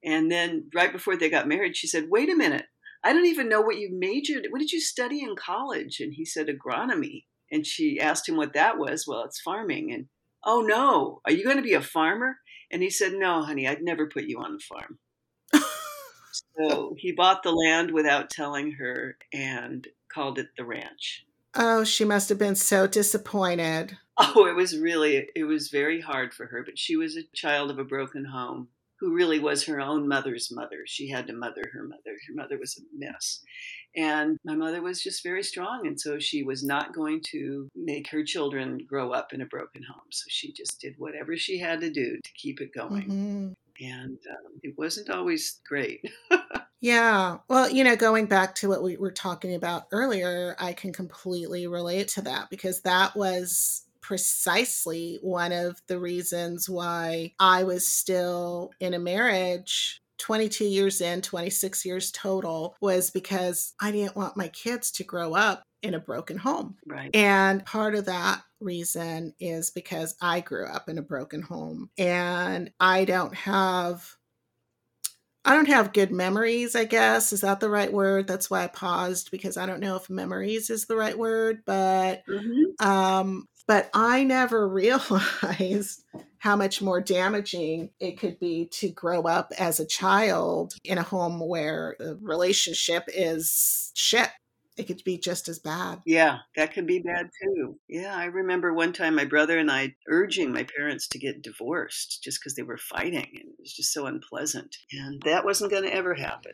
And 0.03 0.31
then 0.31 0.69
right 0.73 0.91
before 0.91 1.15
they 1.15 1.29
got 1.29 1.47
married, 1.47 1.77
she 1.77 1.87
said, 1.87 2.09
Wait 2.09 2.29
a 2.29 2.35
minute. 2.35 2.65
I 3.03 3.13
don't 3.13 3.25
even 3.25 3.49
know 3.49 3.61
what 3.61 3.77
you 3.77 3.89
majored. 3.91 4.47
What 4.49 4.59
did 4.59 4.71
you 4.71 4.79
study 4.79 5.23
in 5.23 5.35
college? 5.35 5.99
And 5.99 6.13
he 6.13 6.25
said 6.25 6.47
agronomy. 6.47 7.25
And 7.51 7.65
she 7.65 7.99
asked 7.99 8.29
him 8.29 8.37
what 8.37 8.53
that 8.53 8.77
was. 8.77 9.07
Well, 9.07 9.23
it's 9.23 9.41
farming. 9.41 9.91
And 9.91 10.07
oh 10.45 10.61
no, 10.61 11.21
are 11.25 11.31
you 11.31 11.43
going 11.43 11.57
to 11.57 11.63
be 11.63 11.73
a 11.73 11.81
farmer? 11.81 12.37
And 12.71 12.81
he 12.81 12.89
said, 12.89 13.13
No, 13.13 13.43
honey, 13.43 13.67
I'd 13.67 13.81
never 13.81 14.07
put 14.07 14.23
you 14.23 14.39
on 14.39 14.53
the 14.53 14.59
farm. 14.59 14.99
so 16.57 16.95
he 16.97 17.11
bought 17.11 17.43
the 17.43 17.51
land 17.51 17.91
without 17.91 18.29
telling 18.29 18.71
her 18.73 19.17
and 19.33 19.87
called 20.11 20.39
it 20.39 20.47
the 20.57 20.65
ranch. 20.65 21.25
Oh, 21.53 21.83
she 21.83 22.05
must 22.05 22.29
have 22.29 22.37
been 22.37 22.55
so 22.55 22.87
disappointed. 22.87 23.97
Oh, 24.23 24.45
it 24.45 24.55
was 24.55 24.77
really, 24.77 25.29
it 25.35 25.45
was 25.45 25.69
very 25.69 25.99
hard 25.99 26.31
for 26.31 26.45
her, 26.45 26.61
but 26.63 26.77
she 26.77 26.95
was 26.95 27.17
a 27.17 27.23
child 27.33 27.71
of 27.71 27.79
a 27.79 27.83
broken 27.83 28.25
home. 28.25 28.67
Who 29.01 29.15
really 29.15 29.39
was 29.39 29.65
her 29.65 29.81
own 29.81 30.07
mother's 30.07 30.49
mother. 30.51 30.83
She 30.85 31.09
had 31.09 31.25
to 31.27 31.33
mother 31.33 31.63
her 31.73 31.83
mother. 31.83 32.15
Her 32.27 32.35
mother 32.35 32.57
was 32.59 32.77
a 32.77 32.81
mess. 32.95 33.41
And 33.95 34.37
my 34.45 34.55
mother 34.55 34.81
was 34.81 35.01
just 35.01 35.23
very 35.23 35.43
strong. 35.43 35.87
And 35.87 35.99
so 35.99 36.19
she 36.19 36.43
was 36.43 36.63
not 36.63 36.93
going 36.93 37.21
to 37.31 37.67
make 37.75 38.07
her 38.11 38.23
children 38.23 38.77
grow 38.87 39.11
up 39.11 39.33
in 39.33 39.41
a 39.41 39.47
broken 39.47 39.81
home. 39.83 40.05
So 40.11 40.25
she 40.29 40.53
just 40.53 40.79
did 40.79 40.93
whatever 40.99 41.35
she 41.35 41.57
had 41.57 41.81
to 41.81 41.89
do 41.89 42.15
to 42.23 42.31
keep 42.35 42.61
it 42.61 42.75
going. 42.75 43.09
Mm-hmm. 43.09 43.47
And 43.83 44.19
um, 44.29 44.59
it 44.61 44.75
wasn't 44.77 45.09
always 45.09 45.59
great. 45.67 46.05
Yeah. 46.83 47.37
Well, 47.47 47.69
you 47.69 47.83
know, 47.83 47.95
going 47.95 48.25
back 48.25 48.55
to 48.55 48.67
what 48.67 48.81
we 48.81 48.97
were 48.97 49.11
talking 49.11 49.53
about 49.53 49.83
earlier, 49.91 50.55
I 50.59 50.73
can 50.73 50.91
completely 50.91 51.67
relate 51.67 52.07
to 52.09 52.23
that 52.23 52.49
because 52.49 52.81
that 52.81 53.15
was 53.15 53.83
precisely 54.01 55.19
one 55.21 55.51
of 55.51 55.81
the 55.87 55.99
reasons 55.99 56.69
why 56.69 57.33
I 57.39 57.63
was 57.63 57.87
still 57.87 58.71
in 58.79 58.93
a 58.93 58.99
marriage 58.99 60.01
22 60.17 60.65
years 60.65 61.01
in, 61.01 61.21
26 61.21 61.85
years 61.85 62.11
total, 62.11 62.75
was 62.81 63.09
because 63.09 63.73
I 63.79 63.91
didn't 63.91 64.15
want 64.15 64.37
my 64.37 64.49
kids 64.49 64.91
to 64.93 65.03
grow 65.03 65.33
up 65.33 65.63
in 65.81 65.93
a 65.93 65.99
broken 65.99 66.37
home. 66.37 66.77
Right. 66.85 67.13
And 67.13 67.65
part 67.65 67.95
of 67.95 68.05
that 68.05 68.43
reason 68.59 69.33
is 69.39 69.71
because 69.71 70.15
I 70.21 70.41
grew 70.41 70.67
up 70.67 70.87
in 70.87 70.97
a 70.97 71.01
broken 71.01 71.41
home 71.41 71.89
and 71.97 72.71
I 72.79 73.05
don't 73.05 73.35
have 73.35 74.15
I 75.43 75.55
don't 75.55 75.67
have 75.67 75.93
good 75.93 76.11
memories, 76.11 76.75
I 76.75 76.85
guess. 76.85 77.33
Is 77.33 77.41
that 77.41 77.59
the 77.59 77.69
right 77.69 77.91
word? 77.91 78.27
That's 78.27 78.49
why 78.49 78.63
I 78.63 78.67
paused 78.67 79.31
because 79.31 79.57
I 79.57 79.65
don't 79.65 79.79
know 79.79 79.95
if 79.95 80.09
memories 80.09 80.69
is 80.69 80.85
the 80.85 80.95
right 80.95 81.17
word, 81.17 81.63
but 81.65 82.23
Mm-hmm. 82.27 82.71
um 82.79 83.47
but 83.67 83.89
I 83.93 84.23
never 84.23 84.67
realized 84.67 86.03
how 86.39 86.55
much 86.55 86.81
more 86.81 86.99
damaging 86.99 87.91
it 87.99 88.17
could 88.17 88.39
be 88.39 88.65
to 88.65 88.89
grow 88.89 89.21
up 89.23 89.51
as 89.59 89.79
a 89.79 89.85
child 89.85 90.73
in 90.83 90.97
a 90.97 91.03
home 91.03 91.39
where 91.39 91.95
the 91.99 92.17
relationship 92.21 93.03
is 93.07 93.91
shit. 93.93 94.29
It 94.77 94.87
could 94.87 95.03
be 95.03 95.19
just 95.19 95.47
as 95.49 95.59
bad. 95.59 95.99
Yeah, 96.05 96.39
that 96.55 96.73
could 96.73 96.87
be 96.87 96.99
bad 96.99 97.29
too. 97.43 97.77
Yeah, 97.87 98.15
I 98.15 98.25
remember 98.25 98.73
one 98.73 98.93
time 98.93 99.13
my 99.13 99.25
brother 99.25 99.59
and 99.59 99.69
I 99.69 99.95
urging 100.07 100.51
my 100.51 100.63
parents 100.63 101.07
to 101.09 101.19
get 101.19 101.43
divorced 101.43 102.23
just 102.23 102.39
because 102.39 102.55
they 102.55 102.63
were 102.63 102.77
fighting 102.77 103.27
and 103.35 103.49
it 103.49 103.59
was 103.59 103.73
just 103.73 103.93
so 103.93 104.07
unpleasant. 104.07 104.75
And 104.91 105.21
that 105.23 105.45
wasn't 105.45 105.71
going 105.71 105.83
to 105.83 105.93
ever 105.93 106.15
happen. 106.15 106.53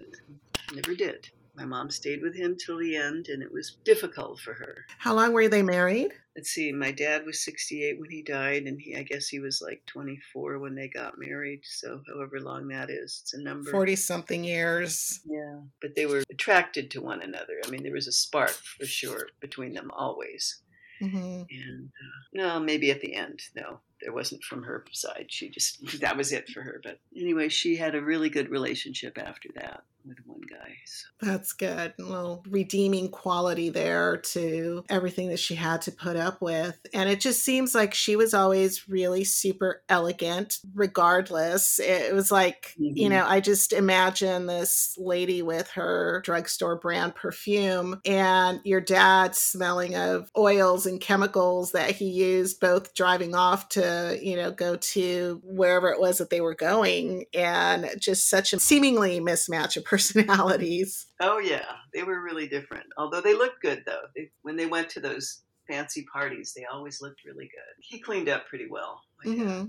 Never 0.74 0.96
did. 0.96 1.30
My 1.58 1.66
mom 1.66 1.90
stayed 1.90 2.22
with 2.22 2.36
him 2.36 2.56
till 2.56 2.78
the 2.78 2.96
end 2.96 3.30
and 3.30 3.42
it 3.42 3.52
was 3.52 3.78
difficult 3.84 4.40
for 4.40 4.54
her. 4.54 4.86
How 5.00 5.16
long 5.16 5.34
were 5.34 5.48
they 5.48 5.64
married? 5.64 6.12
Let's 6.36 6.52
see, 6.52 6.72
my 6.72 6.92
dad 6.92 7.26
was 7.26 7.44
68 7.44 8.00
when 8.00 8.12
he 8.12 8.22
died 8.22 8.64
and 8.64 8.80
he 8.80 8.96
I 8.96 9.02
guess 9.02 9.28
he 9.28 9.40
was 9.40 9.60
like 9.60 9.82
24 9.88 10.60
when 10.60 10.76
they 10.76 10.88
got 10.88 11.18
married, 11.18 11.62
so 11.64 12.02
however 12.08 12.40
long 12.40 12.68
that 12.68 12.92
is, 12.92 13.22
it's 13.24 13.34
a 13.34 13.42
number. 13.42 13.72
40 13.72 13.96
something 13.96 14.44
years. 14.44 15.20
Yeah, 15.26 15.62
but 15.82 15.96
they 15.96 16.06
were 16.06 16.24
attracted 16.30 16.92
to 16.92 17.02
one 17.02 17.24
another. 17.24 17.60
I 17.66 17.70
mean, 17.72 17.82
there 17.82 17.94
was 17.94 18.08
a 18.08 18.12
spark 18.12 18.52
for 18.52 18.86
sure 18.86 19.28
between 19.40 19.74
them 19.74 19.90
always. 19.92 20.62
hmm 21.00 21.42
And 21.50 21.90
uh, 21.90 22.20
no, 22.34 22.60
maybe 22.60 22.92
at 22.92 23.02
the 23.02 23.16
end, 23.16 23.42
no, 23.56 23.80
there 24.02 24.14
wasn't 24.14 24.44
from 24.44 24.64
her 24.64 24.86
side. 24.92 25.28
She 25.30 25.50
just 25.50 25.80
that 26.02 26.18
was 26.18 26.32
it 26.32 26.50
for 26.50 26.62
her. 26.62 26.80
But 26.84 27.00
anyway, 27.16 27.50
she 27.50 27.76
had 27.76 27.96
a 27.96 28.02
really 28.02 28.30
good 28.30 28.50
relationship 28.50 29.18
after 29.18 29.50
that 29.56 29.84
with 30.06 30.18
one 30.26 30.40
guy. 30.50 30.74
So. 30.86 31.08
That's 31.22 31.52
good. 31.52 31.94
A 32.00 32.02
little 32.02 32.42
redeeming 32.50 33.10
quality 33.10 33.70
there 33.70 34.18
to 34.18 34.86
everything 34.88 35.28
that 35.30 35.40
she 35.40 35.56
had 35.56 35.82
to 35.82 35.92
put 35.92 36.16
up 36.16 36.42
with. 36.42 36.80
And 36.94 37.10
it 37.10 37.20
just 37.20 37.44
seems 37.44 37.76
like 37.76 37.94
she 37.94 38.16
was 38.16 38.34
always 38.34 38.88
really 38.88 39.26
super 39.26 39.82
elegant, 39.90 40.60
regardless. 40.74 41.80
It 41.80 42.14
was 42.14 42.32
like, 42.32 42.74
you 42.78 43.08
Mhm. 43.08 43.12
know, 43.12 43.26
I 43.28 43.42
just 43.42 43.74
imagine 43.74 44.46
this 44.46 44.96
lady 44.98 45.42
with 45.42 45.70
her 45.72 46.22
drugstore 46.24 46.78
brand 46.78 47.16
perfume 47.16 48.00
and 48.06 48.62
your 48.64 48.80
dad 48.82 49.36
smelling 49.36 49.96
of 49.96 50.32
oils 50.38 50.86
and 50.86 51.02
chemicals 51.02 51.74
that 51.74 51.92
he 51.92 52.06
used 52.06 52.62
both 52.62 52.94
driving 52.94 53.36
off 53.36 53.68
to, 53.70 53.87
you 54.22 54.36
know, 54.36 54.52
go 54.52 54.76
to 54.78 55.42
wherever 55.44 55.90
it 55.90 56.00
was 56.00 56.18
that 56.18 56.30
they 56.30 56.42
were 56.42 56.56
going. 56.56 57.26
And 57.34 57.90
just 58.00 58.30
such 58.30 58.54
a 58.54 58.60
seemingly 58.60 59.20
mismatch 59.20 59.78
of 59.78 59.86
personalities. 59.94 61.06
Oh 61.20 61.40
yeah, 61.40 61.66
they 61.94 62.04
were 62.04 62.22
really 62.22 62.48
different. 62.48 62.86
Although 62.98 63.22
they 63.22 63.34
looked 63.34 63.62
good 63.62 63.84
though. 63.86 64.02
They, 64.16 64.32
when 64.42 64.56
they 64.58 64.66
went 64.66 64.90
to 64.92 65.00
those 65.00 65.42
fancy 65.70 66.06
parties, 66.12 66.54
they 66.56 66.66
always 66.72 67.02
looked 67.02 67.22
really 67.26 67.46
good. 67.46 67.76
He 67.82 68.00
cleaned 68.00 68.30
up 68.30 68.48
pretty 68.48 68.68
well. 68.70 69.02
my 69.24 69.36
dad. 69.36 69.46
hmm 69.46 69.64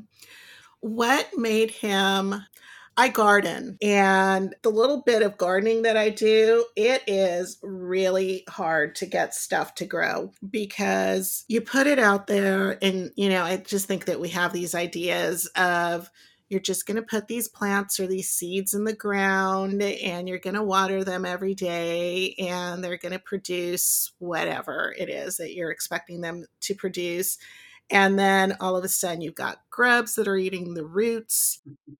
What 0.81 1.29
made 1.37 1.71
him? 1.71 2.35
I 2.99 3.07
garden, 3.07 3.79
and 3.81 4.57
the 4.63 4.71
little 4.71 5.03
bit 5.03 5.23
of 5.23 5.39
gardening 5.39 5.83
that 5.83 5.97
I 5.97 6.11
do, 6.11 6.67
it 6.75 7.05
is 7.07 7.57
really 7.63 8.43
hard 8.49 8.97
to 8.97 9.07
get 9.07 9.35
stuff 9.35 9.77
to 9.77 9.87
grow 9.87 10.33
because 10.51 11.45
you 11.47 11.61
put 11.61 11.87
it 11.87 12.01
out 12.01 12.27
there, 12.27 12.77
and 12.83 13.13
you 13.15 13.29
know, 13.29 13.45
I 13.45 13.59
just 13.59 13.87
think 13.87 14.07
that 14.07 14.19
we 14.19 14.31
have 14.31 14.53
these 14.53 14.75
ideas 14.75 15.47
of 15.55 16.11
you're 16.49 16.59
just 16.59 16.87
going 16.87 16.97
to 16.97 17.03
put 17.03 17.29
these 17.29 17.47
plants 17.47 18.01
or 18.01 18.09
these 18.09 18.31
seeds 18.31 18.75
in 18.75 18.83
the 18.83 18.97
ground 18.97 19.81
and 19.81 20.29
you're 20.29 20.39
going 20.39 20.57
to 20.57 20.63
water 20.63 21.05
them 21.05 21.25
every 21.25 21.55
day 21.55 22.35
and 22.39 22.83
they're 22.83 22.97
going 22.97 23.13
to 23.13 23.19
produce 23.19 24.13
whatever 24.19 24.95
it 24.99 25.11
is 25.11 25.37
that 25.37 25.55
you're 25.55 25.71
expecting 25.71 26.23
them 26.23 26.47
to 26.63 26.75
produce. 26.75 27.39
And 27.91 28.19
then 28.19 28.57
all 28.61 28.77
of 28.77 28.85
a 28.85 28.89
sudden, 28.89 29.21
you've 29.21 29.35
got 29.35 29.61
grubs 29.71 30.15
that 30.17 30.27
are 30.27 30.37
eating 30.37 30.75
the 30.75 30.87
roots. 30.87 31.61
Mm-hmm. 31.69 31.93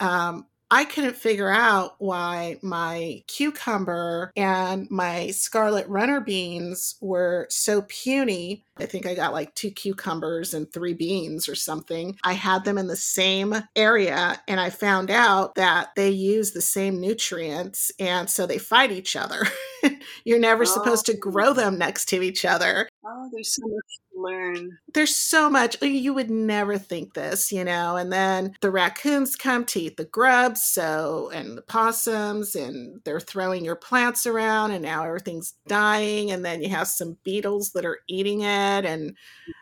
Um, 0.00 0.46
I 0.74 0.86
couldn't 0.86 1.16
figure 1.16 1.50
out 1.50 1.96
why 1.98 2.56
my 2.62 3.22
cucumber 3.26 4.32
and 4.34 4.90
my 4.90 5.26
scarlet 5.26 5.86
runner 5.86 6.18
beans 6.18 6.96
were 7.02 7.46
so 7.50 7.82
puny. 7.82 8.64
I 8.78 8.86
think 8.86 9.04
I 9.04 9.14
got 9.14 9.34
like 9.34 9.54
two 9.54 9.70
cucumbers 9.70 10.54
and 10.54 10.72
three 10.72 10.94
beans 10.94 11.46
or 11.46 11.54
something. 11.54 12.16
I 12.24 12.32
had 12.32 12.64
them 12.64 12.78
in 12.78 12.86
the 12.86 12.96
same 12.96 13.54
area 13.76 14.40
and 14.48 14.58
I 14.58 14.70
found 14.70 15.10
out 15.10 15.56
that 15.56 15.90
they 15.94 16.08
use 16.08 16.52
the 16.52 16.62
same 16.62 17.02
nutrients 17.02 17.92
and 17.98 18.30
so 18.30 18.46
they 18.46 18.56
fight 18.56 18.92
each 18.92 19.14
other. 19.14 19.46
You're 20.24 20.38
never 20.38 20.64
supposed 20.64 21.04
to 21.06 21.16
grow 21.16 21.52
them 21.52 21.76
next 21.76 22.06
to 22.06 22.22
each 22.22 22.46
other 22.46 22.88
Oh, 23.04 23.28
there's 23.32 23.54
so 23.54 23.62
much 23.66 24.00
learn. 24.22 24.78
there's 24.94 25.14
so 25.14 25.50
much 25.50 25.80
you 25.82 26.14
would 26.14 26.30
never 26.30 26.78
think 26.78 27.14
this 27.14 27.50
you 27.52 27.64
know 27.64 27.96
and 27.96 28.12
then 28.12 28.54
the 28.60 28.70
raccoons 28.70 29.36
come 29.36 29.64
to 29.64 29.80
eat 29.80 29.96
the 29.96 30.04
grubs 30.04 30.62
so 30.62 31.30
and 31.34 31.56
the 31.58 31.62
possums 31.62 32.54
and 32.54 33.00
they're 33.04 33.20
throwing 33.20 33.64
your 33.64 33.76
plants 33.76 34.26
around 34.26 34.70
and 34.70 34.82
now 34.82 35.04
everything's 35.04 35.54
dying 35.66 36.30
and 36.30 36.44
then 36.44 36.62
you 36.62 36.68
have 36.68 36.88
some 36.88 37.16
beetles 37.24 37.72
that 37.72 37.84
are 37.84 37.98
eating 38.08 38.40
it 38.42 38.84
and 38.84 39.16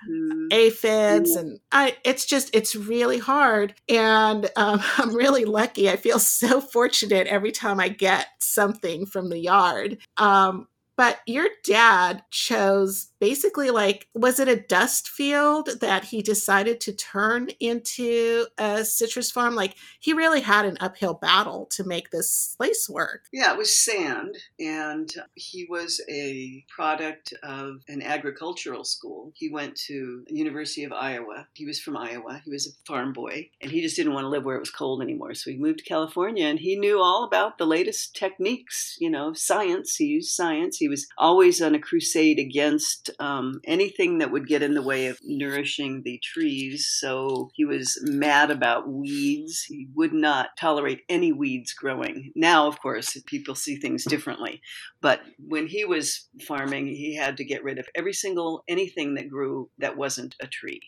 Mhm. 0.09 0.49
aphids 0.53 1.37
and 1.37 1.59
i 1.73 1.97
it's 2.05 2.27
just 2.27 2.51
it's 2.55 2.75
really 2.77 3.19
hard 3.19 3.75
and 3.89 4.51
um, 4.57 4.81
i'm 4.99 5.15
really 5.15 5.45
lucky 5.45 5.89
i 5.89 5.97
feel 5.97 6.19
so 6.19 6.61
fortunate 6.61 7.27
every 7.27 7.53
time 7.53 7.81
i 7.81 7.89
get 7.89 8.27
something 8.41 9.07
from 9.07 9.29
the 9.31 9.39
yard 9.39 9.99
um, 10.17 10.67
but 11.01 11.21
your 11.25 11.49
dad 11.65 12.23
chose 12.31 13.09
basically 13.21 13.71
like 13.71 14.07
was 14.15 14.39
it 14.39 14.49
a 14.49 14.61
dust 14.61 15.09
field 15.09 15.71
that 15.81 16.05
he 16.05 16.21
decided 16.21 16.79
to 16.79 16.93
turn 16.93 17.49
into 17.59 18.45
a 18.59 18.85
citrus 18.85 19.31
farm 19.31 19.55
like 19.55 19.77
he 19.99 20.13
really 20.13 20.43
had 20.43 20.67
an 20.67 20.77
uphill 20.79 21.15
battle 21.15 21.67
to 21.71 21.85
make 21.85 22.11
this 22.11 22.55
place 22.59 22.87
work 22.87 23.23
Yeah, 23.33 23.53
it 23.53 23.57
was 23.57 23.79
sand, 23.79 24.37
and 24.59 25.11
he 25.35 25.67
was 25.71 26.03
a 26.11 26.65
product 26.69 27.33
of 27.43 27.77
an 27.89 28.03
agricultural 28.03 28.85
school. 28.85 29.33
He 29.35 29.49
went 29.49 29.77
to 29.87 30.25
University 30.29 30.85
of 30.85 30.93
Iowa. 30.93 31.47
He 31.55 31.65
was 31.65 31.81
from 31.81 31.97
Iowa. 31.97 32.43
He 32.45 32.51
was 32.51 32.67
a 32.67 32.87
farm 32.87 33.13
boy, 33.13 33.49
and 33.63 33.71
he 33.71 33.81
just 33.81 33.97
didn't 33.97 34.13
want 34.13 34.25
to 34.25 34.29
live 34.29 34.45
where 34.45 34.57
it 34.57 34.61
was 34.61 34.71
cold 34.71 35.01
anymore. 35.01 35.35
So 35.35 35.51
he 35.51 35.57
moved 35.57 35.79
to 35.79 35.85
California, 35.85 36.47
and 36.47 36.59
he 36.59 36.77
knew 36.77 37.01
all 37.01 37.25
about 37.25 37.57
the 37.57 37.67
latest 37.67 38.15
techniques, 38.15 38.97
you 39.01 39.09
know, 39.09 39.33
science. 39.33 39.97
He 39.97 40.07
used 40.07 40.35
science. 40.35 40.77
He 40.77 40.90
was 40.91 41.07
always 41.17 41.63
on 41.63 41.75
a 41.75 41.79
crusade 41.79 42.39
against 42.39 43.09
um, 43.19 43.61
anything 43.65 44.19
that 44.19 44.31
would 44.31 44.47
get 44.47 44.63
in 44.63 44.75
the 44.75 44.83
way 44.83 45.07
of 45.07 45.19
nourishing 45.23 46.03
the 46.05 46.21
trees. 46.23 46.89
So 46.91 47.51
he 47.55 47.65
was 47.65 47.99
mad 48.03 48.51
about 48.51 48.89
weeds. 48.89 49.63
He 49.63 49.89
would 49.95 50.13
not 50.13 50.51
tolerate 50.59 51.03
any 51.09 51.33
weeds 51.33 51.73
growing. 51.73 52.33
Now, 52.37 52.67
of 52.67 52.81
course, 52.81 53.17
people 53.27 53.55
see 53.55 53.77
things 53.77 54.05
differently. 54.05 54.61
But 55.01 55.21
when 55.39 55.67
he 55.67 55.85
was 55.85 56.29
farming, 56.47 56.89
he 56.89 57.17
had 57.17 57.37
to 57.39 57.45
get 57.45 57.65
rid 57.65 57.79
of 57.79 57.89
every 57.95 58.13
single 58.13 58.65
anything 58.69 59.15
that 59.15 59.31
grew 59.31 59.71
that 59.79 59.97
wasn't 59.97 60.37
a 60.41 60.47
tree. 60.47 60.83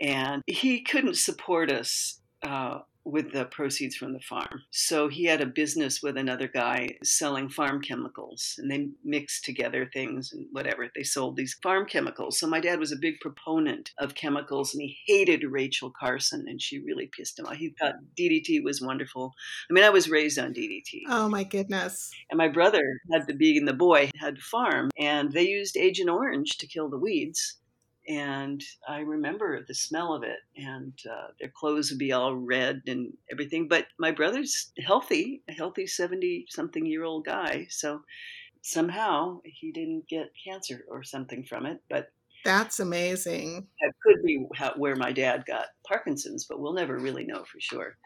And 0.00 0.42
he 0.46 0.82
couldn't 0.82 1.16
support 1.16 1.70
us. 1.70 2.20
Uh, 2.42 2.78
with 3.10 3.32
the 3.32 3.44
proceeds 3.46 3.96
from 3.96 4.12
the 4.12 4.20
farm. 4.20 4.62
So 4.70 5.08
he 5.08 5.24
had 5.24 5.40
a 5.40 5.46
business 5.46 6.02
with 6.02 6.16
another 6.16 6.48
guy 6.48 6.98
selling 7.02 7.48
farm 7.48 7.80
chemicals, 7.82 8.54
and 8.58 8.70
they 8.70 8.88
mixed 9.04 9.44
together 9.44 9.88
things 9.92 10.32
and 10.32 10.46
whatever. 10.52 10.88
They 10.94 11.02
sold 11.02 11.36
these 11.36 11.56
farm 11.62 11.86
chemicals. 11.86 12.38
So 12.38 12.46
my 12.46 12.60
dad 12.60 12.78
was 12.78 12.92
a 12.92 12.96
big 12.96 13.20
proponent 13.20 13.90
of 13.98 14.14
chemicals, 14.14 14.74
and 14.74 14.82
he 14.82 14.96
hated 15.06 15.44
Rachel 15.44 15.92
Carson, 15.98 16.46
and 16.48 16.60
she 16.60 16.80
really 16.80 17.10
pissed 17.16 17.38
him 17.38 17.46
off. 17.46 17.56
He 17.56 17.74
thought 17.78 17.94
DDT 18.18 18.62
was 18.62 18.80
wonderful. 18.80 19.34
I 19.68 19.72
mean, 19.72 19.84
I 19.84 19.90
was 19.90 20.10
raised 20.10 20.38
on 20.38 20.54
DDT. 20.54 21.02
Oh 21.08 21.28
my 21.28 21.44
goodness. 21.44 22.10
And 22.30 22.38
my 22.38 22.48
brother 22.48 22.82
had 23.12 23.26
to 23.28 23.34
be, 23.34 23.56
and 23.58 23.68
the 23.68 23.72
boy 23.72 24.10
had 24.18 24.38
farm, 24.38 24.90
and 24.98 25.32
they 25.32 25.48
used 25.48 25.76
Agent 25.76 26.10
Orange 26.10 26.58
to 26.58 26.66
kill 26.66 26.88
the 26.88 26.98
weeds 26.98 27.56
and 28.08 28.62
I 28.88 29.00
remember 29.00 29.64
the 29.66 29.74
smell 29.74 30.14
of 30.14 30.22
it, 30.22 30.38
and 30.56 30.92
uh, 31.10 31.28
their 31.38 31.52
clothes 31.54 31.90
would 31.90 31.98
be 31.98 32.12
all 32.12 32.34
red 32.34 32.82
and 32.86 33.12
everything. 33.30 33.68
But 33.68 33.86
my 33.98 34.10
brother's 34.10 34.72
healthy, 34.84 35.42
a 35.48 35.52
healthy 35.52 35.86
seventy-something 35.86 36.86
year 36.86 37.04
old 37.04 37.24
guy, 37.24 37.66
so 37.70 38.02
somehow 38.62 39.40
he 39.44 39.72
didn't 39.72 40.08
get 40.08 40.32
cancer 40.44 40.84
or 40.88 41.02
something 41.02 41.44
from 41.44 41.66
it. 41.66 41.80
But 41.88 42.10
that's 42.44 42.80
amazing. 42.80 43.66
That 43.80 43.92
could 44.02 44.22
be 44.24 44.46
how, 44.54 44.72
where 44.76 44.96
my 44.96 45.12
dad 45.12 45.44
got 45.46 45.66
Parkinson's, 45.86 46.44
but 46.44 46.58
we'll 46.58 46.72
never 46.72 46.98
really 46.98 47.24
know 47.24 47.44
for 47.44 47.60
sure. 47.60 47.96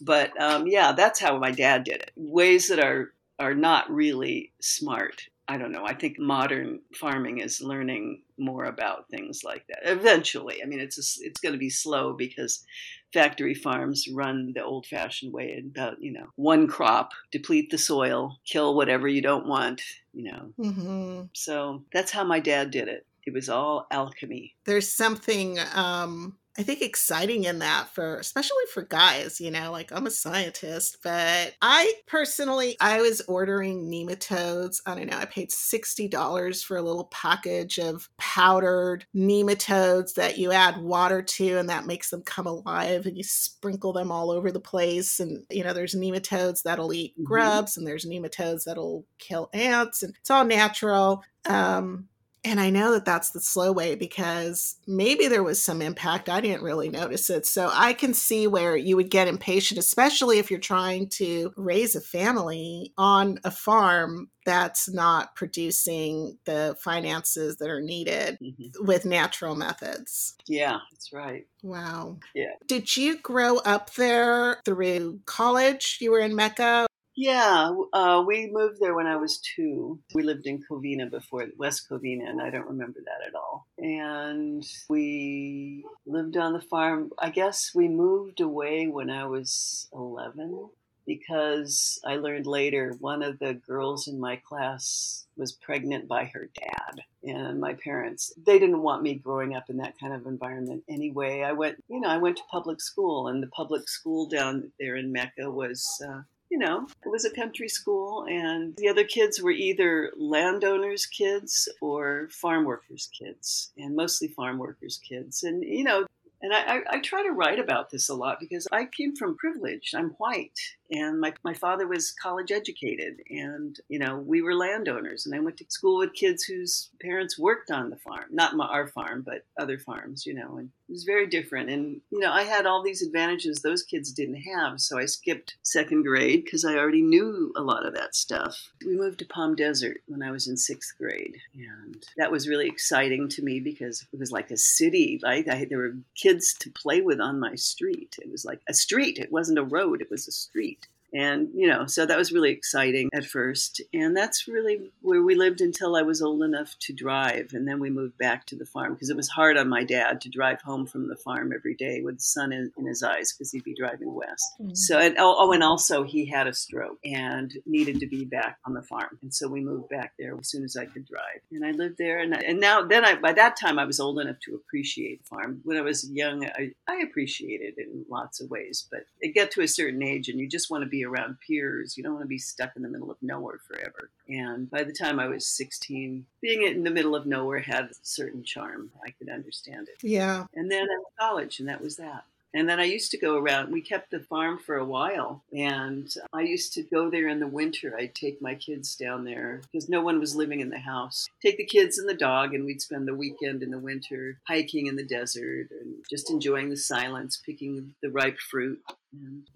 But 0.00 0.38
um, 0.40 0.66
yeah, 0.66 0.92
that's 0.92 1.20
how 1.20 1.38
my 1.38 1.52
dad 1.52 1.84
did 1.84 1.96
it. 1.96 2.10
Ways 2.16 2.68
that 2.68 2.80
are 2.80 3.12
are 3.38 3.54
not 3.54 3.90
really 3.90 4.52
smart 4.60 5.28
I 5.46 5.58
don't 5.58 5.72
know. 5.72 5.84
I 5.84 5.94
think 5.94 6.18
modern 6.18 6.80
farming 6.94 7.38
is 7.38 7.60
learning 7.60 8.22
more 8.38 8.64
about 8.64 9.10
things 9.10 9.42
like 9.44 9.66
that. 9.68 9.80
Eventually, 9.84 10.62
I 10.62 10.66
mean, 10.66 10.80
it's 10.80 10.98
a, 10.98 11.26
it's 11.26 11.40
going 11.40 11.52
to 11.52 11.58
be 11.58 11.70
slow 11.70 12.14
because 12.14 12.64
factory 13.12 13.54
farms 13.54 14.08
run 14.08 14.52
the 14.54 14.64
old-fashioned 14.64 15.32
way 15.32 15.62
about 15.64 16.00
you 16.00 16.12
know 16.12 16.28
one 16.36 16.66
crop, 16.66 17.12
deplete 17.30 17.70
the 17.70 17.78
soil, 17.78 18.38
kill 18.46 18.74
whatever 18.74 19.06
you 19.06 19.20
don't 19.20 19.46
want, 19.46 19.82
you 20.12 20.32
know. 20.32 20.52
Mm-hmm. 20.58 21.22
So 21.34 21.84
that's 21.92 22.10
how 22.10 22.24
my 22.24 22.40
dad 22.40 22.70
did 22.70 22.88
it. 22.88 23.06
It 23.26 23.32
was 23.32 23.48
all 23.48 23.86
alchemy. 23.90 24.54
There's 24.64 24.90
something 24.92 25.58
um, 25.74 26.36
I 26.56 26.62
think 26.62 26.82
exciting 26.82 27.44
in 27.44 27.58
that 27.58 27.88
for 27.88 28.16
especially 28.18 28.64
for 28.72 28.82
guys, 28.82 29.40
you 29.40 29.50
know, 29.50 29.72
like 29.72 29.90
I'm 29.90 30.06
a 30.06 30.10
scientist, 30.10 30.98
but 31.02 31.54
I 31.60 31.92
personally 32.06 32.76
I 32.80 33.00
was 33.00 33.20
ordering 33.22 33.90
nematodes. 33.90 34.80
I 34.86 34.94
don't 34.94 35.10
know, 35.10 35.18
I 35.18 35.24
paid 35.24 35.50
$60 35.50 36.64
for 36.64 36.76
a 36.76 36.82
little 36.82 37.06
package 37.06 37.78
of 37.78 38.08
powdered 38.18 39.04
nematodes 39.16 40.14
that 40.14 40.38
you 40.38 40.52
add 40.52 40.80
water 40.80 41.22
to 41.22 41.58
and 41.58 41.68
that 41.70 41.86
makes 41.86 42.10
them 42.10 42.22
come 42.22 42.46
alive 42.46 43.06
and 43.06 43.16
you 43.16 43.24
sprinkle 43.24 43.92
them 43.92 44.12
all 44.12 44.30
over 44.30 44.52
the 44.52 44.60
place 44.60 45.18
and 45.18 45.44
you 45.50 45.64
know, 45.64 45.72
there's 45.72 45.96
nematodes 45.96 46.62
that'll 46.62 46.92
eat 46.92 47.14
mm-hmm. 47.14 47.24
grubs 47.24 47.72
mm-hmm. 47.72 47.80
and 47.80 47.86
there's 47.88 48.06
nematodes 48.06 48.64
that'll 48.64 49.04
kill 49.18 49.50
ants 49.52 50.04
and 50.04 50.14
it's 50.20 50.30
all 50.30 50.44
natural. 50.44 51.24
Um 51.46 52.08
and 52.44 52.60
I 52.60 52.70
know 52.70 52.92
that 52.92 53.04
that's 53.04 53.30
the 53.30 53.40
slow 53.40 53.72
way 53.72 53.94
because 53.94 54.76
maybe 54.86 55.28
there 55.28 55.42
was 55.42 55.62
some 55.62 55.80
impact. 55.80 56.28
I 56.28 56.40
didn't 56.40 56.62
really 56.62 56.90
notice 56.90 57.30
it. 57.30 57.46
So 57.46 57.70
I 57.72 57.94
can 57.94 58.12
see 58.12 58.46
where 58.46 58.76
you 58.76 58.96
would 58.96 59.10
get 59.10 59.28
impatient, 59.28 59.78
especially 59.78 60.38
if 60.38 60.50
you're 60.50 60.60
trying 60.60 61.08
to 61.10 61.52
raise 61.56 61.96
a 61.96 62.00
family 62.00 62.92
on 62.98 63.38
a 63.44 63.50
farm 63.50 64.30
that's 64.44 64.92
not 64.92 65.34
producing 65.36 66.38
the 66.44 66.76
finances 66.78 67.56
that 67.56 67.70
are 67.70 67.80
needed 67.80 68.38
mm-hmm. 68.42 68.84
with 68.84 69.06
natural 69.06 69.56
methods. 69.56 70.36
Yeah, 70.46 70.78
that's 70.92 71.12
right. 71.12 71.46
Wow. 71.62 72.18
Yeah. 72.34 72.52
Did 72.66 72.94
you 72.94 73.18
grow 73.18 73.56
up 73.58 73.94
there 73.94 74.60
through 74.66 75.20
college? 75.24 75.98
You 76.00 76.10
were 76.10 76.20
in 76.20 76.36
Mecca 76.36 76.86
yeah, 77.16 77.72
uh, 77.92 78.24
we 78.26 78.50
moved 78.50 78.80
there 78.80 78.94
when 78.94 79.06
I 79.06 79.16
was 79.16 79.38
two. 79.38 80.00
We 80.14 80.22
lived 80.22 80.46
in 80.46 80.62
Covina 80.62 81.10
before, 81.10 81.46
West 81.56 81.88
Covina, 81.88 82.28
and 82.28 82.40
I 82.40 82.50
don't 82.50 82.68
remember 82.68 83.00
that 83.04 83.26
at 83.26 83.34
all. 83.34 83.66
And 83.78 84.64
we 84.88 85.84
lived 86.06 86.36
on 86.36 86.52
the 86.52 86.60
farm. 86.60 87.10
I 87.18 87.30
guess 87.30 87.72
we 87.74 87.88
moved 87.88 88.40
away 88.40 88.88
when 88.88 89.10
I 89.10 89.26
was 89.26 89.88
11 89.92 90.68
because 91.06 92.00
I 92.04 92.16
learned 92.16 92.46
later 92.46 92.96
one 92.98 93.22
of 93.22 93.38
the 93.38 93.54
girls 93.54 94.08
in 94.08 94.18
my 94.18 94.36
class 94.36 95.26
was 95.36 95.52
pregnant 95.52 96.08
by 96.08 96.24
her 96.32 96.48
dad 96.54 97.00
and 97.24 97.60
my 97.60 97.74
parents 97.74 98.32
they 98.46 98.58
didn't 98.58 98.82
want 98.82 99.02
me 99.02 99.14
growing 99.14 99.54
up 99.54 99.68
in 99.68 99.78
that 99.78 99.98
kind 99.98 100.12
of 100.12 100.26
environment 100.26 100.84
anyway 100.88 101.42
i 101.42 101.52
went 101.52 101.82
you 101.88 101.98
know 101.98 102.08
i 102.08 102.16
went 102.16 102.36
to 102.36 102.42
public 102.50 102.80
school 102.80 103.28
and 103.28 103.42
the 103.42 103.48
public 103.48 103.88
school 103.88 104.28
down 104.28 104.70
there 104.78 104.96
in 104.96 105.10
mecca 105.10 105.50
was 105.50 106.00
uh, 106.08 106.20
you 106.54 106.60
know, 106.60 106.86
it 107.04 107.08
was 107.08 107.24
a 107.24 107.34
country 107.34 107.68
school, 107.68 108.26
and 108.28 108.76
the 108.76 108.86
other 108.86 109.02
kids 109.02 109.42
were 109.42 109.50
either 109.50 110.12
landowners' 110.16 111.04
kids 111.04 111.68
or 111.80 112.28
farm 112.30 112.64
workers' 112.64 113.08
kids, 113.18 113.72
and 113.76 113.96
mostly 113.96 114.28
farm 114.28 114.58
workers' 114.58 115.00
kids. 115.04 115.42
And, 115.42 115.64
you 115.64 115.82
know, 115.82 116.06
and 116.42 116.52
I, 116.52 116.82
I, 116.88 117.00
try 117.00 117.24
to 117.24 117.32
write 117.32 117.58
about 117.58 117.90
this 117.90 118.08
a 118.08 118.14
lot 118.14 118.38
because 118.38 118.68
I 118.70 118.84
came 118.84 119.16
from 119.16 119.36
privilege. 119.36 119.94
I'm 119.96 120.10
white, 120.18 120.58
and 120.92 121.18
my, 121.18 121.32
my 121.42 121.54
father 121.54 121.88
was 121.88 122.12
college 122.12 122.52
educated, 122.52 123.22
and 123.30 123.80
you 123.88 123.98
know 123.98 124.18
we 124.18 124.42
were 124.42 124.54
landowners. 124.54 125.24
And 125.24 125.34
I 125.34 125.40
went 125.40 125.56
to 125.56 125.64
school 125.70 125.98
with 125.98 126.12
kids 126.12 126.44
whose 126.44 126.90
parents 127.00 127.38
worked 127.38 127.70
on 127.70 127.88
the 127.88 127.96
farm, 127.96 128.26
not 128.30 128.56
my, 128.56 128.66
our 128.66 128.86
farm, 128.86 129.24
but 129.26 129.46
other 129.58 129.78
farms. 129.78 130.26
You 130.26 130.34
know, 130.34 130.58
and 130.58 130.70
it 130.88 130.92
was 130.92 131.04
very 131.04 131.26
different. 131.26 131.70
And 131.70 132.00
you 132.10 132.20
know, 132.20 132.32
I 132.32 132.42
had 132.42 132.66
all 132.66 132.82
these 132.82 133.02
advantages 133.02 133.60
those 133.60 133.82
kids 133.82 134.12
didn't 134.12 134.42
have. 134.42 134.80
So 134.80 134.98
I 134.98 135.06
skipped 135.06 135.56
second 135.62 136.04
grade 136.04 136.44
because 136.44 136.64
I 136.64 136.76
already 136.76 137.02
knew 137.02 137.52
a 137.56 137.62
lot 137.62 137.86
of 137.86 137.94
that 137.94 138.14
stuff. 138.14 138.70
We 138.86 138.96
moved 138.96 139.18
to 139.20 139.26
Palm 139.26 139.56
Desert 139.56 139.98
when 140.06 140.22
I 140.22 140.30
was 140.30 140.46
in 140.46 140.56
sixth 140.56 140.96
grade, 140.98 141.36
and 141.54 142.04
that 142.16 142.30
was 142.30 142.48
really 142.48 142.68
exciting 142.68 143.28
to 143.30 143.42
me 143.42 143.60
because 143.60 144.06
it 144.12 144.18
was 144.18 144.30
like 144.30 144.50
a 144.50 144.56
city. 144.56 145.20
Like 145.22 145.48
I, 145.48 145.64
there 145.64 145.78
were 145.78 145.94
kids 146.14 146.44
kids 146.44 146.54
to 146.54 146.70
play 146.70 147.00
with 147.00 147.20
on 147.20 147.40
my 147.40 147.54
street. 147.54 148.16
It 148.20 148.30
was 148.30 148.44
like 148.44 148.60
a 148.68 148.74
street. 148.74 149.18
It 149.18 149.32
wasn't 149.32 149.58
a 149.58 149.64
road. 149.64 150.00
It 150.00 150.10
was 150.10 150.28
a 150.28 150.32
street. 150.32 150.86
And, 151.14 151.48
you 151.54 151.68
know, 151.68 151.86
so 151.86 152.04
that 152.04 152.18
was 152.18 152.32
really 152.32 152.50
exciting 152.50 153.08
at 153.14 153.24
first. 153.24 153.80
And 153.92 154.16
that's 154.16 154.48
really 154.48 154.90
where 155.00 155.22
we 155.22 155.36
lived 155.36 155.60
until 155.60 155.94
I 155.94 156.02
was 156.02 156.20
old 156.20 156.42
enough 156.42 156.74
to 156.80 156.92
drive. 156.92 157.52
And 157.52 157.68
then 157.68 157.78
we 157.78 157.88
moved 157.88 158.18
back 158.18 158.46
to 158.46 158.56
the 158.56 158.66
farm 158.66 158.94
because 158.94 159.10
it 159.10 159.16
was 159.16 159.28
hard 159.28 159.56
on 159.56 159.68
my 159.68 159.84
dad 159.84 160.20
to 160.22 160.28
drive 160.28 160.60
home 160.62 160.86
from 160.86 161.08
the 161.08 161.16
farm 161.16 161.52
every 161.54 161.74
day 161.74 162.02
with 162.02 162.16
the 162.16 162.22
sun 162.22 162.52
in, 162.52 162.72
in 162.76 162.86
his 162.86 163.02
eyes 163.02 163.32
because 163.32 163.52
he'd 163.52 163.62
be 163.62 163.74
driving 163.74 164.12
west. 164.12 164.44
Mm-hmm. 164.60 164.74
So, 164.74 164.98
and, 164.98 165.14
oh, 165.18 165.36
oh, 165.38 165.52
and 165.52 165.62
also 165.62 166.02
he 166.02 166.26
had 166.26 166.48
a 166.48 166.52
stroke 166.52 166.98
and 167.04 167.52
needed 167.64 168.00
to 168.00 168.06
be 168.08 168.24
back 168.24 168.58
on 168.64 168.74
the 168.74 168.82
farm. 168.82 169.18
And 169.22 169.32
so 169.32 169.46
we 169.46 169.60
moved 169.60 169.88
back 169.88 170.14
there 170.18 170.36
as 170.36 170.50
soon 170.50 170.64
as 170.64 170.76
I 170.76 170.86
could 170.86 171.06
drive. 171.06 171.40
And 171.52 171.64
I 171.64 171.70
lived 171.70 171.96
there. 171.96 172.18
And, 172.18 172.34
and 172.34 172.58
now, 172.58 172.82
then 172.82 173.04
I, 173.04 173.14
by 173.14 173.32
that 173.34 173.56
time, 173.56 173.78
I 173.78 173.84
was 173.84 174.00
old 174.00 174.18
enough 174.18 174.40
to 174.46 174.54
appreciate 174.56 175.22
the 175.22 175.28
farm. 175.28 175.60
When 175.62 175.76
I 175.76 175.82
was 175.82 176.10
young, 176.10 176.44
I, 176.44 176.72
I 176.88 176.96
appreciated 177.08 177.74
it 177.76 177.86
in 177.86 178.04
lots 178.10 178.40
of 178.40 178.50
ways. 178.50 178.88
But 178.90 179.06
it 179.20 179.34
get 179.34 179.52
to 179.52 179.62
a 179.62 179.68
certain 179.68 180.02
age 180.02 180.28
and 180.28 180.40
you 180.40 180.48
just 180.48 180.70
want 180.70 180.82
to 180.82 180.90
be 180.90 181.03
around 181.04 181.38
peers. 181.46 181.96
You 181.96 182.02
don't 182.02 182.14
want 182.14 182.24
to 182.24 182.28
be 182.28 182.38
stuck 182.38 182.76
in 182.76 182.82
the 182.82 182.88
middle 182.88 183.10
of 183.10 183.18
nowhere 183.22 183.60
forever. 183.66 184.10
And 184.28 184.70
by 184.70 184.82
the 184.82 184.92
time 184.92 185.20
I 185.20 185.28
was 185.28 185.46
16, 185.46 186.26
being 186.40 186.62
in 186.62 186.84
the 186.84 186.90
middle 186.90 187.14
of 187.14 187.26
nowhere 187.26 187.60
had 187.60 187.84
a 187.84 187.94
certain 188.02 188.42
charm. 188.42 188.90
I 189.04 189.10
could 189.10 189.28
understand 189.28 189.88
it. 189.88 189.96
Yeah. 190.02 190.46
And 190.54 190.70
then 190.70 190.82
I 190.82 190.96
went 190.96 191.18
college, 191.18 191.60
and 191.60 191.68
that 191.68 191.80
was 191.80 191.96
that. 191.96 192.24
And 192.56 192.68
then 192.68 192.78
I 192.78 192.84
used 192.84 193.10
to 193.10 193.18
go 193.18 193.36
around. 193.36 193.72
We 193.72 193.80
kept 193.80 194.12
the 194.12 194.20
farm 194.20 194.58
for 194.58 194.76
a 194.76 194.84
while, 194.84 195.42
and 195.52 196.08
I 196.32 196.42
used 196.42 196.72
to 196.74 196.84
go 196.84 197.10
there 197.10 197.26
in 197.26 197.40
the 197.40 197.48
winter. 197.48 197.96
I'd 197.98 198.14
take 198.14 198.40
my 198.40 198.54
kids 198.54 198.94
down 198.94 199.24
there 199.24 199.60
because 199.72 199.88
no 199.88 200.00
one 200.00 200.20
was 200.20 200.36
living 200.36 200.60
in 200.60 200.70
the 200.70 200.78
house. 200.78 201.28
Take 201.42 201.56
the 201.56 201.66
kids 201.66 201.98
and 201.98 202.08
the 202.08 202.14
dog, 202.14 202.54
and 202.54 202.64
we'd 202.64 202.80
spend 202.80 203.08
the 203.08 203.14
weekend 203.14 203.64
in 203.64 203.72
the 203.72 203.78
winter 203.78 204.38
hiking 204.46 204.86
in 204.86 204.94
the 204.94 205.02
desert 205.02 205.70
and 205.72 205.96
just 206.08 206.30
enjoying 206.30 206.70
the 206.70 206.76
silence, 206.76 207.42
picking 207.44 207.96
the 208.02 208.10
ripe 208.10 208.38
fruit. 208.38 208.80
And 209.22 209.46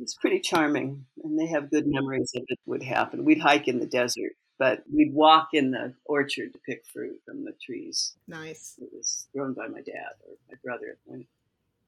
it's 0.00 0.14
pretty 0.14 0.40
charming, 0.40 1.06
and 1.22 1.38
they 1.38 1.46
have 1.46 1.70
good 1.70 1.86
memories 1.86 2.32
of 2.34 2.42
it 2.48 2.58
would 2.66 2.82
happen. 2.82 3.24
We'd 3.24 3.40
hike 3.40 3.68
in 3.68 3.78
the 3.78 3.86
desert 3.86 4.32
but 4.58 4.82
we'd 4.92 5.12
walk 5.12 5.48
in 5.52 5.70
the 5.72 5.94
orchard 6.04 6.52
to 6.52 6.58
pick 6.66 6.84
fruit 6.86 7.20
from 7.24 7.44
the 7.44 7.52
trees. 7.64 8.14
Nice. 8.28 8.74
It 8.80 8.88
was 8.92 9.26
grown 9.34 9.54
by 9.54 9.66
my 9.66 9.80
dad 9.80 10.12
or 10.26 10.36
my 10.48 10.56
brother. 10.62 10.96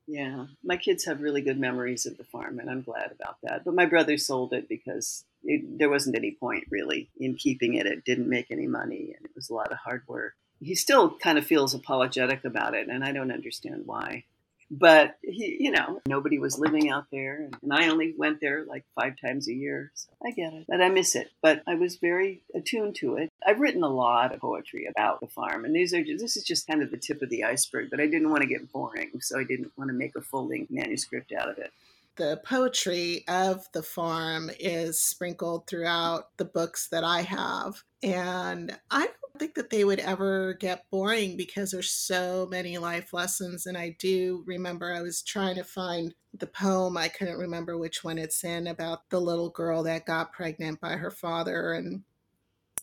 Yeah, 0.09 0.47
my 0.62 0.77
kids 0.77 1.05
have 1.05 1.20
really 1.20 1.43
good 1.43 1.59
memories 1.59 2.07
of 2.07 2.16
the 2.16 2.24
farm, 2.24 2.59
and 2.59 2.70
I'm 2.70 2.83
glad 2.83 3.11
about 3.12 3.39
that. 3.43 3.64
But 3.64 3.74
my 3.74 3.87
brother 3.87 4.16
sold 4.16 4.53
it 4.53 4.68
because 4.68 5.24
it, 5.43 5.79
there 5.79 5.91
wasn't 5.91 6.16
any 6.16 6.37
point 6.39 6.64
really 6.70 7.11
in 7.18 7.35
keeping 7.35 7.74
it. 7.74 7.87
It 7.87 8.05
didn't 8.05 8.29
make 8.29 8.51
any 8.51 8.66
money, 8.66 9.14
and 9.16 9.24
it 9.24 9.33
was 9.35 9.51
a 9.51 9.55
lot 9.55 9.72
of 9.72 9.79
hard 9.79 10.03
work. 10.07 10.35
He 10.61 10.74
still 10.74 11.16
kind 11.16 11.39
of 11.39 11.47
feels 11.47 11.74
apologetic 11.74 12.45
about 12.45 12.74
it, 12.74 12.89
and 12.89 13.05
I 13.05 13.12
don't 13.12 13.33
understand 13.33 13.83
why 13.85 14.24
but 14.71 15.17
he, 15.23 15.57
you 15.61 15.71
know, 15.71 16.01
nobody 16.07 16.39
was 16.39 16.59
living 16.59 16.91
out 16.91 17.07
there, 17.12 17.49
and 17.62 17.73
I 17.73 17.89
only 17.89 18.14
went 18.17 18.41
there 18.41 18.64
like 18.64 18.85
five 18.95 19.14
times 19.21 19.49
a 19.49 19.55
year. 19.55 19.93
So 19.95 20.09
I 20.25 20.31
get 20.31 20.53
it, 20.53 20.64
but 20.69 20.81
I 20.81 20.89
miss 20.89 21.14
it. 21.14 21.31
But 21.43 21.62
I 21.67 21.75
was 21.75 21.97
very 21.97 22.43
attuned 22.55 22.97
to 22.97 23.17
it. 23.17 23.31
I've 23.47 23.61
written 23.61 23.83
a 23.83 23.89
lot 23.89 24.35
of 24.35 24.41
poetry 24.41 24.87
about 24.87 25.21
the 25.21 25.27
farm, 25.27 25.64
and 25.64 25.75
these 25.75 25.95
are 25.95 26.03
just, 26.03 26.23
this 26.23 26.37
is 26.37 26.45
just 26.45 26.67
kind 26.67 26.83
of 26.83 26.91
the 26.91 26.97
tip 26.97 27.23
of 27.23 27.31
the 27.31 27.45
iceberg. 27.45 27.91
But 27.91 28.01
I 28.01 28.07
didn't 28.07 28.31
want 28.31 28.43
to 28.43 28.49
get 28.49 28.73
boring, 28.73 29.21
so 29.21 29.39
I 29.39 29.45
didn't 29.45 29.73
want 29.77 29.89
to 29.89 29.95
make 29.95 30.17
a 30.17 30.21
full 30.21 30.49
length 30.49 30.71
manuscript 30.71 31.33
out 31.33 31.49
of 31.49 31.59
it. 31.59 31.73
The 32.17 32.41
poetry 32.45 33.25
of 33.29 33.67
the 33.73 33.83
farm 33.83 34.51
is 34.59 35.01
sprinkled 35.01 35.67
throughout 35.67 36.37
the 36.39 36.45
books 36.45 36.89
that 36.89 37.05
I 37.05 37.23
have. 37.23 37.85
And 38.03 38.77
I 38.91 39.01
don't 39.07 39.39
think 39.39 39.55
that 39.55 39.71
they 39.71 39.85
would 39.85 40.01
ever 40.01 40.55
get 40.55 40.85
boring 40.91 41.37
because 41.37 41.71
there's 41.71 41.91
so 41.91 42.47
many 42.51 42.79
life 42.79 43.12
lessons. 43.12 43.67
And 43.67 43.77
I 43.77 43.97
do 43.99 44.43
remember 44.47 44.93
I 44.93 45.03
was 45.03 45.23
trying 45.23 45.57
to 45.57 45.64
find 45.64 46.14
the 46.39 46.47
poem, 46.47 46.97
I 46.97 47.09
couldn't 47.09 47.39
remember 47.39 47.79
which 47.79 48.05
one 48.05 48.19
it's 48.19 48.45
in, 48.45 48.67
about 48.67 49.09
the 49.11 49.21
little 49.21 49.51
girl 49.51 49.83
that 49.85 50.07
got 50.07 50.33
pregnant 50.33 50.81
by 50.81 50.93
her 50.97 51.11
father. 51.11 51.73
And 51.73 52.03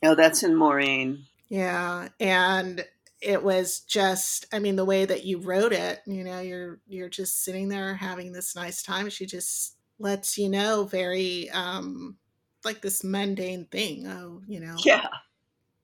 oh, 0.04 0.16
that's 0.16 0.44
in 0.44 0.56
Moraine. 0.56 1.26
Yeah. 1.50 2.10
And 2.20 2.86
it 3.24 3.42
was 3.42 3.80
just 3.82 4.46
i 4.54 4.60
mean 4.60 4.76
the 4.76 4.86
way 4.86 5.06
that 5.06 5.26
you 5.26 5.40
wrote 5.40 5.74
it 5.74 6.02
you 6.06 6.24
know 6.24 6.40
you're 6.40 6.80
you're 6.88 7.10
just 7.10 7.44
sitting 7.44 7.70
there 7.70 7.96
having 7.96 8.32
this 8.32 8.56
nice 8.56 8.84
time 8.84 9.10
she 9.10 9.26
just 9.26 9.76
lets 10.00 10.38
you 10.38 10.50
know 10.50 10.84
very 10.84 11.50
um 11.52 12.18
like 12.66 12.82
this 12.82 13.04
mundane 13.04 13.66
thing 13.72 14.08
oh 14.08 14.42
you 14.48 14.60
know 14.60 14.76
yeah 14.84 15.08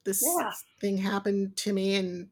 this 0.03 0.23
yeah. 0.25 0.51
thing 0.79 0.97
happened 0.97 1.55
to 1.55 1.73
me 1.73 1.95
and 1.95 2.29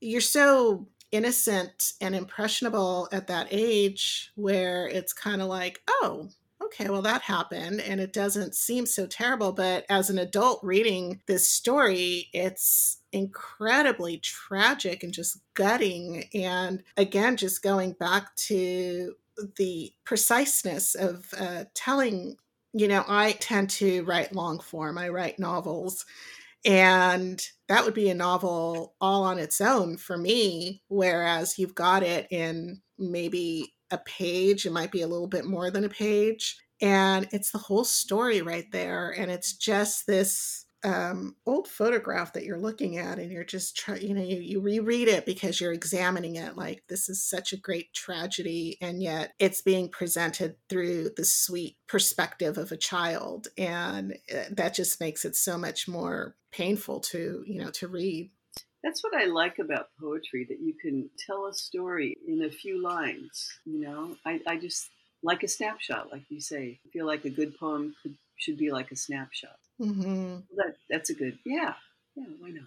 you're 0.00 0.20
so 0.20 0.86
innocent 1.12 1.92
and 2.00 2.14
impressionable 2.14 3.08
at 3.12 3.26
that 3.26 3.46
age 3.50 4.32
where 4.34 4.86
it's 4.88 5.12
kind 5.12 5.40
of 5.40 5.48
like 5.48 5.80
oh 5.88 6.28
okay, 6.66 6.88
well, 6.88 7.02
that 7.02 7.22
happened 7.22 7.80
and 7.80 8.00
it 8.00 8.12
doesn't 8.12 8.54
seem 8.54 8.86
so 8.86 9.06
terrible. 9.06 9.52
But 9.52 9.84
as 9.88 10.10
an 10.10 10.18
adult 10.18 10.60
reading 10.62 11.20
this 11.26 11.48
story, 11.48 12.28
it's 12.32 12.98
incredibly 13.12 14.18
tragic 14.18 15.02
and 15.02 15.12
just 15.12 15.38
gutting. 15.54 16.24
And 16.34 16.82
again, 16.96 17.36
just 17.36 17.62
going 17.62 17.92
back 17.92 18.34
to 18.36 19.14
the 19.56 19.92
preciseness 20.04 20.94
of 20.94 21.26
uh, 21.38 21.64
telling, 21.74 22.36
you 22.72 22.88
know, 22.88 23.04
I 23.06 23.32
tend 23.32 23.70
to 23.70 24.04
write 24.04 24.34
long 24.34 24.60
form, 24.60 24.98
I 24.98 25.08
write 25.08 25.38
novels. 25.38 26.04
And 26.64 27.40
that 27.68 27.84
would 27.84 27.94
be 27.94 28.10
a 28.10 28.14
novel 28.14 28.96
all 29.00 29.22
on 29.22 29.38
its 29.38 29.60
own 29.60 29.96
for 29.98 30.18
me. 30.18 30.82
Whereas 30.88 31.58
you've 31.58 31.76
got 31.76 32.02
it 32.02 32.26
in 32.30 32.82
maybe 32.98 33.75
a 33.90 33.98
page. 33.98 34.66
It 34.66 34.72
might 34.72 34.92
be 34.92 35.02
a 35.02 35.08
little 35.08 35.28
bit 35.28 35.44
more 35.44 35.70
than 35.70 35.84
a 35.84 35.88
page. 35.88 36.58
And 36.80 37.26
it's 37.32 37.52
the 37.52 37.58
whole 37.58 37.84
story 37.84 38.42
right 38.42 38.70
there. 38.70 39.10
And 39.10 39.30
it's 39.30 39.54
just 39.54 40.06
this 40.06 40.66
um, 40.84 41.34
old 41.46 41.66
photograph 41.66 42.34
that 42.34 42.44
you're 42.44 42.60
looking 42.60 42.98
at, 42.98 43.18
and 43.18 43.32
you're 43.32 43.44
just 43.44 43.76
trying, 43.76 44.02
you 44.02 44.14
know, 44.14 44.22
you, 44.22 44.38
you 44.38 44.60
reread 44.60 45.08
it 45.08 45.26
because 45.26 45.60
you're 45.60 45.72
examining 45.72 46.36
it 46.36 46.56
like 46.56 46.84
this 46.88 47.08
is 47.08 47.24
such 47.24 47.52
a 47.52 47.56
great 47.56 47.92
tragedy, 47.92 48.78
and 48.80 49.02
yet 49.02 49.32
it's 49.40 49.62
being 49.62 49.88
presented 49.88 50.54
through 50.68 51.10
the 51.16 51.24
sweet 51.24 51.76
perspective 51.88 52.56
of 52.56 52.70
a 52.70 52.76
child. 52.76 53.48
And 53.58 54.16
uh, 54.32 54.44
that 54.52 54.74
just 54.74 55.00
makes 55.00 55.24
it 55.24 55.34
so 55.34 55.58
much 55.58 55.88
more 55.88 56.36
painful 56.52 57.00
to, 57.00 57.42
you 57.46 57.60
know, 57.60 57.70
to 57.70 57.88
read. 57.88 58.30
That's 58.86 59.02
what 59.02 59.16
I 59.20 59.24
like 59.24 59.58
about 59.58 59.88
poetry 60.00 60.46
that 60.48 60.60
you 60.60 60.72
can 60.72 61.10
tell 61.26 61.46
a 61.46 61.52
story 61.52 62.16
in 62.28 62.44
a 62.44 62.48
few 62.48 62.80
lines. 62.80 63.58
You 63.64 63.80
know, 63.80 64.16
I, 64.24 64.40
I 64.46 64.58
just 64.58 64.90
like 65.24 65.42
a 65.42 65.48
snapshot, 65.48 66.12
like 66.12 66.22
you 66.28 66.40
say. 66.40 66.78
I 66.86 66.88
feel 66.90 67.04
like 67.04 67.24
a 67.24 67.30
good 67.30 67.58
poem 67.58 67.96
could, 68.00 68.16
should 68.36 68.56
be 68.56 68.70
like 68.70 68.92
a 68.92 68.96
snapshot. 68.96 69.58
Mm-hmm. 69.80 70.36
That, 70.56 70.76
that's 70.88 71.10
a 71.10 71.14
good, 71.14 71.36
yeah, 71.44 71.74
yeah, 72.14 72.26
why 72.38 72.50
not? 72.50 72.62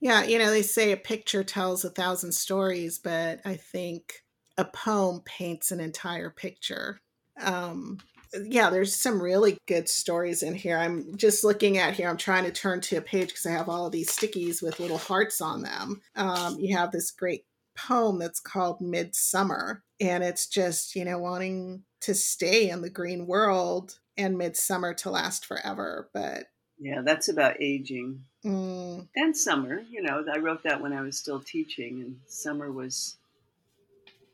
Yeah, 0.00 0.22
you 0.22 0.38
know, 0.38 0.50
they 0.50 0.60
say 0.60 0.92
a 0.92 0.98
picture 0.98 1.42
tells 1.42 1.82
a 1.82 1.88
thousand 1.88 2.32
stories, 2.32 2.98
but 2.98 3.40
I 3.46 3.56
think 3.56 4.24
a 4.58 4.66
poem 4.66 5.22
paints 5.24 5.72
an 5.72 5.80
entire 5.80 6.28
picture. 6.28 7.00
Um, 7.40 8.00
yeah, 8.44 8.70
there's 8.70 8.94
some 8.94 9.22
really 9.22 9.58
good 9.66 9.88
stories 9.88 10.42
in 10.42 10.54
here. 10.54 10.78
I'm 10.78 11.16
just 11.16 11.44
looking 11.44 11.78
at 11.78 11.94
here. 11.94 12.08
I'm 12.08 12.16
trying 12.16 12.44
to 12.44 12.52
turn 12.52 12.80
to 12.82 12.96
a 12.96 13.00
page 13.00 13.28
because 13.28 13.46
I 13.46 13.52
have 13.52 13.68
all 13.68 13.86
of 13.86 13.92
these 13.92 14.10
stickies 14.10 14.62
with 14.62 14.80
little 14.80 14.98
hearts 14.98 15.40
on 15.40 15.62
them. 15.62 16.00
Um, 16.16 16.58
you 16.58 16.76
have 16.76 16.92
this 16.92 17.10
great 17.10 17.44
poem 17.76 18.18
that's 18.18 18.40
called 18.40 18.80
Midsummer, 18.80 19.82
and 20.00 20.24
it's 20.24 20.46
just, 20.46 20.94
you 20.94 21.04
know, 21.04 21.18
wanting 21.18 21.84
to 22.02 22.14
stay 22.14 22.70
in 22.70 22.82
the 22.82 22.90
green 22.90 23.26
world 23.26 23.98
and 24.16 24.36
midsummer 24.36 24.94
to 24.94 25.10
last 25.10 25.46
forever. 25.46 26.10
But 26.12 26.46
yeah, 26.78 27.02
that's 27.04 27.28
about 27.28 27.60
aging 27.60 28.24
mm. 28.44 29.06
and 29.14 29.36
summer. 29.36 29.82
You 29.90 30.02
know, 30.02 30.24
I 30.32 30.38
wrote 30.38 30.62
that 30.64 30.80
when 30.80 30.92
I 30.92 31.02
was 31.02 31.18
still 31.18 31.40
teaching, 31.40 32.00
and 32.00 32.16
summer 32.26 32.70
was 32.70 33.16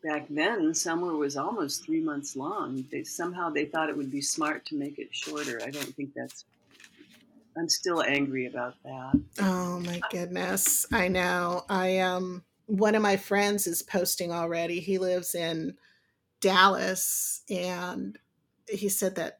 back 0.04 0.26
then 0.28 0.74
summer 0.74 1.16
was 1.16 1.36
almost 1.36 1.84
three 1.84 2.00
months 2.00 2.36
long. 2.36 2.84
They 2.92 3.02
somehow 3.04 3.50
they 3.50 3.64
thought 3.64 3.88
it 3.88 3.96
would 3.96 4.10
be 4.10 4.20
smart 4.20 4.64
to 4.66 4.76
make 4.76 4.98
it 4.98 5.08
shorter. 5.10 5.60
I 5.62 5.70
don't 5.70 5.96
think 5.96 6.10
that's 6.14 6.44
i'm 7.56 7.68
still 7.68 8.02
angry 8.02 8.46
about 8.46 8.74
that. 8.84 9.20
Oh 9.40 9.80
my 9.80 10.00
goodness. 10.10 10.86
I 10.92 11.08
know. 11.08 11.64
I 11.68 11.98
um 11.98 12.44
one 12.66 12.94
of 12.94 13.02
my 13.02 13.16
friends 13.16 13.66
is 13.66 13.82
posting 13.82 14.30
already. 14.30 14.80
He 14.80 14.98
lives 14.98 15.34
in 15.34 15.76
dallas 16.40 17.42
and 17.48 18.18
he 18.68 18.88
said 18.88 19.14
that 19.14 19.38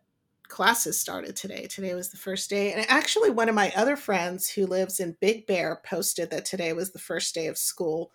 classes 0.48 0.98
started 0.98 1.36
today. 1.36 1.66
Today 1.66 1.94
was 1.94 2.10
the 2.10 2.16
first 2.16 2.48
day. 2.48 2.72
And 2.72 2.86
actually 2.88 3.30
one 3.30 3.48
of 3.48 3.54
my 3.54 3.72
other 3.76 3.96
friends 3.96 4.48
who 4.48 4.66
lives 4.66 5.00
in 5.00 5.16
big 5.20 5.46
bear 5.46 5.80
posted 5.84 6.30
that 6.30 6.44
today 6.44 6.72
was 6.72 6.92
the 6.92 6.98
first 6.98 7.34
day 7.34 7.48
of 7.48 7.58
school 7.58 8.12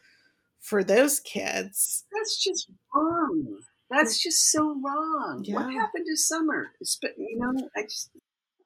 for 0.61 0.83
those 0.83 1.19
kids. 1.19 2.05
That's 2.11 2.41
just 2.43 2.71
wrong. 2.93 3.59
That's 3.89 4.21
just 4.21 4.51
so 4.51 4.79
wrong. 4.83 5.43
Yeah. 5.43 5.55
What 5.55 5.73
happened 5.73 6.05
to 6.07 6.15
summer? 6.15 6.71
You 7.17 7.39
know, 7.39 7.69
I 7.75 7.83
just, 7.83 8.11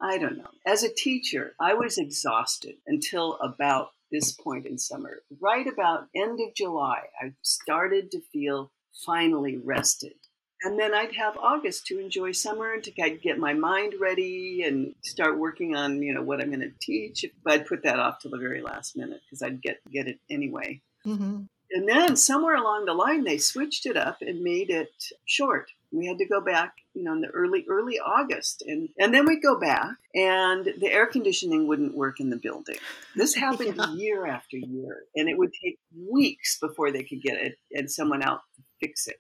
I 0.02 0.18
don't 0.18 0.38
know. 0.38 0.50
As 0.66 0.84
a 0.84 0.94
teacher, 0.94 1.56
I 1.60 1.74
was 1.74 1.98
exhausted 1.98 2.76
until 2.88 3.38
about 3.42 3.90
this 4.12 4.32
point 4.34 4.66
in 4.66 4.78
summer. 4.78 5.22
Right 5.42 5.66
about 5.66 6.08
end 6.16 6.40
of 6.42 6.54
July, 6.56 7.04
I 7.22 7.34
started 7.42 8.12
to 8.12 8.22
feel 8.34 8.72
finally 9.06 9.58
rested. 9.58 10.14
And 10.62 10.80
then 10.80 10.94
I'd 10.94 11.14
have 11.16 11.36
August 11.38 11.88
to 11.88 12.00
enjoy 12.00 12.32
summer 12.32 12.74
and 12.74 12.84
to 12.84 12.92
get 12.92 13.38
my 13.38 13.54
mind 13.54 13.96
ready 14.00 14.64
and 14.66 14.96
start 15.04 15.38
working 15.38 15.76
on, 15.76 16.02
you 16.02 16.14
know, 16.14 16.22
what 16.22 16.40
I'm 16.40 16.48
going 16.48 16.62
to 16.62 16.72
teach. 16.80 17.26
But 17.44 17.54
I'd 17.54 17.66
put 17.66 17.84
that 17.84 18.00
off 18.00 18.20
till 18.20 18.32
the 18.32 18.38
very 18.38 18.62
last 18.62 18.96
minute 18.96 19.20
because 19.26 19.42
I'd 19.42 19.62
get 19.62 19.80
get 19.92 20.08
it 20.08 20.20
anyway. 20.30 20.82
Mm-hmm. 21.06 21.42
And 21.74 21.90
then 21.90 22.16
somewhere 22.16 22.56
along 22.56 22.86
the 22.86 22.94
line, 22.94 23.24
they 23.24 23.40
switched 23.40 23.88
it 23.88 23.98
up 23.98 24.18
and 24.22 24.42
made 24.42 24.70
it 24.70 24.94
short. 25.26 25.72
We 25.92 26.06
had 26.06 26.20
to 26.20 26.28
go 26.28 26.40
back, 26.40 26.76
you 26.94 27.04
know, 27.04 27.14
in 27.14 27.22
the 27.22 27.30
early, 27.30 27.66
early 27.68 28.00
August. 28.00 28.64
And, 28.66 28.90
and 29.00 29.12
then 29.12 29.26
we'd 29.26 29.42
go 29.42 29.60
back 29.60 29.96
and 30.14 30.66
the 30.66 30.92
air 30.92 31.08
conditioning 31.08 31.68
wouldn't 31.68 31.98
work 31.98 32.20
in 32.20 32.30
the 32.30 32.38
building. 32.38 32.78
This 33.16 33.34
happened 33.36 33.76
yeah. 33.78 33.94
year 33.94 34.28
after 34.28 34.58
year. 34.58 35.06
And 35.16 35.28
it 35.28 35.38
would 35.38 35.52
take 35.64 35.80
weeks 35.98 36.60
before 36.60 36.92
they 36.92 37.04
could 37.04 37.24
get 37.24 37.38
it 37.38 37.58
and 37.72 37.90
someone 37.90 38.22
out 38.22 38.42
to 38.56 38.62
fix 38.80 39.08
it. 39.08 39.20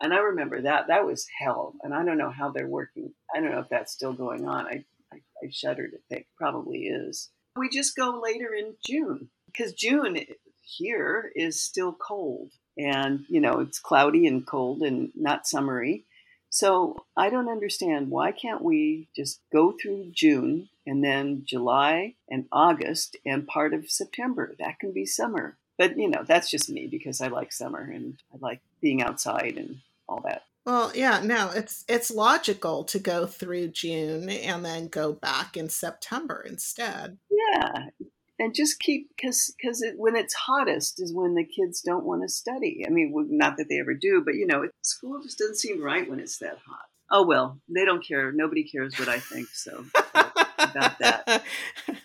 And 0.00 0.12
I 0.12 0.18
remember 0.18 0.60
that. 0.62 0.88
That 0.88 1.06
was 1.06 1.26
hell. 1.38 1.74
And 1.84 1.94
I 1.94 2.04
don't 2.04 2.18
know 2.18 2.30
how 2.30 2.50
they're 2.50 2.66
working. 2.66 3.12
I 3.34 3.40
don't 3.40 3.52
know 3.52 3.60
if 3.60 3.68
that's 3.68 3.92
still 3.92 4.12
going 4.12 4.48
on. 4.48 4.66
I, 4.66 4.84
I, 5.12 5.16
I 5.16 5.50
shudder 5.50 5.86
to 5.86 5.98
think. 6.08 6.26
Probably 6.36 6.86
is. 6.86 7.30
We 7.56 7.68
just 7.68 7.94
go 7.94 8.20
later 8.20 8.52
in 8.54 8.74
June 8.84 9.28
because 9.46 9.72
June 9.74 10.16
here 10.62 11.32
is 11.34 11.60
still 11.60 11.92
cold 11.92 12.50
and 12.78 13.24
you 13.28 13.40
know 13.40 13.60
it's 13.60 13.78
cloudy 13.78 14.26
and 14.26 14.46
cold 14.46 14.82
and 14.82 15.10
not 15.14 15.46
summery. 15.46 16.04
So 16.50 17.04
i 17.16 17.30
don't 17.30 17.48
understand 17.48 18.10
why 18.10 18.32
can't 18.32 18.62
we 18.62 19.08
just 19.16 19.40
go 19.52 19.72
through 19.72 20.10
june 20.12 20.68
and 20.86 21.02
then 21.02 21.42
july 21.44 22.14
and 22.28 22.46
august 22.52 23.16
and 23.24 23.46
part 23.46 23.74
of 23.74 23.90
september? 23.90 24.54
That 24.58 24.78
can 24.78 24.92
be 24.92 25.06
summer. 25.06 25.56
But 25.78 25.98
you 25.98 26.08
know 26.08 26.24
that's 26.26 26.50
just 26.50 26.70
me 26.70 26.86
because 26.86 27.20
i 27.20 27.28
like 27.28 27.52
summer 27.52 27.80
and 27.80 28.18
i 28.32 28.36
like 28.40 28.60
being 28.80 29.02
outside 29.02 29.54
and 29.56 29.80
all 30.08 30.20
that. 30.24 30.42
Well, 30.64 30.92
yeah, 30.94 31.20
no, 31.24 31.50
it's 31.54 31.84
it's 31.88 32.10
logical 32.10 32.84
to 32.84 33.00
go 33.00 33.26
through 33.26 33.68
June 33.68 34.28
and 34.28 34.64
then 34.64 34.86
go 34.86 35.12
back 35.12 35.56
in 35.56 35.68
September 35.68 36.44
instead. 36.48 37.18
Yeah, 37.30 37.86
and 38.42 38.54
just 38.54 38.80
keep 38.80 39.08
because 39.16 39.54
because 39.56 39.82
it, 39.82 39.94
when 39.96 40.16
it's 40.16 40.34
hottest 40.34 41.00
is 41.00 41.14
when 41.14 41.34
the 41.36 41.44
kids 41.44 41.80
don't 41.80 42.04
want 42.04 42.22
to 42.22 42.28
study. 42.28 42.84
I 42.84 42.90
mean, 42.90 43.12
not 43.30 43.56
that 43.56 43.66
they 43.68 43.78
ever 43.78 43.94
do, 43.94 44.20
but 44.24 44.34
you 44.34 44.46
know, 44.48 44.68
school 44.82 45.20
just 45.22 45.38
doesn't 45.38 45.58
seem 45.58 45.80
right 45.80 46.10
when 46.10 46.18
it's 46.18 46.38
that 46.38 46.58
hot. 46.66 46.86
Oh 47.08 47.24
well, 47.24 47.60
they 47.72 47.84
don't 47.84 48.04
care. 48.04 48.32
Nobody 48.32 48.64
cares 48.64 48.98
what 48.98 49.08
I 49.08 49.20
think. 49.20 49.46
So 49.52 49.84
about 50.62 50.98
that. 50.98 51.42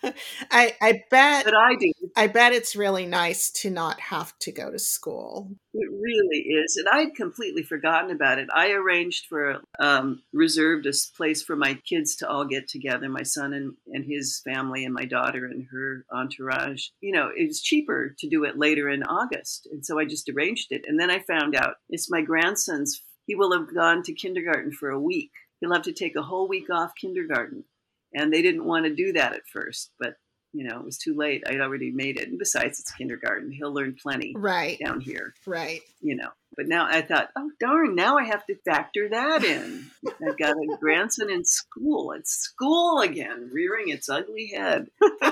I 0.51 0.76
I 0.82 1.01
bet 1.10 1.45
but 1.45 1.55
I 1.55 1.76
do. 1.80 1.91
I 2.16 2.28
bet 2.28 2.53
it's 2.53 2.76
really 2.76 3.05
nice 3.05 3.51
to 3.62 3.70
not 3.70 3.99
have 3.99 4.38
to 4.39 4.51
go 4.51 4.72
to 4.72 4.80
school. 4.80 5.51
It 5.74 5.89
really 5.91 6.39
is, 6.39 6.76
and 6.78 6.88
I 6.89 7.01
had 7.01 7.16
completely 7.16 7.64
forgotten 7.64 8.12
about 8.12 8.39
it. 8.39 8.47
I 8.53 8.72
arranged 8.72 9.26
for 9.28 9.62
um, 9.80 10.24
reserved 10.34 10.86
a 10.86 10.93
place 11.16 11.43
for 11.43 11.55
my 11.55 11.76
kids 11.88 12.16
to 12.18 12.30
all 12.30 12.45
get 12.45 12.68
together, 12.68 13.10
my 13.10 13.24
son 13.24 13.53
and, 13.53 13.74
and 13.88 14.05
his 14.05 14.41
family, 14.43 14.86
and 14.86 14.93
my 14.93 15.05
daughter 15.05 15.45
and 15.45 15.68
her 15.72 16.05
entourage. 16.12 16.88
You 17.01 17.14
know, 17.14 17.30
it 17.36 17.47
was 17.47 17.62
cheaper 17.62 18.16
to 18.18 18.30
do 18.30 18.43
it 18.43 18.58
later 18.58 18.89
in 18.89 19.03
August, 19.03 19.68
and 19.72 19.86
so 19.86 19.99
I 19.99 20.05
just 20.05 20.30
arranged 20.30 20.72
it. 20.72 20.86
And 20.88 20.99
then 20.99 21.12
I 21.12 21.20
found 21.20 21.55
out 21.55 21.76
it's 21.89 22.10
my 22.10 22.22
grandson's 22.22 23.01
he 23.28 23.36
will 23.36 23.51
have 23.51 23.76
gone 23.76 24.01
to 24.03 24.14
kindergarten 24.14 24.72
for 24.72 24.89
a 24.89 24.99
week. 24.99 25.32
He'll 25.60 25.74
have 25.74 25.84
to 25.84 25.93
take 25.93 26.16
a 26.16 26.24
whole 26.24 26.47
week 26.47 26.70
off 26.72 26.93
kindergarten. 26.99 27.66
And 28.14 28.34
they 28.34 28.41
didn't 28.41 28.66
want 28.66 28.86
to 28.86 28.95
do 28.95 29.14
that 29.14 29.34
at 29.34 29.47
first, 29.51 29.91
but 29.99 30.16
you 30.53 30.64
know, 30.64 30.80
it 30.80 30.86
was 30.86 30.97
too 30.97 31.14
late. 31.16 31.43
I'd 31.47 31.62
already 31.62 31.91
made 31.91 32.18
it. 32.18 32.30
And 32.30 32.39
besides, 32.39 32.80
it's 32.80 32.91
kindergarten. 32.91 33.51
He'll 33.51 33.74
learn 33.74 33.95
plenty 34.01 34.34
right 34.36 34.80
down 34.84 35.01
here. 35.01 35.34
Right. 35.45 35.82
You 36.01 36.16
know, 36.16 36.30
but 36.55 36.68
now 36.68 36.88
I 36.89 37.01
thought, 37.01 37.30
oh, 37.36 37.51
darn, 37.60 37.95
now 37.95 38.18
I 38.18 38.24
have 38.24 38.45
to 38.47 38.55
factor 38.66 39.10
that 39.10 39.43
in. 39.43 39.86
I've 40.28 40.38
got 40.38 40.55
a 40.55 40.78
grandson 40.80 41.30
in 41.30 41.45
school. 41.45 42.12
It's 42.14 42.32
school 42.32 43.01
again, 43.01 43.51
rearing 43.53 43.89
its 43.89 44.10
ugly 44.10 44.51
head. 44.55 44.88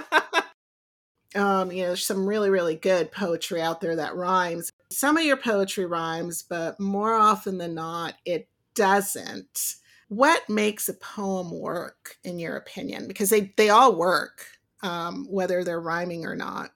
um, 1.35 1.71
you 1.71 1.81
know, 1.81 1.87
there's 1.87 2.05
some 2.05 2.27
really, 2.27 2.49
really 2.49 2.75
good 2.75 3.11
poetry 3.11 3.61
out 3.61 3.81
there 3.81 3.95
that 3.95 4.15
rhymes. 4.15 4.69
Some 4.91 5.17
of 5.17 5.23
your 5.23 5.37
poetry 5.37 5.85
rhymes, 5.85 6.43
but 6.43 6.79
more 6.79 7.13
often 7.13 7.57
than 7.57 7.73
not, 7.73 8.15
it 8.25 8.47
doesn't. 8.75 9.75
What 10.07 10.47
makes 10.49 10.87
a 10.87 10.93
poem 10.93 11.51
work, 11.51 12.17
in 12.23 12.39
your 12.39 12.57
opinion? 12.57 13.07
Because 13.07 13.29
they, 13.29 13.53
they 13.57 13.69
all 13.69 13.95
work, 13.95 14.45
um, 14.83 15.25
whether 15.29 15.63
they're 15.63 15.81
rhyming 15.81 16.25
or 16.25 16.35
not. 16.35 16.71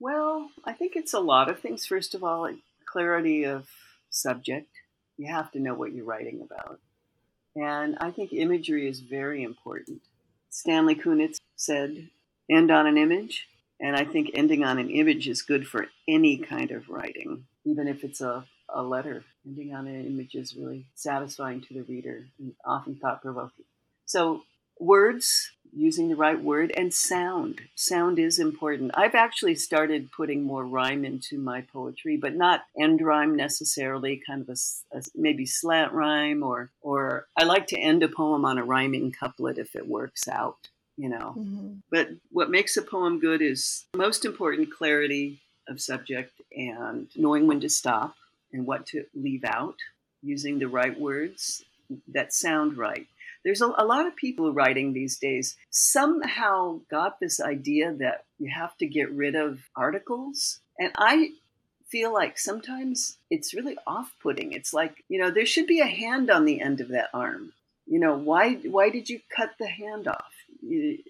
Well, 0.00 0.50
I 0.64 0.72
think 0.72 0.96
it's 0.96 1.14
a 1.14 1.20
lot 1.20 1.48
of 1.48 1.60
things. 1.60 1.86
First 1.86 2.14
of 2.14 2.24
all, 2.24 2.50
clarity 2.84 3.44
of 3.44 3.68
subject. 4.10 4.68
You 5.16 5.32
have 5.32 5.52
to 5.52 5.60
know 5.60 5.74
what 5.74 5.92
you're 5.92 6.04
writing 6.04 6.40
about. 6.42 6.80
And 7.54 7.96
I 8.00 8.10
think 8.10 8.32
imagery 8.32 8.88
is 8.88 9.00
very 9.00 9.44
important. 9.44 10.02
Stanley 10.50 10.96
Kunitz 10.96 11.38
said, 11.56 12.10
end 12.50 12.70
on 12.70 12.86
an 12.86 12.98
image. 12.98 13.48
And 13.80 13.96
I 13.96 14.04
think 14.04 14.30
ending 14.34 14.64
on 14.64 14.78
an 14.78 14.90
image 14.90 15.28
is 15.28 15.42
good 15.42 15.66
for 15.66 15.86
any 16.08 16.38
kind 16.38 16.70
of 16.70 16.88
writing, 16.88 17.44
even 17.64 17.86
if 17.86 18.02
it's 18.02 18.20
a, 18.20 18.44
a 18.74 18.82
letter. 18.82 19.24
Ending 19.46 19.74
on 19.74 19.86
an 19.86 20.06
image 20.06 20.34
is 20.34 20.56
really 20.56 20.86
satisfying 20.94 21.60
to 21.62 21.74
the 21.74 21.82
reader 21.82 22.26
and 22.38 22.52
often 22.64 22.96
thought 22.96 23.22
provoking. 23.22 23.64
So, 24.04 24.42
words, 24.78 25.50
using 25.72 26.08
the 26.08 26.16
right 26.16 26.40
word, 26.40 26.72
and 26.76 26.92
sound. 26.92 27.60
Sound 27.74 28.18
is 28.18 28.38
important. 28.38 28.90
I've 28.94 29.14
actually 29.14 29.54
started 29.54 30.12
putting 30.12 30.42
more 30.42 30.64
rhyme 30.64 31.04
into 31.04 31.38
my 31.38 31.62
poetry, 31.62 32.16
but 32.16 32.34
not 32.34 32.62
end 32.78 33.00
rhyme 33.00 33.36
necessarily, 33.36 34.20
kind 34.26 34.42
of 34.42 34.48
a, 34.48 34.96
a 34.96 35.02
maybe 35.14 35.46
slant 35.46 35.92
rhyme, 35.92 36.42
or, 36.42 36.70
or 36.80 37.26
I 37.38 37.44
like 37.44 37.66
to 37.68 37.78
end 37.78 38.02
a 38.02 38.08
poem 38.08 38.44
on 38.44 38.58
a 38.58 38.64
rhyming 38.64 39.12
couplet 39.12 39.58
if 39.58 39.74
it 39.76 39.86
works 39.86 40.28
out 40.28 40.68
you 40.96 41.08
know. 41.08 41.34
Mm-hmm. 41.36 41.72
But 41.90 42.10
what 42.30 42.50
makes 42.50 42.76
a 42.76 42.82
poem 42.82 43.18
good 43.18 43.42
is 43.42 43.86
most 43.96 44.24
important 44.24 44.72
clarity 44.72 45.40
of 45.68 45.80
subject 45.80 46.40
and 46.56 47.08
knowing 47.16 47.46
when 47.46 47.60
to 47.60 47.68
stop 47.68 48.14
and 48.54 48.64
what 48.66 48.86
to 48.86 49.04
leave 49.14 49.44
out, 49.44 49.76
using 50.22 50.58
the 50.58 50.68
right 50.68 50.98
words 50.98 51.64
that 52.08 52.32
sound 52.32 52.78
right. 52.78 53.06
There's 53.44 53.60
a, 53.60 53.66
a 53.76 53.84
lot 53.84 54.06
of 54.06 54.16
people 54.16 54.54
writing 54.54 54.92
these 54.92 55.18
days 55.18 55.56
somehow 55.70 56.80
got 56.90 57.20
this 57.20 57.40
idea 57.40 57.92
that 57.98 58.24
you 58.38 58.50
have 58.54 58.74
to 58.78 58.86
get 58.86 59.12
rid 59.12 59.34
of 59.34 59.60
articles. 59.76 60.60
And 60.78 60.92
I 60.96 61.32
feel 61.88 62.12
like 62.12 62.38
sometimes 62.38 63.18
it's 63.30 63.52
really 63.52 63.76
off 63.86 64.14
putting. 64.22 64.52
It's 64.52 64.72
like, 64.72 65.04
you 65.08 65.20
know, 65.20 65.30
there 65.30 65.44
should 65.44 65.66
be 65.66 65.80
a 65.80 65.86
hand 65.86 66.30
on 66.30 66.46
the 66.46 66.60
end 66.60 66.80
of 66.80 66.88
that 66.88 67.10
arm. 67.12 67.52
You 67.86 68.00
know, 68.00 68.16
why 68.16 68.54
why 68.54 68.88
did 68.88 69.10
you 69.10 69.20
cut 69.36 69.50
the 69.58 69.68
hand 69.68 70.08
off? 70.08 70.33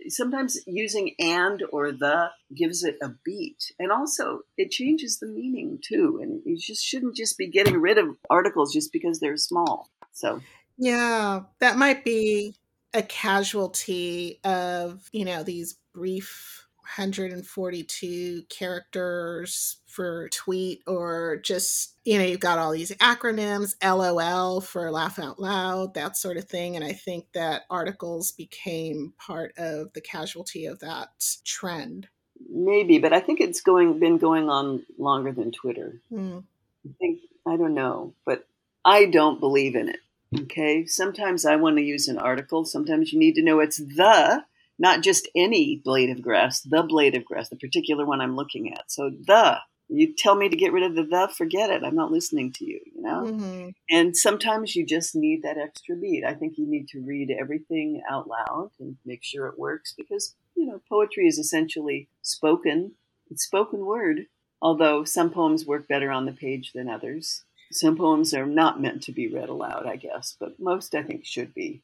Sometimes 0.08 0.58
using 0.66 1.14
and 1.18 1.62
or 1.72 1.92
the 1.92 2.30
gives 2.54 2.84
it 2.84 2.96
a 3.02 3.10
beat. 3.24 3.72
And 3.78 3.92
also 3.92 4.40
it 4.56 4.70
changes 4.70 5.18
the 5.18 5.26
meaning 5.26 5.78
too. 5.82 6.18
And 6.22 6.42
you 6.44 6.56
just 6.56 6.84
shouldn't 6.84 7.16
just 7.16 7.38
be 7.38 7.48
getting 7.48 7.80
rid 7.80 7.98
of 7.98 8.16
articles 8.30 8.72
just 8.72 8.92
because 8.92 9.20
they're 9.20 9.36
small. 9.36 9.88
So. 10.12 10.40
Yeah 10.76 11.42
that 11.60 11.76
might 11.76 12.04
be 12.04 12.54
a 12.92 13.02
casualty 13.02 14.40
of 14.44 15.08
you 15.12 15.24
know 15.24 15.42
these 15.42 15.76
brief 15.94 16.63
142 16.84 18.42
characters 18.50 19.78
for 19.86 20.28
tweet 20.28 20.82
or 20.86 21.40
just 21.42 21.96
you 22.04 22.18
know 22.18 22.24
you've 22.24 22.40
got 22.40 22.58
all 22.58 22.72
these 22.72 22.92
acronyms 22.96 23.74
lol 23.82 24.60
for 24.60 24.90
laugh 24.90 25.18
out 25.18 25.40
loud 25.40 25.94
that 25.94 26.16
sort 26.16 26.36
of 26.36 26.44
thing 26.44 26.76
and 26.76 26.84
i 26.84 26.92
think 26.92 27.24
that 27.32 27.62
articles 27.70 28.32
became 28.32 29.14
part 29.18 29.52
of 29.56 29.92
the 29.94 30.00
casualty 30.00 30.66
of 30.66 30.80
that 30.80 31.08
trend. 31.44 32.08
Maybe 32.50 32.98
but 32.98 33.12
i 33.12 33.20
think 33.20 33.40
it's 33.40 33.62
going 33.62 33.98
been 33.98 34.18
going 34.18 34.50
on 34.50 34.84
longer 34.98 35.32
than 35.32 35.52
twitter. 35.52 36.00
Mm. 36.12 36.44
i 36.86 36.90
think 37.00 37.20
i 37.46 37.56
don't 37.56 37.74
know 37.74 38.12
but 38.26 38.46
i 38.84 39.06
don't 39.06 39.40
believe 39.40 39.74
in 39.74 39.88
it 39.88 40.00
okay? 40.38 40.84
Sometimes 40.84 41.46
i 41.46 41.56
want 41.56 41.78
to 41.78 41.82
use 41.82 42.08
an 42.08 42.18
article 42.18 42.64
sometimes 42.64 43.12
you 43.12 43.18
need 43.18 43.36
to 43.36 43.42
know 43.42 43.60
it's 43.60 43.78
the 43.78 44.44
not 44.78 45.02
just 45.02 45.28
any 45.34 45.80
blade 45.84 46.10
of 46.10 46.22
grass, 46.22 46.60
the 46.62 46.82
blade 46.82 47.14
of 47.14 47.24
grass, 47.24 47.48
the 47.48 47.56
particular 47.56 48.04
one 48.04 48.20
I'm 48.20 48.36
looking 48.36 48.72
at. 48.72 48.90
So 48.90 49.10
the 49.10 49.58
you 49.88 50.14
tell 50.14 50.34
me 50.34 50.48
to 50.48 50.56
get 50.56 50.72
rid 50.72 50.82
of 50.82 50.94
the 50.94 51.04
the, 51.04 51.28
forget 51.28 51.70
it. 51.70 51.82
I'm 51.84 51.94
not 51.94 52.10
listening 52.10 52.52
to 52.52 52.64
you, 52.64 52.80
you 52.86 53.02
know? 53.02 53.24
Mm-hmm. 53.24 53.68
And 53.90 54.16
sometimes 54.16 54.74
you 54.74 54.86
just 54.86 55.14
need 55.14 55.42
that 55.42 55.58
extra 55.58 55.96
beat. 55.96 56.24
I 56.24 56.34
think 56.34 56.56
you 56.56 56.66
need 56.66 56.88
to 56.88 57.00
read 57.00 57.30
everything 57.30 58.02
out 58.10 58.26
loud 58.26 58.70
and 58.80 58.96
make 59.04 59.22
sure 59.22 59.46
it 59.46 59.58
works 59.58 59.94
because, 59.96 60.34
you 60.56 60.66
know, 60.66 60.80
poetry 60.88 61.26
is 61.26 61.38
essentially 61.38 62.08
spoken. 62.22 62.92
It's 63.30 63.44
spoken 63.44 63.84
word, 63.84 64.26
although 64.62 65.04
some 65.04 65.30
poems 65.30 65.66
work 65.66 65.86
better 65.86 66.10
on 66.10 66.26
the 66.26 66.32
page 66.32 66.72
than 66.72 66.88
others. 66.88 67.44
Some 67.70 67.96
poems 67.96 68.32
are 68.32 68.46
not 68.46 68.80
meant 68.80 69.02
to 69.04 69.12
be 69.12 69.28
read 69.28 69.48
aloud, 69.48 69.86
I 69.86 69.96
guess, 69.96 70.36
but 70.38 70.60
most 70.60 70.94
I 70.94 71.02
think 71.02 71.26
should 71.26 71.52
be. 71.54 71.82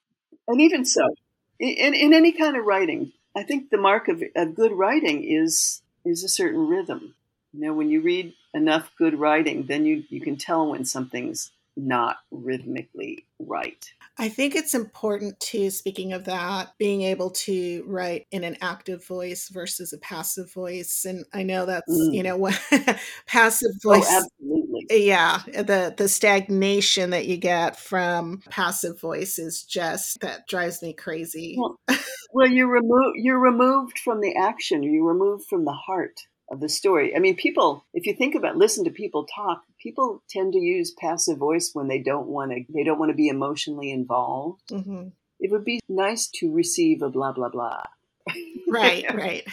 And 0.49 0.61
even 0.61 0.85
so, 0.85 1.03
in, 1.61 1.95
in 1.95 2.15
any 2.15 2.33
kind 2.33 2.57
of 2.57 2.65
writing, 2.65 3.13
I 3.37 3.43
think 3.43 3.71
the 3.71 3.79
mark 3.79 4.09
of, 4.09 4.23
of 4.35 4.55
good 4.55 4.73
writing 4.73 5.23
is 5.23 5.83
is 6.05 6.25
a 6.25 6.29
certain 6.29 6.67
rhythm. 6.67 7.15
You 7.53 7.61
know, 7.61 7.75
when 7.75 7.91
you 7.91 8.01
read 8.01 8.33
enough 8.55 8.91
good 8.97 9.19
writing, 9.19 9.67
then 9.67 9.85
you, 9.85 10.05
you 10.09 10.21
can 10.21 10.37
tell 10.37 10.71
when 10.71 10.85
something's 10.85 11.51
not 11.77 12.19
rhythmically 12.31 13.27
right. 13.39 13.93
I 14.21 14.29
think 14.29 14.55
it's 14.55 14.75
important 14.75 15.41
too, 15.41 15.71
speaking 15.71 16.13
of 16.13 16.27
that, 16.27 16.75
being 16.77 17.01
able 17.01 17.31
to 17.31 17.83
write 17.87 18.27
in 18.31 18.45
an 18.45 18.59
active 18.61 19.07
voice 19.07 19.49
versus 19.49 19.95
a 19.95 19.99
passive 19.99 20.53
voice. 20.53 21.07
And 21.09 21.25
I 21.33 21.43
know 21.43 21.65
that's, 21.65 21.91
mm. 21.91 22.15
you 22.15 22.23
know, 22.23 22.37
what 22.37 22.61
passive 23.27 23.71
oh, 23.77 23.95
voice. 23.95 24.05
Oh, 24.07 24.23
absolutely. 24.23 25.07
Yeah. 25.07 25.41
The 25.47 25.95
the 25.97 26.07
stagnation 26.07 27.11
that 27.11 27.29
you 27.29 27.39
get 27.39 27.79
from 27.79 28.43
passive 28.51 29.01
voice 29.01 29.39
is 29.39 29.63
just 29.63 30.21
that 30.21 30.47
drives 30.47 30.83
me 30.83 30.93
crazy. 30.93 31.57
Well, 31.59 31.81
well 32.35 32.47
you're 32.47 32.69
removed 32.69 33.17
you're 33.17 33.41
removed 33.41 33.99
from 34.01 34.21
the 34.21 34.37
action, 34.37 34.83
you're 34.83 35.09
removed 35.09 35.47
from 35.49 35.65
the 35.65 35.73
heart 35.73 36.21
of 36.51 36.61
the 36.61 36.69
story. 36.69 37.17
I 37.17 37.21
mean, 37.21 37.37
people, 37.37 37.87
if 37.95 38.07
you 38.07 38.15
think 38.15 38.35
about, 38.35 38.57
listen 38.57 38.85
to 38.85 38.91
people 38.91 39.25
talk, 39.25 39.63
people 39.81 40.23
tend 40.29 40.53
to 40.53 40.59
use 40.59 40.95
passive 40.99 41.39
voice 41.39 41.71
when 41.73 41.89
they 41.89 41.99
don't 41.99 42.29
want 42.29 42.53
to, 42.53 42.65
they 42.73 42.85
don't 42.85 42.99
want 42.99 43.11
to 43.11 43.17
be 43.17 43.29
emotionally 43.29 43.91
involved. 43.91 44.69
Mm-hmm. 44.71 45.09
It 45.41 45.51
would 45.51 45.65
be 45.65 45.81
nice 45.89 46.29
to 46.37 46.53
receive 46.53 47.03
a 47.03 47.09
blah, 47.09 47.33
blah, 47.33 47.49
blah. 47.49 47.83
Right, 48.69 49.05
right. 49.13 49.45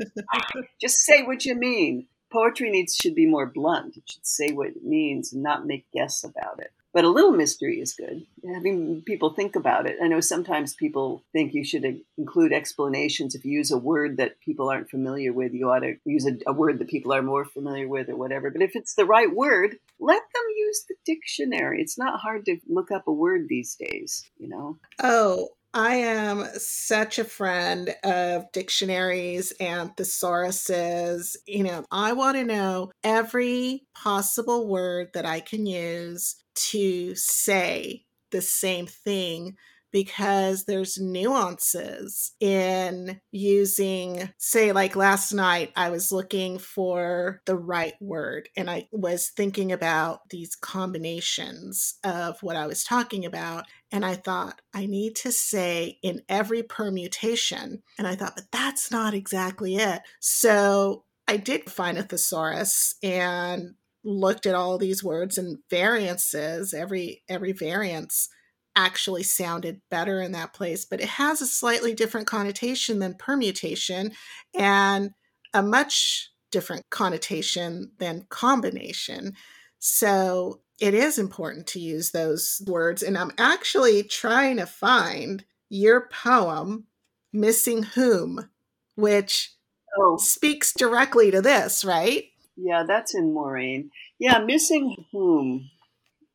Just 0.80 0.96
say 1.04 1.22
what 1.22 1.44
you 1.44 1.54
mean. 1.54 2.08
Poetry 2.32 2.68
needs 2.68 2.96
should 2.96 3.14
be 3.14 3.26
more 3.26 3.46
blunt. 3.46 3.96
It 3.96 4.02
should 4.10 4.26
say 4.26 4.50
what 4.50 4.68
it 4.68 4.82
means 4.82 5.32
and 5.32 5.40
not 5.40 5.66
make 5.66 5.86
guess 5.92 6.24
about 6.24 6.58
it. 6.58 6.72
But 6.96 7.04
a 7.04 7.10
little 7.10 7.32
mystery 7.32 7.78
is 7.78 7.92
good. 7.92 8.24
Having 8.54 9.02
people 9.02 9.34
think 9.34 9.54
about 9.54 9.84
it. 9.84 9.98
I 10.02 10.08
know 10.08 10.20
sometimes 10.20 10.72
people 10.72 11.22
think 11.30 11.52
you 11.52 11.62
should 11.62 11.84
include 12.16 12.54
explanations. 12.54 13.34
If 13.34 13.44
you 13.44 13.52
use 13.52 13.70
a 13.70 13.76
word 13.76 14.16
that 14.16 14.40
people 14.40 14.70
aren't 14.70 14.88
familiar 14.88 15.30
with, 15.30 15.52
you 15.52 15.68
ought 15.68 15.80
to 15.80 15.96
use 16.06 16.26
a, 16.26 16.38
a 16.46 16.54
word 16.54 16.78
that 16.78 16.88
people 16.88 17.12
are 17.12 17.20
more 17.20 17.44
familiar 17.44 17.86
with 17.86 18.08
or 18.08 18.16
whatever. 18.16 18.50
But 18.50 18.62
if 18.62 18.74
it's 18.74 18.94
the 18.94 19.04
right 19.04 19.30
word, 19.30 19.76
let 20.00 20.22
them 20.22 20.44
use 20.56 20.86
the 20.88 20.94
dictionary. 21.04 21.82
It's 21.82 21.98
not 21.98 22.20
hard 22.20 22.46
to 22.46 22.56
look 22.66 22.90
up 22.90 23.06
a 23.06 23.12
word 23.12 23.48
these 23.50 23.74
days, 23.74 24.24
you 24.38 24.48
know? 24.48 24.78
Oh, 25.02 25.50
I 25.76 25.96
am 25.96 26.46
such 26.56 27.18
a 27.18 27.24
friend 27.24 27.94
of 28.02 28.50
dictionaries 28.52 29.52
and 29.60 29.94
thesauruses. 29.94 31.36
You 31.46 31.64
know, 31.64 31.84
I 31.90 32.14
want 32.14 32.38
to 32.38 32.44
know 32.44 32.92
every 33.04 33.82
possible 33.94 34.66
word 34.66 35.08
that 35.12 35.26
I 35.26 35.40
can 35.40 35.66
use 35.66 36.36
to 36.70 37.14
say 37.14 38.06
the 38.30 38.40
same 38.40 38.86
thing 38.86 39.56
because 39.92 40.64
there's 40.64 40.98
nuances 40.98 42.32
in 42.40 43.20
using, 43.30 44.28
say, 44.36 44.72
like 44.72 44.96
last 44.96 45.32
night, 45.32 45.72
I 45.76 45.90
was 45.90 46.12
looking 46.12 46.58
for 46.58 47.40
the 47.46 47.56
right 47.56 47.94
word 48.00 48.48
and 48.56 48.68
I 48.70 48.88
was 48.92 49.30
thinking 49.30 49.72
about 49.72 50.28
these 50.28 50.54
combinations 50.54 51.94
of 52.04 52.42
what 52.42 52.56
I 52.56 52.66
was 52.66 52.84
talking 52.84 53.24
about. 53.24 53.64
And 53.96 54.04
I 54.04 54.14
thought, 54.14 54.60
I 54.74 54.84
need 54.84 55.16
to 55.16 55.32
say 55.32 55.98
in 56.02 56.20
every 56.28 56.62
permutation. 56.62 57.82
And 57.98 58.06
I 58.06 58.14
thought, 58.14 58.34
but 58.34 58.52
that's 58.52 58.90
not 58.90 59.14
exactly 59.14 59.76
it. 59.76 60.02
So 60.20 61.04
I 61.26 61.38
did 61.38 61.70
find 61.70 61.96
a 61.96 62.02
thesaurus 62.02 62.96
and 63.02 63.76
looked 64.04 64.44
at 64.44 64.54
all 64.54 64.76
these 64.76 65.02
words 65.02 65.38
and 65.38 65.60
variances, 65.70 66.74
every 66.74 67.22
every 67.26 67.52
variance 67.52 68.28
actually 68.76 69.22
sounded 69.22 69.80
better 69.90 70.20
in 70.20 70.32
that 70.32 70.52
place, 70.52 70.84
but 70.84 71.00
it 71.00 71.08
has 71.08 71.40
a 71.40 71.46
slightly 71.46 71.94
different 71.94 72.26
connotation 72.26 72.98
than 72.98 73.14
permutation 73.14 74.12
and 74.54 75.12
a 75.54 75.62
much 75.62 76.28
different 76.52 76.82
connotation 76.90 77.92
than 77.98 78.26
combination. 78.28 79.32
So 79.78 80.60
it 80.80 80.94
is 80.94 81.18
important 81.18 81.66
to 81.68 81.80
use 81.80 82.10
those 82.10 82.62
words. 82.66 83.02
And 83.02 83.16
I'm 83.16 83.32
actually 83.38 84.02
trying 84.02 84.56
to 84.58 84.66
find 84.66 85.44
your 85.68 86.08
poem, 86.08 86.84
Missing 87.32 87.82
Whom, 87.82 88.50
which 88.94 89.52
oh. 89.98 90.16
speaks 90.16 90.72
directly 90.72 91.30
to 91.30 91.42
this, 91.42 91.84
right? 91.84 92.24
Yeah, 92.56 92.84
that's 92.86 93.14
in 93.14 93.34
Moraine. 93.34 93.90
Yeah, 94.18 94.38
Missing 94.38 95.06
Whom. 95.12 95.70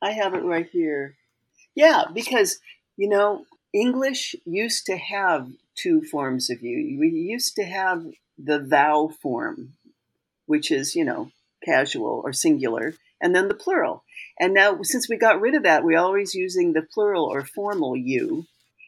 I 0.02 0.12
have 0.12 0.34
it 0.34 0.44
right 0.44 0.68
here. 0.72 1.16
Yeah, 1.76 2.06
because, 2.14 2.60
you 2.98 3.08
know, 3.08 3.46
English 3.74 4.36
used 4.46 4.86
to 4.88 4.98
have 4.98 5.50
two 5.76 6.02
forms 6.02 6.50
of 6.50 6.62
you. 6.62 6.98
We 7.00 7.10
used 7.10 7.56
to 7.56 7.64
have 7.64 8.06
the 8.38 8.60
thou 8.60 9.10
form, 9.22 9.74
which 10.46 10.72
is, 10.72 10.96
you 10.96 11.06
know, 11.06 11.32
casual 11.64 12.22
or 12.26 12.34
singular, 12.34 12.96
and 13.22 13.36
then 13.36 13.48
the 13.48 13.54
plural. 13.54 14.04
And 14.42 14.56
now, 14.56 14.80
since 14.82 15.08
we 15.08 15.18
got 15.18 15.40
rid 15.40 15.54
of 15.54 15.64
that, 15.64 15.84
we're 15.84 16.00
always 16.00 16.34
using 16.34 16.74
the 16.74 16.82
plural 16.82 17.26
or 17.26 17.46
formal 17.46 17.96
you. 17.96 18.48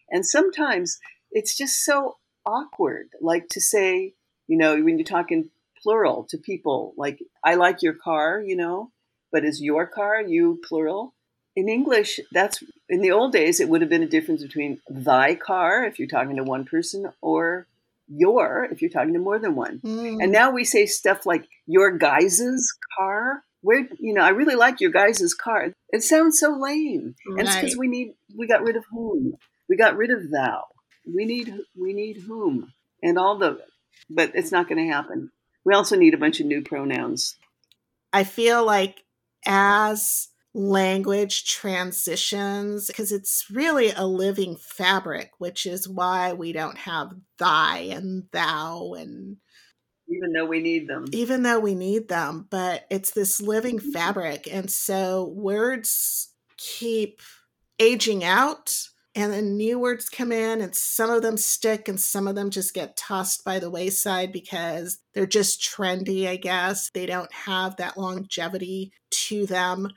And 0.09 0.25
sometimes 0.25 0.97
it's 1.31 1.55
just 1.55 1.85
so 1.85 2.17
awkward, 2.43 3.09
like 3.21 3.49
to 3.49 3.61
say, 3.61 4.13
you 4.47 4.57
know, 4.57 4.81
when 4.81 4.97
you're 4.97 5.05
talking 5.05 5.51
plural 5.81 6.25
to 6.29 6.39
people, 6.39 6.95
like, 6.97 7.19
I 7.43 7.53
like 7.53 7.83
your 7.83 7.93
car, 7.93 8.41
you 8.41 8.55
know, 8.55 8.91
but 9.31 9.45
is 9.45 9.61
your 9.61 9.85
car 9.85 10.19
you 10.21 10.59
plural? 10.67 11.13
In 11.55 11.69
English, 11.69 12.19
that's 12.31 12.63
in 12.89 13.01
the 13.01 13.11
old 13.11 13.31
days, 13.31 13.59
it 13.59 13.69
would 13.69 13.81
have 13.81 13.91
been 13.91 14.01
a 14.01 14.07
difference 14.07 14.41
between 14.41 14.81
thy 14.89 15.35
car, 15.35 15.83
if 15.83 15.99
you're 15.99 16.07
talking 16.07 16.37
to 16.37 16.43
one 16.43 16.65
person, 16.65 17.11
or 17.21 17.67
your, 18.07 18.67
if 18.71 18.81
you're 18.81 18.89
talking 18.89 19.13
to 19.13 19.19
more 19.19 19.37
than 19.37 19.55
one. 19.55 19.79
Mm. 19.81 20.23
And 20.23 20.31
now 20.31 20.49
we 20.49 20.63
say 20.63 20.87
stuff 20.87 21.27
like 21.27 21.47
your 21.67 21.95
guys's 21.95 22.75
car 22.97 23.43
where 23.63 23.87
you 23.99 24.13
know 24.13 24.21
i 24.21 24.29
really 24.29 24.55
like 24.55 24.79
your 24.79 24.91
guys' 24.91 25.33
car. 25.33 25.73
It 25.89 26.03
sounds 26.03 26.39
so 26.39 26.55
lame. 26.59 27.15
And 27.25 27.41
it's 27.41 27.55
because 27.55 27.77
we 27.77 27.87
need 27.87 28.13
we 28.37 28.47
got 28.47 28.61
rid 28.61 28.75
of 28.75 28.85
whom? 28.91 29.33
We 29.67 29.77
got 29.77 29.97
rid 29.97 30.11
of 30.11 30.29
thou 30.29 30.65
we 31.05 31.25
need 31.25 31.53
we 31.79 31.93
need 31.93 32.17
whom? 32.17 32.73
And 33.01 33.17
all 33.17 33.37
the 33.37 33.59
but 34.09 34.31
it's 34.35 34.51
not 34.51 34.67
going 34.67 34.85
to 34.85 34.93
happen. 34.93 35.31
We 35.65 35.73
also 35.73 35.95
need 35.95 36.13
a 36.13 36.17
bunch 36.17 36.39
of 36.39 36.45
new 36.45 36.61
pronouns. 36.61 37.37
I 38.11 38.23
feel 38.23 38.65
like 38.65 39.03
as 39.45 40.29
language 40.53 41.45
transitions 41.45 42.85
because 42.85 43.11
it's 43.11 43.45
really 43.51 43.89
a 43.89 44.05
living 44.05 44.55
fabric 44.55 45.31
which 45.39 45.65
is 45.65 45.89
why 45.89 46.31
we 46.31 46.53
don't 46.53 46.77
have 46.77 47.11
thy 47.39 47.79
and 47.79 48.25
thou 48.31 48.93
and 48.93 49.37
even 50.07 50.33
though 50.33 50.45
we 50.45 50.59
need 50.59 50.87
them. 50.87 51.05
Even 51.11 51.43
though 51.43 51.59
we 51.59 51.75
need 51.75 52.07
them, 52.07 52.47
but 52.49 52.85
it's 52.89 53.11
this 53.11 53.41
living 53.41 53.79
mm-hmm. 53.79 53.91
fabric. 53.91 54.47
And 54.51 54.69
so 54.69 55.25
words 55.25 56.33
keep 56.57 57.21
aging 57.79 58.23
out 58.23 58.87
and 59.15 59.31
then 59.31 59.57
new 59.57 59.79
words 59.79 60.09
come 60.09 60.31
in 60.31 60.61
and 60.61 60.75
some 60.75 61.09
of 61.09 61.21
them 61.21 61.37
stick 61.37 61.87
and 61.87 61.99
some 61.99 62.27
of 62.27 62.35
them 62.35 62.49
just 62.49 62.73
get 62.73 62.97
tossed 62.97 63.43
by 63.43 63.59
the 63.59 63.69
wayside 63.69 64.31
because 64.31 64.99
they're 65.13 65.25
just 65.25 65.61
trendy 65.61 66.27
i 66.27 66.35
guess 66.35 66.89
they 66.91 67.05
don't 67.05 67.31
have 67.33 67.75
that 67.77 67.97
longevity 67.97 68.91
to 69.09 69.45
them 69.45 69.87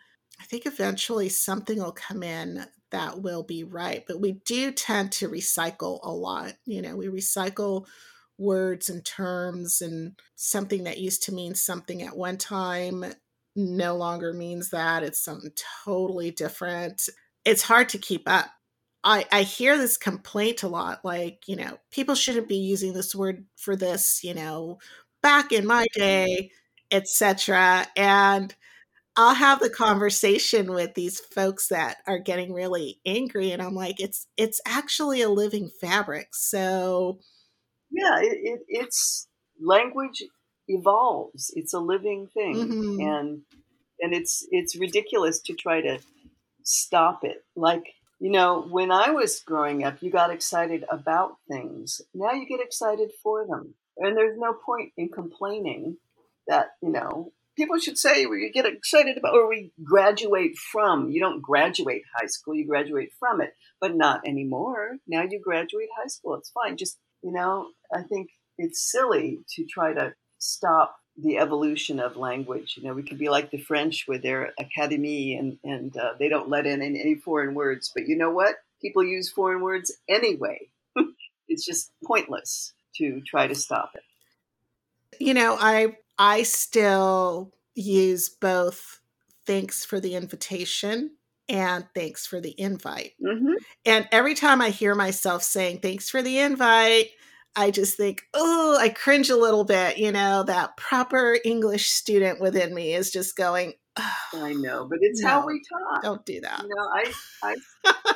i 0.41 0.45
think 0.45 0.67
eventually 0.67 1.29
something 1.29 1.79
will 1.79 1.93
come 1.93 2.23
in 2.23 2.65
that 2.91 3.21
will 3.21 3.43
be 3.43 3.65
right 3.65 4.05
but 4.07 4.21
we 4.21 4.33
do 4.33 4.71
tend 4.71 5.13
to 5.13 5.29
recycle 5.29 5.99
a 6.03 6.11
lot 6.11 6.55
you 6.65 6.81
know 6.81 6.97
we 6.97 7.07
recycle 7.07 7.87
words 8.39 8.89
and 8.89 9.05
terms 9.05 9.81
and 9.83 10.19
something 10.35 10.85
that 10.85 10.99
used 10.99 11.23
to 11.25 11.33
mean 11.35 11.55
something 11.55 12.03
at 12.03 12.17
one 12.17 12.37
time 12.37 13.05
no 13.55 13.97
longer 13.97 14.33
means 14.33 14.71
that. 14.71 15.03
It's 15.03 15.21
something 15.21 15.53
totally 15.85 16.31
different. 16.31 17.09
It's 17.45 17.63
hard 17.63 17.89
to 17.91 17.99
keep 17.99 18.25
up. 18.29 18.47
I, 19.05 19.25
I 19.31 19.43
hear 19.43 19.77
this 19.79 19.97
complaint 19.97 20.63
a 20.65 20.69
lot 20.69 21.05
like 21.05 21.45
you 21.47 21.55
know 21.57 21.79
people 21.93 22.15
shouldn't 22.17 22.49
be 22.49 22.57
using 22.57 22.93
this 22.93 23.15
word 23.15 23.45
for 23.57 23.77
this 23.77 24.25
you 24.25 24.35
know 24.35 24.79
back 25.23 25.53
in 25.53 25.65
my 25.67 25.87
day 25.95 26.51
etc 26.91 27.87
and 27.97 28.53
i'll 29.17 29.35
have 29.35 29.61
the 29.61 29.71
conversation 29.71 30.73
with 30.73 30.95
these 30.95 31.21
folks 31.21 31.69
that 31.69 31.99
are 32.07 32.19
getting 32.19 32.53
really 32.53 33.01
angry 33.07 33.53
and 33.53 33.63
i'm 33.63 33.75
like 33.75 34.01
it's 34.01 34.27
it's 34.37 34.61
actually 34.67 35.23
a 35.23 35.29
living 35.29 35.71
fabric. 35.81 36.29
So 36.35 37.21
yeah, 37.91 38.19
it, 38.21 38.39
it, 38.43 38.61
it's 38.69 39.29
language 39.61 40.23
evolves. 40.69 41.53
It's 41.55 41.75
a 41.75 41.81
living 41.81 42.29
thing, 42.33 42.55
mm-hmm. 42.55 43.01
and 43.01 43.43
and 44.01 44.15
it's 44.15 44.47
it's 44.51 44.77
ridiculous 44.77 45.41
to 45.43 45.55
try 45.55 45.81
to 45.81 45.99
stop 46.63 47.25
it. 47.25 47.45
Like 47.55 47.85
you 48.19 48.31
know, 48.31 48.67
when 48.71 48.91
I 48.91 49.11
was 49.11 49.41
growing 49.41 49.85
up, 49.85 49.99
you 50.01 50.11
got 50.11 50.31
excited 50.31 50.85
about 50.91 51.37
things. 51.51 52.01
Now 52.15 52.33
you 52.33 52.47
get 52.47 52.61
excited 52.61 53.11
for 53.23 53.47
them, 53.47 53.75
and 53.99 54.17
there's 54.17 54.39
no 54.39 54.55
point 54.55 54.93
in 54.97 55.09
complaining 55.09 55.99
that 56.49 56.71
you 56.83 56.91
know 56.91 57.33
people 57.57 57.79
should 57.79 57.99
say 57.99 58.27
we 58.27 58.51
get 58.53 58.67
excited 58.67 59.17
about 59.17 59.35
or 59.35 59.49
we 59.49 59.73
graduate 59.83 60.57
from. 60.57 61.11
You 61.11 61.21
don't 61.21 61.43
graduate 61.43 62.03
high 62.15 62.27
school, 62.27 62.55
you 62.55 62.67
graduate 62.67 63.13
from 63.19 63.41
it, 63.41 63.55
but 63.81 63.97
not 63.97 64.27
anymore. 64.27 64.97
Now 65.07 65.25
you 65.29 65.41
graduate 65.43 65.89
high 65.99 66.09
school. 66.09 66.35
It's 66.35 66.51
fine. 66.51 66.77
Just 66.77 66.99
you 67.23 67.33
know, 67.33 67.69
I 67.93 68.03
think 68.03 68.29
it's 68.59 68.91
silly 68.91 69.41
to 69.55 69.65
try 69.65 69.93
to 69.93 70.15
stop 70.39 70.97
the 71.17 71.39
evolution 71.39 71.99
of 71.99 72.17
language. 72.17 72.75
You 72.77 72.85
know, 72.85 72.95
we 72.95 73.03
could 73.03 73.19
be 73.19 73.29
like 73.29 73.51
the 73.51 73.59
French 73.59 74.05
with 74.07 74.23
their 74.23 74.53
academy 74.59 75.35
and, 75.37 75.59
and 75.65 75.97
uh, 75.97 76.13
they 76.19 76.29
don't 76.29 76.49
let 76.49 76.67
in 76.67 76.83
any 76.83 77.15
foreign 77.15 77.55
words. 77.55 77.91
But 77.95 78.07
you 78.07 78.17
know 78.17 78.31
what? 78.31 78.57
People 78.83 79.03
use 79.03 79.31
foreign 79.31 79.63
words 79.63 79.97
anyway. 80.09 80.69
it's 81.49 81.65
just 81.65 81.91
pointless 82.05 82.75
to 82.97 83.23
try 83.27 83.47
to 83.47 83.55
stop 83.55 83.93
it. 83.95 84.03
You 85.19 85.35
know, 85.35 85.57
I 85.59 85.97
I 86.19 86.43
still 86.43 87.53
use 87.75 88.29
both 88.29 89.01
thanks 89.47 89.85
for 89.85 90.01
the 90.01 90.15
invitation 90.15 91.16
and 91.49 91.87
thanks 91.95 92.27
for 92.27 92.41
the 92.41 92.59
invite. 92.59 93.13
Mm-hmm. 93.25 93.55
And 93.85 94.09
every 94.13 94.35
time 94.35 94.61
I 94.61 94.71
hear 94.71 94.95
myself 94.95 95.43
saying 95.43 95.81
thanks 95.81 96.11
for 96.11 96.23
the 96.23 96.39
invite, 96.39 97.11
I 97.55 97.71
just 97.71 97.97
think, 97.97 98.23
oh, 98.35 98.77
I 98.79 98.91
cringe 98.91 99.31
a 99.31 99.37
little 99.37 99.65
bit. 99.65 99.99
You 99.99 100.13
know, 100.13 100.43
that 100.43 100.77
proper 100.77 101.39
English 101.45 101.89
student 101.89 102.41
within 102.41 102.75
me 102.75 102.95
is 102.95 103.11
just 103.11 103.37
going, 103.37 103.75
oh, 103.99 104.29
I 104.35 104.53
know, 104.53 104.87
but 104.89 104.99
it's 105.01 105.23
no, 105.23 105.29
how 105.29 105.47
we 105.47 105.63
talk. 105.63 106.03
Don't 106.03 106.27
do 106.27 106.41
that. 106.43 106.63
You 106.63 106.69
know, 106.69 106.89
I, 106.93 107.57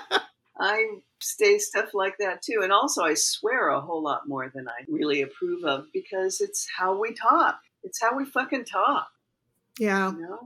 I, 0.08 0.20
I 0.60 0.84
say 1.20 1.58
stuff 1.58 1.94
like 1.94 2.18
that 2.18 2.42
too. 2.42 2.60
And 2.62 2.72
also, 2.72 3.02
I 3.02 3.14
swear 3.14 3.68
a 3.68 3.80
whole 3.80 4.02
lot 4.02 4.28
more 4.28 4.50
than 4.54 4.68
I 4.68 4.84
really 4.88 5.22
approve 5.22 5.64
of 5.64 5.86
because 5.92 6.40
it's 6.40 6.68
how 6.76 7.00
we 7.00 7.14
talk. 7.14 7.60
It's 7.82 8.00
how 8.00 8.14
we 8.16 8.26
fucking 8.26 8.66
talk. 8.66 9.08
Yeah. 9.78 10.12
You 10.12 10.20
know? 10.20 10.38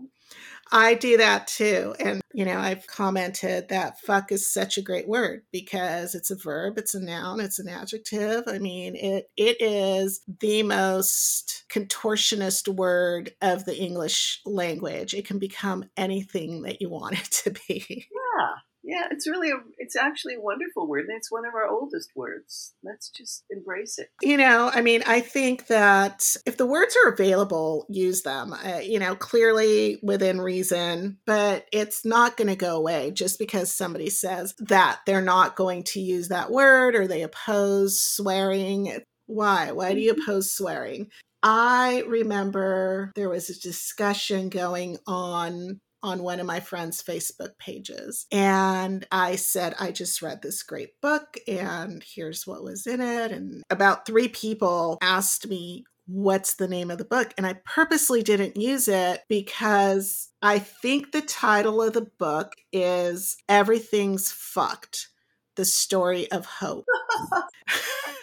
I 0.72 0.94
do 0.94 1.16
that 1.18 1.46
too. 1.46 1.94
And, 2.00 2.20
you 2.32 2.44
know, 2.44 2.58
I've 2.58 2.86
commented 2.86 3.68
that 3.68 4.00
fuck 4.00 4.32
is 4.32 4.52
such 4.52 4.76
a 4.78 4.82
great 4.82 5.08
word 5.08 5.42
because 5.52 6.14
it's 6.14 6.30
a 6.30 6.36
verb, 6.36 6.78
it's 6.78 6.94
a 6.94 7.00
noun, 7.00 7.40
it's 7.40 7.58
an 7.58 7.68
adjective. 7.68 8.44
I 8.46 8.58
mean, 8.58 8.96
it 8.96 9.30
it 9.36 9.56
is 9.60 10.22
the 10.40 10.62
most 10.62 11.64
contortionist 11.68 12.68
word 12.68 13.32
of 13.42 13.64
the 13.64 13.76
English 13.76 14.40
language. 14.44 15.14
It 15.14 15.26
can 15.26 15.38
become 15.38 15.84
anything 15.96 16.62
that 16.62 16.80
you 16.80 16.88
want 16.90 17.18
it 17.18 17.30
to 17.44 17.50
be. 17.68 18.06
Yeah. 18.10 18.73
Yeah, 18.84 19.06
it's 19.10 19.26
really 19.26 19.50
a, 19.50 19.56
it's 19.78 19.96
actually 19.96 20.34
a 20.34 20.40
wonderful 20.40 20.86
word, 20.86 21.06
and 21.08 21.16
it's 21.16 21.32
one 21.32 21.46
of 21.46 21.54
our 21.54 21.66
oldest 21.66 22.10
words. 22.14 22.74
Let's 22.82 23.08
just 23.08 23.44
embrace 23.50 23.98
it. 23.98 24.10
You 24.20 24.36
know, 24.36 24.70
I 24.72 24.82
mean, 24.82 25.02
I 25.06 25.20
think 25.20 25.68
that 25.68 26.36
if 26.44 26.58
the 26.58 26.66
words 26.66 26.94
are 27.02 27.10
available, 27.10 27.86
use 27.88 28.22
them. 28.22 28.52
Uh, 28.52 28.80
you 28.82 28.98
know, 28.98 29.16
clearly 29.16 29.98
within 30.02 30.38
reason, 30.38 31.16
but 31.24 31.64
it's 31.72 32.04
not 32.04 32.36
going 32.36 32.48
to 32.48 32.56
go 32.56 32.76
away 32.76 33.10
just 33.10 33.38
because 33.38 33.72
somebody 33.72 34.10
says 34.10 34.54
that 34.58 35.00
they're 35.06 35.22
not 35.22 35.56
going 35.56 35.84
to 35.84 36.00
use 36.00 36.28
that 36.28 36.50
word 36.50 36.94
or 36.94 37.06
they 37.06 37.22
oppose 37.22 38.00
swearing. 38.00 39.00
Why? 39.26 39.72
Why 39.72 39.94
do 39.94 40.00
you 40.00 40.12
mm-hmm. 40.12 40.22
oppose 40.22 40.52
swearing? 40.52 41.08
I 41.42 42.02
remember 42.06 43.12
there 43.16 43.28
was 43.28 43.48
a 43.50 43.60
discussion 43.60 44.50
going 44.50 44.98
on 45.06 45.80
on 46.04 46.22
one 46.22 46.38
of 46.38 46.46
my 46.46 46.60
friend's 46.60 47.02
Facebook 47.02 47.58
pages. 47.58 48.26
And 48.30 49.06
I 49.10 49.36
said, 49.36 49.74
I 49.80 49.90
just 49.90 50.20
read 50.20 50.42
this 50.42 50.62
great 50.62 51.00
book 51.00 51.38
and 51.48 52.04
here's 52.06 52.46
what 52.46 52.62
was 52.62 52.86
in 52.86 53.00
it. 53.00 53.32
And 53.32 53.62
about 53.70 54.06
three 54.06 54.28
people 54.28 54.98
asked 55.00 55.48
me 55.48 55.84
what's 56.06 56.56
the 56.56 56.68
name 56.68 56.90
of 56.90 56.98
the 56.98 57.06
book? 57.06 57.32
And 57.38 57.46
I 57.46 57.54
purposely 57.64 58.22
didn't 58.22 58.58
use 58.58 58.88
it 58.88 59.22
because 59.30 60.28
I 60.42 60.58
think 60.58 61.12
the 61.12 61.22
title 61.22 61.80
of 61.80 61.94
the 61.94 62.06
book 62.18 62.52
is 62.70 63.38
Everything's 63.48 64.30
Fucked 64.30 65.08
The 65.56 65.64
Story 65.64 66.30
of 66.30 66.44
Hope. 66.44 66.84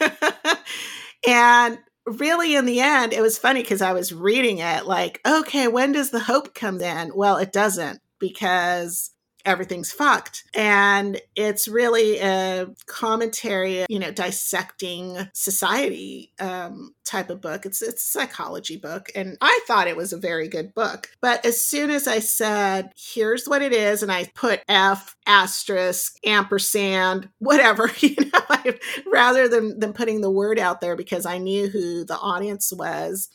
and 1.28 1.78
really, 2.06 2.54
in 2.56 2.66
the 2.66 2.80
end, 2.80 3.12
it 3.12 3.22
was 3.22 3.38
funny 3.38 3.62
because 3.62 3.82
I 3.82 3.92
was 3.92 4.12
reading 4.12 4.58
it 4.58 4.86
like, 4.86 5.20
okay, 5.26 5.68
when 5.68 5.92
does 5.92 6.10
the 6.10 6.20
hope 6.20 6.54
come 6.54 6.80
in? 6.80 7.12
Well, 7.14 7.36
it 7.38 7.52
doesn't 7.52 8.00
because 8.18 9.11
everything's 9.44 9.92
fucked. 9.92 10.44
And 10.54 11.20
it's 11.34 11.68
really 11.68 12.18
a 12.18 12.68
commentary, 12.86 13.84
you 13.88 13.98
know, 13.98 14.10
dissecting 14.10 15.28
society 15.32 16.32
um, 16.38 16.94
type 17.04 17.30
of 17.30 17.40
book. 17.40 17.66
It's, 17.66 17.82
it's 17.82 18.04
a 18.04 18.18
psychology 18.18 18.76
book. 18.76 19.10
And 19.14 19.36
I 19.40 19.60
thought 19.66 19.88
it 19.88 19.96
was 19.96 20.12
a 20.12 20.18
very 20.18 20.48
good 20.48 20.74
book. 20.74 21.10
But 21.20 21.44
as 21.44 21.60
soon 21.60 21.90
as 21.90 22.06
I 22.06 22.18
said, 22.18 22.92
here's 22.96 23.46
what 23.46 23.62
it 23.62 23.72
is, 23.72 24.02
and 24.02 24.12
I 24.12 24.30
put 24.34 24.62
F 24.68 25.16
asterisk, 25.26 26.16
ampersand, 26.24 27.28
whatever, 27.38 27.90
you 27.98 28.16
know, 28.18 28.40
I, 28.48 28.78
rather 29.12 29.48
than, 29.48 29.78
than 29.78 29.92
putting 29.92 30.20
the 30.20 30.30
word 30.30 30.58
out 30.58 30.80
there 30.80 30.96
because 30.96 31.26
I 31.26 31.38
knew 31.38 31.68
who 31.68 32.04
the 32.04 32.18
audience 32.18 32.72
was 32.72 33.28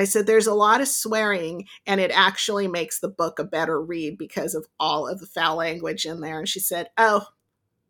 I 0.00 0.04
said, 0.04 0.26
there's 0.26 0.46
a 0.46 0.54
lot 0.54 0.80
of 0.80 0.88
swearing, 0.88 1.66
and 1.86 2.00
it 2.00 2.10
actually 2.12 2.68
makes 2.68 3.00
the 3.00 3.08
book 3.08 3.38
a 3.38 3.44
better 3.44 3.80
read 3.80 4.16
because 4.18 4.54
of 4.54 4.66
all 4.80 5.06
of 5.06 5.20
the 5.20 5.26
foul 5.26 5.56
language 5.56 6.06
in 6.06 6.20
there. 6.20 6.38
And 6.38 6.48
she 6.48 6.60
said, 6.60 6.88
Oh, 6.96 7.26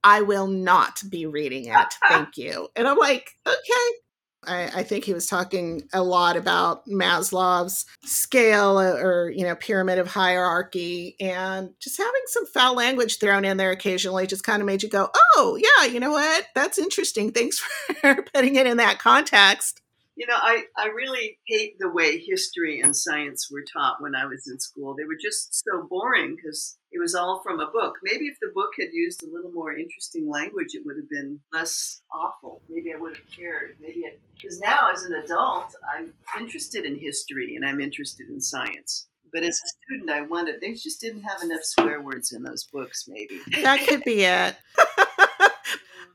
I 0.04 0.22
will 0.22 0.48
not 0.48 1.00
be 1.08 1.26
reading 1.26 1.66
it. 1.66 1.94
Thank 2.08 2.36
you. 2.36 2.68
And 2.74 2.88
I'm 2.88 2.98
like, 2.98 3.30
Okay. 3.46 3.98
I, 4.44 4.70
I, 4.74 4.82
think 4.82 5.04
he 5.04 5.14
was 5.14 5.26
talking 5.26 5.88
a 5.92 6.02
lot 6.02 6.36
about 6.36 6.84
Maslow's 6.86 7.86
scale 8.02 8.78
uh, 8.78 8.94
or, 8.94 9.30
you 9.30 9.44
know, 9.44 9.54
pyramid 9.54 9.98
of 9.98 10.08
hierarchy 10.08 11.14
and 11.20 11.70
just 11.78 11.96
having 11.96 12.12
some 12.26 12.46
foul 12.46 12.74
language 12.74 13.18
thrown 13.20 13.44
in 13.44 13.56
there 13.56 13.70
occasionally 13.70 14.26
just 14.26 14.42
kind 14.42 14.60
of 14.60 14.66
made 14.66 14.82
you 14.82 14.88
go, 14.88 15.10
oh, 15.36 15.56
yeah, 15.60 15.86
you 15.86 16.00
know 16.00 16.10
what? 16.10 16.46
That's 16.56 16.78
interesting. 16.78 17.30
Thanks 17.30 17.58
for 18.00 18.24
putting 18.34 18.56
it 18.56 18.66
in 18.66 18.78
that 18.78 18.98
context. 18.98 19.80
You 20.22 20.28
know, 20.28 20.38
I, 20.40 20.62
I 20.78 20.86
really 20.86 21.40
hate 21.48 21.80
the 21.80 21.90
way 21.90 22.16
history 22.16 22.80
and 22.80 22.96
science 22.96 23.48
were 23.50 23.64
taught 23.72 24.00
when 24.00 24.14
I 24.14 24.24
was 24.24 24.46
in 24.46 24.60
school. 24.60 24.94
They 24.94 25.02
were 25.02 25.18
just 25.20 25.64
so 25.64 25.88
boring 25.90 26.36
because 26.36 26.78
it 26.92 27.00
was 27.00 27.16
all 27.16 27.42
from 27.42 27.58
a 27.58 27.66
book. 27.66 27.96
Maybe 28.04 28.26
if 28.26 28.36
the 28.40 28.52
book 28.54 28.70
had 28.78 28.90
used 28.92 29.24
a 29.24 29.34
little 29.34 29.50
more 29.50 29.76
interesting 29.76 30.30
language, 30.30 30.74
it 30.74 30.82
would 30.86 30.94
have 30.96 31.10
been 31.10 31.40
less 31.52 32.02
awful. 32.14 32.62
Maybe 32.68 32.92
I 32.94 33.00
would 33.00 33.16
have 33.16 33.30
cared. 33.36 33.74
Maybe 33.80 34.04
because 34.40 34.60
now 34.60 34.92
as 34.92 35.02
an 35.02 35.14
adult, 35.14 35.74
I'm 35.92 36.12
interested 36.38 36.84
in 36.84 36.96
history 37.00 37.56
and 37.56 37.66
I'm 37.66 37.80
interested 37.80 38.28
in 38.28 38.40
science. 38.40 39.08
But 39.32 39.42
as 39.42 39.56
a 39.60 39.68
student, 39.90 40.08
I 40.08 40.20
wanted 40.20 40.60
they 40.60 40.74
just 40.74 41.00
didn't 41.00 41.22
have 41.22 41.42
enough 41.42 41.64
swear 41.64 42.00
words 42.00 42.30
in 42.30 42.44
those 42.44 42.62
books. 42.72 43.06
Maybe 43.08 43.40
that 43.60 43.88
could 43.88 44.04
be 44.04 44.22
it. 44.22 44.54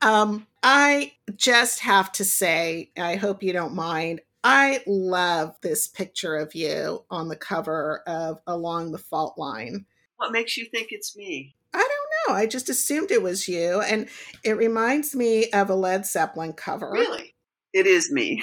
Um, 0.01 0.47
I 0.63 1.13
just 1.35 1.79
have 1.79 2.11
to 2.13 2.25
say, 2.25 2.91
I 2.97 3.15
hope 3.15 3.43
you 3.43 3.53
don't 3.53 3.75
mind. 3.75 4.21
I 4.43 4.81
love 4.87 5.57
this 5.61 5.87
picture 5.87 6.35
of 6.35 6.55
you 6.55 7.03
on 7.09 7.27
the 7.27 7.35
cover 7.35 8.03
of 8.07 8.39
Along 8.47 8.91
the 8.91 8.97
Fault 8.97 9.37
Line. 9.37 9.85
What 10.17 10.31
makes 10.31 10.57
you 10.57 10.65
think 10.65 10.89
it's 10.91 11.17
me? 11.17 11.55
I 11.73 11.79
don't 11.79 12.33
know. 12.33 12.39
I 12.39 12.45
just 12.45 12.69
assumed 12.69 13.11
it 13.11 13.21
was 13.21 13.47
you. 13.47 13.81
And 13.81 14.07
it 14.43 14.53
reminds 14.53 15.15
me 15.15 15.49
of 15.51 15.69
a 15.69 15.75
Led 15.75 16.05
Zeppelin 16.05 16.53
cover. 16.53 16.91
Really? 16.91 17.35
It 17.73 17.87
is 17.87 18.11
me. 18.11 18.41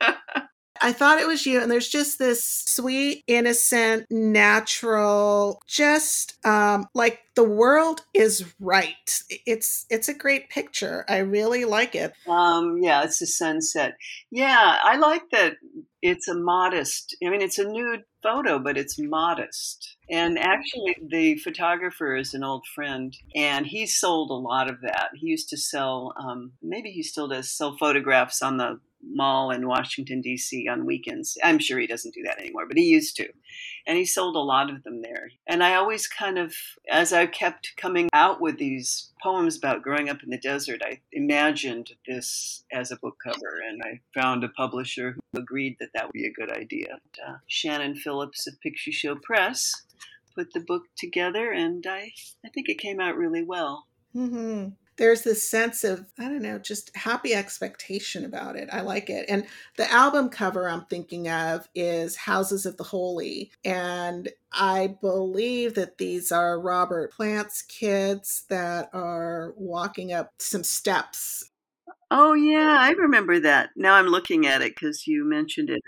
I 0.84 0.92
thought 0.92 1.18
it 1.18 1.26
was 1.26 1.46
you. 1.46 1.62
And 1.62 1.70
there's 1.70 1.88
just 1.88 2.18
this 2.18 2.44
sweet, 2.44 3.24
innocent, 3.26 4.04
natural, 4.10 5.62
just 5.66 6.36
um, 6.44 6.86
like 6.94 7.20
the 7.36 7.42
world 7.42 8.02
is 8.12 8.44
right. 8.60 9.18
It's 9.46 9.86
it's 9.88 10.10
a 10.10 10.14
great 10.14 10.50
picture. 10.50 11.06
I 11.08 11.18
really 11.18 11.64
like 11.64 11.94
it. 11.94 12.12
Um, 12.28 12.76
yeah, 12.82 13.02
it's 13.02 13.22
a 13.22 13.26
sunset. 13.26 13.94
Yeah, 14.30 14.78
I 14.84 14.98
like 14.98 15.22
that. 15.32 15.54
It's 16.02 16.28
a 16.28 16.34
modest. 16.34 17.16
I 17.24 17.30
mean, 17.30 17.40
it's 17.40 17.58
a 17.58 17.66
nude 17.66 18.02
photo, 18.22 18.58
but 18.58 18.76
it's 18.76 18.98
modest. 18.98 19.96
And 20.10 20.38
actually, 20.38 20.96
the 21.08 21.38
photographer 21.38 22.14
is 22.14 22.34
an 22.34 22.44
old 22.44 22.66
friend, 22.74 23.16
and 23.34 23.66
he 23.66 23.86
sold 23.86 24.30
a 24.30 24.34
lot 24.34 24.68
of 24.68 24.82
that. 24.82 25.08
He 25.14 25.28
used 25.28 25.48
to 25.48 25.56
sell. 25.56 26.12
Um, 26.22 26.52
maybe 26.62 26.90
he 26.90 27.02
still 27.02 27.28
does 27.28 27.50
sell 27.50 27.74
photographs 27.78 28.42
on 28.42 28.58
the 28.58 28.80
mall 29.12 29.50
in 29.50 29.66
Washington, 29.66 30.20
D.C. 30.20 30.68
on 30.68 30.86
weekends. 30.86 31.36
I'm 31.42 31.58
sure 31.58 31.78
he 31.78 31.86
doesn't 31.86 32.14
do 32.14 32.22
that 32.24 32.38
anymore, 32.38 32.66
but 32.66 32.76
he 32.76 32.84
used 32.84 33.16
to. 33.16 33.28
And 33.86 33.98
he 33.98 34.04
sold 34.04 34.36
a 34.36 34.40
lot 34.40 34.70
of 34.70 34.82
them 34.82 35.02
there. 35.02 35.30
And 35.46 35.62
I 35.62 35.74
always 35.74 36.06
kind 36.06 36.38
of, 36.38 36.54
as 36.90 37.12
I 37.12 37.26
kept 37.26 37.72
coming 37.76 38.08
out 38.12 38.40
with 38.40 38.58
these 38.58 39.10
poems 39.22 39.56
about 39.56 39.82
growing 39.82 40.08
up 40.08 40.22
in 40.22 40.30
the 40.30 40.38
desert, 40.38 40.82
I 40.84 41.00
imagined 41.12 41.92
this 42.06 42.64
as 42.72 42.90
a 42.90 42.96
book 42.96 43.16
cover. 43.22 43.60
And 43.68 43.82
I 43.84 44.00
found 44.18 44.44
a 44.44 44.48
publisher 44.48 45.16
who 45.32 45.40
agreed 45.40 45.76
that 45.80 45.90
that 45.94 46.06
would 46.06 46.12
be 46.12 46.26
a 46.26 46.32
good 46.32 46.50
idea. 46.50 46.98
Uh, 47.26 47.36
Shannon 47.46 47.94
Phillips 47.94 48.46
of 48.46 48.60
Picture 48.60 48.92
Show 48.92 49.16
Press 49.16 49.82
put 50.34 50.52
the 50.52 50.60
book 50.60 50.82
together, 50.96 51.52
and 51.52 51.86
I, 51.86 52.12
I 52.44 52.48
think 52.48 52.68
it 52.68 52.78
came 52.78 52.98
out 52.98 53.16
really 53.16 53.44
well. 53.44 53.86
Mm-hmm 54.16 54.70
there's 54.96 55.22
this 55.22 55.48
sense 55.48 55.84
of 55.84 56.06
i 56.18 56.24
don't 56.24 56.42
know 56.42 56.58
just 56.58 56.94
happy 56.96 57.34
expectation 57.34 58.24
about 58.24 58.56
it 58.56 58.68
i 58.72 58.80
like 58.80 59.10
it 59.10 59.24
and 59.28 59.46
the 59.76 59.90
album 59.90 60.28
cover 60.28 60.68
i'm 60.68 60.84
thinking 60.86 61.28
of 61.28 61.68
is 61.74 62.16
houses 62.16 62.66
of 62.66 62.76
the 62.76 62.84
holy 62.84 63.50
and 63.64 64.28
i 64.52 64.94
believe 65.00 65.74
that 65.74 65.98
these 65.98 66.30
are 66.30 66.60
robert 66.60 67.12
plant's 67.12 67.62
kids 67.62 68.44
that 68.48 68.88
are 68.92 69.54
walking 69.56 70.12
up 70.12 70.30
some 70.38 70.64
steps 70.64 71.50
oh 72.10 72.34
yeah 72.34 72.76
i 72.80 72.90
remember 72.90 73.40
that 73.40 73.70
now 73.76 73.94
i'm 73.94 74.06
looking 74.06 74.46
at 74.46 74.62
it 74.62 74.74
because 74.74 75.06
you 75.06 75.24
mentioned 75.24 75.70
it 75.70 75.80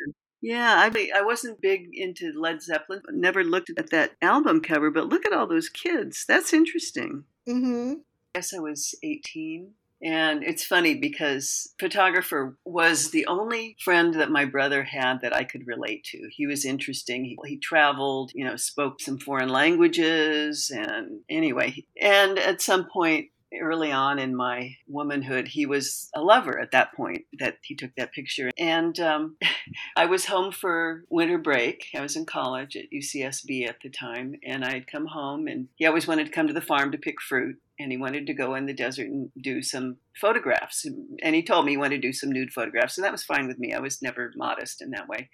yeah, 0.43 0.77
I 0.79 1.11
I 1.13 1.23
wasn't 1.23 1.63
big 1.63 1.89
into 1.93 2.31
Led 2.39 2.63
Zeppelin. 2.63 3.01
Never 3.11 3.43
looked 3.43 3.73
at 3.79 3.91
that 3.91 4.13
album 4.23 4.61
cover, 4.61 4.91
but 4.93 5.09
look 5.09 5.27
at 5.27 5.33
all 5.33 5.49
those 5.49 5.69
kids. 5.69 6.25
That's 6.29 6.53
interesting. 6.53 7.25
Mm-hmm 7.49 7.95
guess 8.37 8.53
I 8.53 8.59
was 8.59 8.95
18. 9.03 9.73
And 10.03 10.45
it's 10.45 10.67
funny 10.67 10.95
because 10.95 11.73
photographer 11.81 12.59
was 12.67 13.11
the 13.11 13.25
only 13.27 13.77
friend 13.83 14.13
that 14.13 14.31
my 14.31 14.45
brother 14.45 14.85
had 14.85 15.23
that 15.23 15.35
I 15.35 15.45
could 15.45 15.67
relate 15.67 16.05
to. 16.11 16.29
He 16.31 16.47
was 16.47 16.67
interesting. 16.67 17.25
He, 17.25 17.39
he 17.47 17.59
traveled, 17.59 18.33
you 18.35 18.45
know, 18.45 18.57
spoke 18.57 19.01
some 19.01 19.19
foreign 19.19 19.49
languages 19.49 20.71
and 20.71 21.21
anyway. 21.31 21.87
And 21.99 22.39
at 22.39 22.61
some 22.61 22.91
point 22.91 23.29
early 23.63 23.91
on 23.91 24.19
in 24.19 24.37
my 24.37 24.77
womanhood, 24.87 25.49
he 25.49 25.65
was 25.65 26.11
a 26.15 26.21
lover 26.21 26.59
at 26.59 26.73
that 26.73 26.93
point 26.95 27.23
that 27.39 27.57
he 27.63 27.75
took 27.75 27.93
that 27.97 28.13
picture. 28.13 28.51
And 28.59 29.01
um, 29.01 29.39
I 29.97 30.05
was 30.05 30.27
home 30.27 30.53
for 30.53 31.05
winter 31.09 31.39
break. 31.39 31.87
I 31.95 32.03
was 32.03 32.17
in 32.17 32.27
college 32.27 32.77
at 32.77 32.93
UCSB 32.93 33.67
at 33.67 33.77
the 33.83 33.89
time, 33.89 34.35
and 34.45 34.63
I'd 34.63 34.91
come 34.91 35.07
home, 35.07 35.47
and 35.47 35.69
he 35.77 35.87
always 35.87 36.07
wanted 36.07 36.27
to 36.27 36.33
come 36.33 36.49
to 36.49 36.53
the 36.53 36.61
farm 36.61 36.93
to 36.93 36.99
pick 36.99 37.23
fruit 37.23 37.57
and 37.79 37.91
he 37.91 37.99
wanted 37.99 38.27
to 38.27 38.35
go 38.35 38.55
in 38.55 38.67
the 38.67 38.73
desert 38.73 39.09
and 39.09 39.31
do 39.41 39.63
some 39.63 39.97
photographs. 40.21 40.87
And 41.23 41.35
he 41.35 41.43
told 41.43 41.67
me 41.67 41.73
he 41.73 41.77
wanted 41.77 42.01
to 42.03 42.09
do 42.09 42.13
some 42.13 42.31
nude 42.31 42.53
photographs, 42.53 42.97
and 42.97 43.05
that 43.05 43.13
was 43.13 43.25
fine 43.25 43.47
with 43.47 43.59
me. 43.59 43.73
I 43.73 43.81
was 43.81 44.03
never 44.03 44.33
modest 44.37 44.83
in 44.83 44.91
that 44.91 45.09
way. 45.09 45.31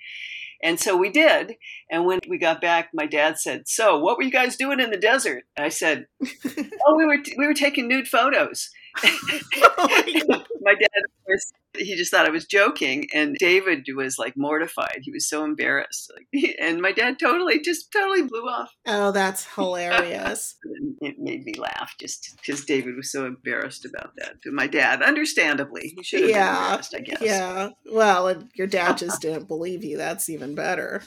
And 0.63 0.79
so 0.79 0.97
we 0.97 1.11
did. 1.11 1.57
And 1.91 2.07
when 2.07 2.21
we 2.29 2.39
got 2.39 2.61
back, 2.61 2.91
my 2.95 3.07
dad 3.07 3.39
said, 3.39 3.69
"So, 3.69 3.99
what 3.99 4.17
were 4.17 4.23
you 4.23 4.31
guys 4.31 4.57
doing 4.57 4.81
in 4.81 4.91
the 4.91 4.97
desert?" 4.97 5.45
I 5.57 5.69
said, 5.69 6.07
"Oh, 6.87 6.97
we 6.97 7.05
were 7.05 7.19
t- 7.19 7.35
we 7.37 7.47
were 7.47 7.55
taking 7.55 7.89
nude 7.89 8.09
photos." 8.09 8.71
oh 9.05 9.89
my, 9.89 10.45
my 10.63 10.75
dad, 10.75 11.03
of 11.05 11.25
course, 11.25 11.53
he 11.77 11.97
just 11.97 12.11
thought 12.11 12.27
I 12.27 12.31
was 12.31 12.47
joking. 12.47 13.09
And 13.15 13.37
David 13.39 13.87
was 13.95 14.19
like 14.19 14.35
mortified. 14.37 15.01
He 15.03 15.13
was 15.13 15.29
so 15.29 15.45
embarrassed. 15.45 16.13
and 16.61 16.81
my 16.81 16.93
dad 16.93 17.19
totally, 17.19 17.61
just 17.61 17.93
totally 17.93 18.23
blew 18.23 18.43
off. 18.43 18.71
Oh, 18.87 19.13
that's 19.13 19.47
hilarious. 19.55 20.57
it 21.01 21.19
made 21.19 21.45
me 21.45 21.55
laugh 21.55 21.95
just 21.99 22.37
because 22.37 22.65
David 22.65 22.97
was 22.97 23.11
so 23.11 23.27
embarrassed 23.27 23.85
about 23.85 24.13
that. 24.19 24.43
To 24.43 24.53
my 24.53 24.67
dad, 24.67 25.03
understandably, 25.03 25.93
he 25.97 26.03
should 26.03 26.23
have 26.23 26.31
yeah, 26.31 26.53
been 26.53 26.63
embarrassed, 26.63 26.95
I 26.95 27.01
guess. 27.01 27.23
Yeah. 27.23 27.71
Well, 27.91 28.49
your 28.55 28.67
dad 28.67 28.99
just 28.99 29.23
didn't 29.23 29.49
believe 29.49 29.85
you. 29.85 29.97
That's 29.97 30.29
even 30.29 30.55
better. 30.55 31.03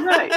right. 0.00 0.32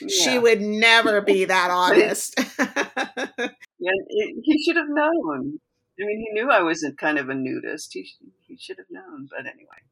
Yeah. 0.00 0.08
She 0.08 0.38
would 0.38 0.60
never 0.60 1.20
be 1.20 1.44
that 1.44 1.70
honest. 1.70 2.34
yeah, 2.58 3.92
it, 4.08 4.36
he 4.42 4.62
should 4.64 4.76
have 4.76 4.88
known. 4.88 5.60
I 6.00 6.04
mean, 6.04 6.18
he 6.20 6.32
knew 6.32 6.50
I 6.50 6.60
was 6.62 6.82
a 6.84 6.92
kind 6.92 7.18
of 7.18 7.28
a 7.28 7.34
nudist. 7.34 7.92
He 7.94 8.08
he 8.46 8.56
should 8.56 8.78
have 8.78 8.90
known, 8.90 9.28
but 9.30 9.46
anyway. 9.46 9.82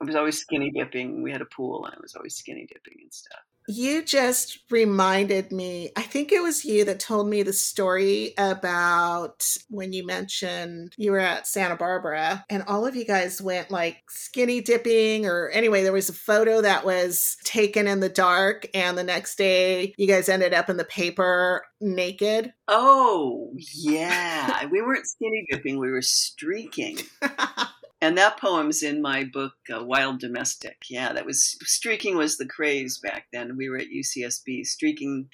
I 0.00 0.04
was 0.04 0.14
always 0.14 0.38
skinny 0.38 0.70
dipping. 0.70 1.22
We 1.22 1.32
had 1.32 1.40
a 1.40 1.46
pool, 1.46 1.86
and 1.86 1.94
I 1.94 1.98
was 2.00 2.14
always 2.14 2.34
skinny 2.34 2.66
dipping 2.66 2.98
and 3.02 3.12
stuff. 3.12 3.40
You 3.68 4.02
just 4.02 4.60
reminded 4.70 5.52
me, 5.52 5.90
I 5.96 6.02
think 6.02 6.32
it 6.32 6.42
was 6.42 6.64
you 6.64 6.84
that 6.84 7.00
told 7.00 7.28
me 7.28 7.42
the 7.42 7.52
story 7.52 8.34
about 8.38 9.44
when 9.68 9.92
you 9.92 10.06
mentioned 10.06 10.92
you 10.96 11.12
were 11.12 11.18
at 11.18 11.46
Santa 11.46 11.76
Barbara 11.76 12.44
and 12.48 12.62
all 12.64 12.86
of 12.86 12.96
you 12.96 13.04
guys 13.04 13.40
went 13.42 13.70
like 13.70 13.98
skinny 14.08 14.60
dipping, 14.60 15.26
or 15.26 15.48
anyway, 15.50 15.82
there 15.82 15.92
was 15.92 16.08
a 16.08 16.14
photo 16.14 16.60
that 16.60 16.84
was 16.84 17.36
taken 17.44 17.86
in 17.86 18.00
the 18.00 18.08
dark, 18.08 18.66
and 18.74 18.96
the 18.96 19.04
next 19.04 19.36
day 19.36 19.94
you 19.96 20.06
guys 20.06 20.28
ended 20.28 20.54
up 20.54 20.70
in 20.70 20.76
the 20.76 20.84
paper 20.84 21.64
naked. 21.80 22.52
Oh, 22.68 23.52
yeah. 23.56 24.66
we 24.66 24.82
weren't 24.82 25.06
skinny 25.06 25.46
dipping, 25.50 25.78
we 25.78 25.90
were 25.90 26.02
streaking. 26.02 26.98
and 28.06 28.16
that 28.18 28.38
poem's 28.38 28.82
in 28.82 29.02
my 29.02 29.24
book 29.24 29.54
uh, 29.74 29.84
wild 29.84 30.20
domestic. 30.20 30.76
Yeah 30.88 31.12
that 31.12 31.26
was 31.26 31.56
streaking 31.62 32.16
was 32.16 32.36
the 32.36 32.46
craze 32.46 32.98
back 32.98 33.26
then. 33.32 33.56
We 33.56 33.68
were 33.68 33.78
at 33.78 33.88
ucsb 33.88 34.66
streaking. 34.66 35.28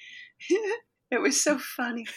It 1.11 1.21
was 1.21 1.43
so 1.43 1.59
funny. 1.59 2.07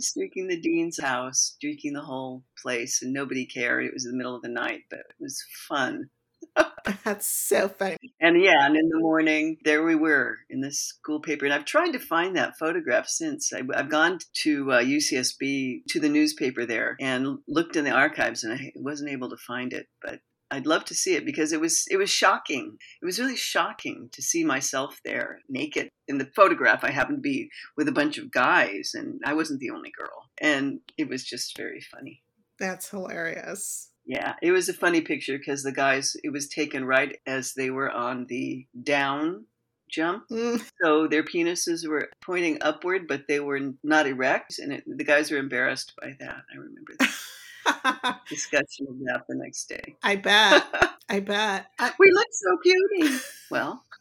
Streaking 0.00 0.48
the 0.48 0.60
dean's 0.60 1.00
house 1.00 1.52
streaking 1.54 1.92
the 1.92 2.00
whole 2.00 2.42
place 2.60 3.00
and 3.00 3.12
nobody 3.12 3.46
cared. 3.46 3.84
It 3.84 3.92
was 3.94 4.02
the 4.02 4.12
middle 4.12 4.34
of 4.34 4.42
the 4.42 4.48
night 4.48 4.80
but 4.90 4.98
it 4.98 5.14
was 5.20 5.40
fun 5.68 6.10
That's 7.04 7.26
so 7.26 7.68
funny. 7.68 7.96
And 8.20 8.42
yeah, 8.42 8.66
and 8.66 8.76
in 8.76 8.88
the 8.88 8.98
morning, 8.98 9.58
there 9.64 9.84
we 9.84 9.94
were 9.94 10.38
in 10.50 10.60
the 10.60 10.72
school 10.72 11.20
paper. 11.20 11.44
And 11.44 11.54
I've 11.54 11.64
tried 11.64 11.92
to 11.92 11.98
find 11.98 12.36
that 12.36 12.58
photograph 12.58 13.08
since. 13.08 13.52
I, 13.52 13.62
have 13.74 13.88
gone 13.88 14.18
to 14.42 14.72
uh, 14.72 14.82
UCSB, 14.82 15.86
to 15.88 16.00
the 16.00 16.08
newspaper 16.08 16.66
there, 16.66 16.96
and 17.00 17.38
looked 17.48 17.76
in 17.76 17.84
the 17.84 17.90
archives, 17.90 18.44
and 18.44 18.52
I 18.52 18.72
wasn't 18.76 19.10
able 19.10 19.30
to 19.30 19.36
find 19.36 19.72
it. 19.72 19.86
But 20.00 20.20
I'd 20.50 20.66
love 20.66 20.84
to 20.86 20.94
see 20.94 21.14
it 21.14 21.24
because 21.24 21.52
it 21.52 21.60
was 21.60 21.86
it 21.90 21.96
was 21.96 22.10
shocking. 22.10 22.76
It 23.00 23.04
was 23.04 23.18
really 23.18 23.36
shocking 23.36 24.10
to 24.12 24.20
see 24.20 24.44
myself 24.44 25.00
there 25.04 25.40
naked. 25.48 25.88
In 26.08 26.18
the 26.18 26.30
photograph, 26.36 26.84
I 26.84 26.90
happened 26.90 27.18
to 27.18 27.22
be 27.22 27.50
with 27.76 27.88
a 27.88 27.92
bunch 27.92 28.18
of 28.18 28.30
guys, 28.30 28.92
and 28.94 29.20
I 29.24 29.32
wasn't 29.32 29.60
the 29.60 29.70
only 29.70 29.90
girl. 29.96 30.30
And 30.38 30.80
it 30.98 31.08
was 31.08 31.24
just 31.24 31.56
very 31.56 31.80
funny. 31.80 32.22
That's 32.58 32.90
hilarious. 32.90 33.91
Yeah, 34.04 34.34
it 34.42 34.52
was 34.52 34.68
a 34.68 34.74
funny 34.74 35.00
picture 35.00 35.38
because 35.38 35.62
the 35.62 35.72
guys, 35.72 36.16
it 36.24 36.30
was 36.30 36.48
taken 36.48 36.84
right 36.84 37.18
as 37.26 37.54
they 37.54 37.70
were 37.70 37.90
on 37.90 38.26
the 38.26 38.66
down 38.82 39.46
jump. 39.88 40.28
Mm. 40.30 40.62
So 40.82 41.06
their 41.06 41.22
penises 41.22 41.86
were 41.86 42.10
pointing 42.20 42.58
upward, 42.62 43.06
but 43.06 43.28
they 43.28 43.38
were 43.38 43.60
not 43.84 44.06
erect. 44.06 44.58
And 44.58 44.72
it, 44.72 44.84
the 44.86 45.04
guys 45.04 45.30
were 45.30 45.38
embarrassed 45.38 45.92
by 46.00 46.16
that. 46.18 46.42
I 46.52 46.56
remember 46.56 46.94
that. 46.98 48.20
discussion 48.28 48.86
of 48.88 48.98
that 49.04 49.22
the 49.28 49.36
next 49.36 49.68
day. 49.68 49.96
I 50.02 50.16
bet. 50.16 50.64
I 51.08 51.20
bet. 51.20 51.66
I, 51.78 51.92
we 51.98 52.10
look 52.10 52.26
so 52.32 52.58
beauty. 52.62 53.18
Well. 53.50 53.84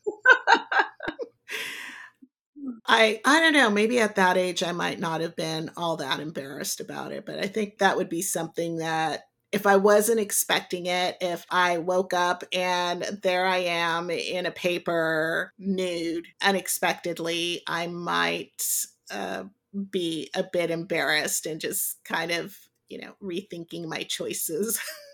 I 2.86 3.20
I 3.26 3.40
don't 3.40 3.54
know, 3.54 3.70
maybe 3.70 4.00
at 4.00 4.16
that 4.16 4.38
age 4.38 4.64
I 4.64 4.72
might 4.72 5.00
not 5.00 5.22
have 5.22 5.36
been 5.36 5.72
all 5.78 5.98
that 5.98 6.20
embarrassed 6.20 6.80
about 6.80 7.12
it, 7.12 7.26
but 7.26 7.40
I 7.40 7.48
think 7.48 7.78
that 7.78 7.98
would 7.98 8.10
be 8.10 8.22
something 8.22 8.78
that 8.78 9.22
if 9.52 9.68
I 9.68 9.76
wasn't 9.76 10.20
expecting 10.20 10.86
it, 10.86 11.18
if 11.20 11.46
I 11.50 11.78
woke 11.78 12.14
up 12.14 12.44
and 12.54 13.04
there 13.22 13.46
I 13.46 13.58
am 13.58 14.10
in 14.10 14.46
a 14.46 14.52
paper 14.52 15.54
nude 15.60 16.28
unexpectedly, 16.42 17.62
I 17.68 17.88
might 17.88 18.64
uh, 19.12 19.44
be 19.92 20.30
a 20.36 20.44
bit 20.44 20.72
embarrassed 20.72 21.46
and 21.46 21.60
just 21.60 22.04
kind 22.06 22.32
of, 22.32 22.58
you 22.88 23.00
know, 23.00 23.14
rethinking 23.22 23.88
my 23.88 24.04
choices. 24.04 24.80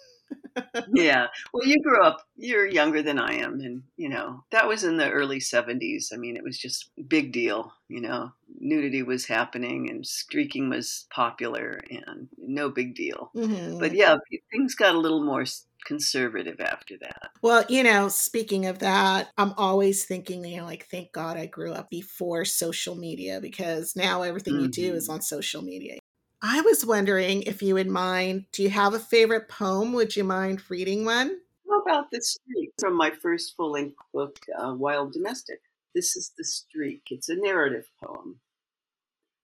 yeah. 0.94 1.28
Well, 1.54 1.66
you 1.66 1.82
grew 1.82 2.02
up, 2.02 2.28
you're 2.36 2.66
younger 2.66 3.02
than 3.02 3.20
I 3.20 3.36
am. 3.36 3.60
And, 3.62 3.84
you 3.96 4.10
know, 4.10 4.44
that 4.52 4.68
was 4.68 4.84
in 4.84 4.98
the 4.98 5.10
early 5.10 5.40
70s. 5.40 6.14
I 6.14 6.18
mean, 6.18 6.36
it 6.36 6.44
was 6.44 6.58
just 6.58 6.90
big 7.08 7.32
deal, 7.32 7.74
you 7.88 8.02
know, 8.02 8.32
nudity 8.60 9.04
was 9.04 9.26
happening 9.26 9.90
and 9.90 10.06
streaking 10.06 10.70
was 10.70 11.06
popular 11.10 11.80
and 11.90 12.28
no 12.38 12.70
big 12.70 12.96
deal. 12.96 13.32
Mm-hmm. 13.36 13.80
But 13.80 13.94
yeah, 13.94 14.18
things 14.52 14.76
got 14.76 14.96
a 14.96 15.00
little 15.00 15.24
more 15.24 15.46
conservative 15.86 16.60
after 16.60 16.98
that. 17.00 17.30
Well, 17.42 17.64
you 17.70 17.82
know, 17.82 18.10
speaking 18.10 18.66
of 18.66 18.80
that, 18.80 19.30
I'm 19.38 19.54
always 19.58 20.06
thinking, 20.06 20.44
you 20.44 20.58
know, 20.58 20.66
like, 20.66 20.88
thank 20.92 21.14
God 21.14 21.38
I 21.38 21.46
grew 21.46 21.72
up 21.72 21.90
before 21.90 22.44
social 22.46 22.96
media 22.96 23.40
because 23.42 23.96
now 23.96 24.22
everything 24.24 24.56
mm-hmm. 24.56 24.64
you 24.64 24.70
do 24.70 24.94
is 24.94 25.06
mm-hmm. 25.06 25.16
on 25.16 25.22
social 25.22 25.62
media. 25.62 25.98
I 26.42 26.62
was 26.62 26.86
wondering 26.86 27.42
if 27.44 27.64
you 27.64 27.74
would 27.74 27.90
mind. 27.90 28.46
Do 28.52 28.62
you 28.62 28.70
have 28.70 28.94
a 28.94 29.00
favorite 29.00 29.50
poem? 29.50 29.92
Would 29.94 30.16
you 30.16 30.24
mind 30.24 30.62
reading 30.70 31.04
one? 31.04 31.40
How 31.68 31.82
about 31.82 32.12
The 32.12 32.22
Streak 32.22 32.74
from 32.80 32.96
my 32.96 33.10
first 33.10 33.56
full 33.56 33.72
length 33.72 33.98
book, 34.14 34.38
uh, 34.56 34.76
Wild 34.76 35.14
Domestic? 35.14 35.62
This 35.96 36.16
is 36.16 36.34
The 36.38 36.44
Streak. 36.44 37.08
It's 37.10 37.30
a 37.30 37.36
narrative 37.36 37.90
poem. 38.04 38.40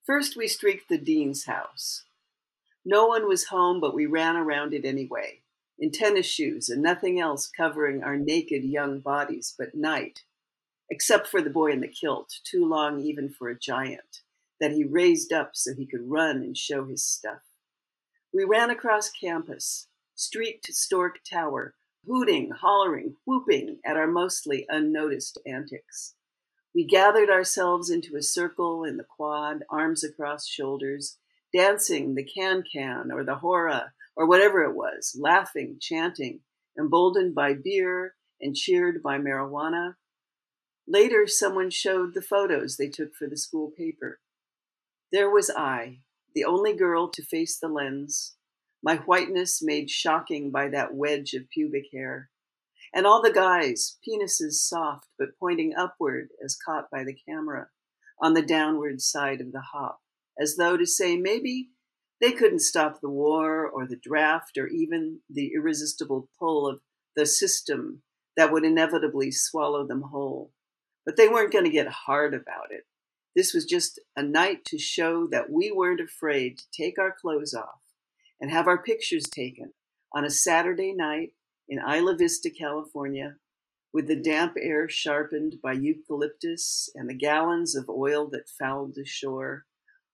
First, 0.06 0.38
we 0.38 0.48
streaked 0.48 0.88
the 0.88 1.00
dean's 1.00 1.46
house. 1.46 2.04
No 2.86 3.08
one 3.08 3.28
was 3.28 3.46
home, 3.46 3.80
but 3.82 3.96
we 3.96 4.06
ran 4.06 4.36
around 4.36 4.74
it 4.74 4.86
anyway, 4.86 5.42
in 5.80 5.90
tennis 5.90 6.28
shoes 6.28 6.70
and 6.70 6.84
nothing 6.84 7.20
else 7.20 7.48
covering 7.48 8.04
our 8.04 8.18
naked 8.18 8.64
young 8.64 9.00
bodies 9.00 9.56
but 9.58 9.74
night, 9.74 10.24
except 10.92 11.28
for 11.28 11.42
the 11.42 11.50
boy 11.50 11.72
in 11.72 11.82
the 11.82 11.88
kilt, 11.88 12.36
too 12.44 12.68
long 12.68 13.00
even 13.00 13.30
for 13.30 13.50
a 13.50 13.58
giant 13.58 14.23
that 14.60 14.72
he 14.72 14.84
raised 14.84 15.34
up 15.34 15.52
so 15.54 15.74
he 15.74 15.86
could 15.86 16.10
run 16.10 16.38
and 16.38 16.58
show 16.58 16.86
his 16.86 17.04
stuff. 17.04 17.42
We 18.34 18.44
ran 18.44 18.70
across 18.70 19.10
campus, 19.10 19.88
streaked 20.16 20.68
Storke 20.74 21.18
Tower, 21.30 21.76
hooting, 22.06 22.52
hollering, 22.52 23.16
whooping 23.26 23.80
at 23.86 23.98
our 23.98 24.08
mostly 24.08 24.66
unnoticed 24.70 25.40
antics. 25.46 26.16
We 26.74 26.86
gathered 26.86 27.30
ourselves 27.30 27.90
into 27.90 28.16
a 28.16 28.24
circle 28.24 28.84
in 28.84 28.98
the 28.98 29.04
quad, 29.04 29.64
arms 29.70 30.04
across 30.04 30.48
shoulders, 30.48 31.18
dancing 31.54 32.16
the 32.16 32.24
can 32.24 32.64
can 32.64 33.12
or 33.12 33.24
the 33.24 33.36
hora 33.36 33.94
or 34.16 34.28
whatever 34.28 34.64
it 34.64 34.76
was, 34.76 35.16
laughing, 35.20 35.78
chanting, 35.80 36.40
emboldened 36.78 37.36
by 37.36 37.54
beer 37.54 38.16
and 38.42 38.56
cheered 38.56 39.04
by 39.04 39.18
marijuana. 39.18 39.96
Later, 40.88 41.28
someone 41.28 41.70
showed 41.70 42.14
the 42.14 42.22
photos 42.22 42.78
they 42.78 42.90
took 42.90 43.16
for 43.16 43.28
the 43.28 43.38
school 43.38 43.72
paper. 43.78 44.20
There 45.14 45.30
was 45.30 45.52
I, 45.56 46.00
the 46.34 46.44
only 46.44 46.74
girl 46.74 47.08
to 47.08 47.22
face 47.22 47.60
the 47.60 47.68
lens, 47.68 48.36
my 48.82 48.96
whiteness 48.96 49.62
made 49.62 49.92
shocking 49.92 50.50
by 50.50 50.70
that 50.70 50.96
wedge 50.96 51.36
of 51.36 51.52
pubic 51.52 51.84
hair. 51.94 52.32
And 52.92 53.06
all 53.06 53.22
the 53.22 53.32
guys, 53.32 54.00
penises 54.04 54.54
soft 54.54 55.10
but 55.20 55.38
pointing 55.40 55.76
upward 55.78 56.30
as 56.44 56.58
caught 56.58 56.90
by 56.90 57.04
the 57.04 57.14
camera, 57.14 57.68
on 58.20 58.34
the 58.34 58.42
downward 58.42 59.02
side 59.02 59.40
of 59.40 59.52
the 59.52 59.62
hop, 59.62 60.00
as 60.42 60.56
though 60.56 60.78
to 60.78 60.86
say 60.88 61.16
maybe 61.16 61.70
they 62.20 62.32
couldn't 62.32 62.62
stop 62.62 63.00
the 63.00 63.08
war 63.08 63.68
or 63.68 63.86
the 63.86 64.00
draft 64.02 64.58
or 64.58 64.66
even 64.66 65.20
the 65.30 65.52
irresistible 65.54 66.28
pull 66.40 66.68
of 66.68 66.80
the 67.16 67.28
system 67.28 68.02
that 68.36 68.52
would 68.52 68.66
inevitably 68.66 69.30
swallow 69.30 69.86
them 69.86 70.02
whole. 70.02 70.52
But 71.06 71.18
they 71.18 71.28
weren't 71.28 71.54
going 71.54 71.66
to 71.66 71.70
get 71.70 71.88
hard 71.88 72.34
about 72.34 72.72
it. 72.72 72.88
This 73.36 73.54
was 73.54 73.66
just 73.66 74.00
a 74.16 74.22
night 74.22 74.64
to 74.66 74.78
show 74.78 75.28
that 75.28 75.50
we 75.50 75.72
weren't 75.72 76.00
afraid 76.00 76.60
to 76.60 76.66
take 76.72 77.00
our 77.00 77.12
clothes 77.12 77.54
off 77.54 77.82
and 78.40 78.52
have 78.52 78.68
our 78.68 78.82
pictures 78.82 79.24
taken 79.24 79.74
on 80.14 80.24
a 80.24 80.30
Saturday 80.30 80.94
night 80.94 81.34
in 81.68 81.80
Isla 81.80 82.16
Vista, 82.16 82.52
California, 82.52 83.38
with 83.92 84.08
the 84.08 84.16
damp 84.16 84.54
air 84.60 84.88
sharpened 84.88 85.56
by 85.64 85.74
eucalyptus 85.74 86.90
and 86.94 87.10
the 87.10 87.16
gallons 87.16 87.76
of 87.76 87.90
oil 87.90 88.28
that 88.28 88.50
fouled 88.50 88.94
the 88.96 89.06
shore, 89.06 89.66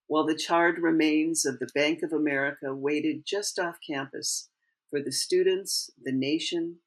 while 0.08 0.26
the 0.26 0.36
charred 0.36 0.80
remains 0.80 1.46
of 1.46 1.60
the 1.60 1.70
Bank 1.76 2.02
of 2.04 2.14
America 2.14 2.74
waited 2.74 3.26
just 3.26 3.60
off 3.60 3.80
campus 3.86 4.50
for 4.90 5.02
the 5.02 5.12
students, 5.12 5.90
the 6.02 6.12
nation, 6.12 6.78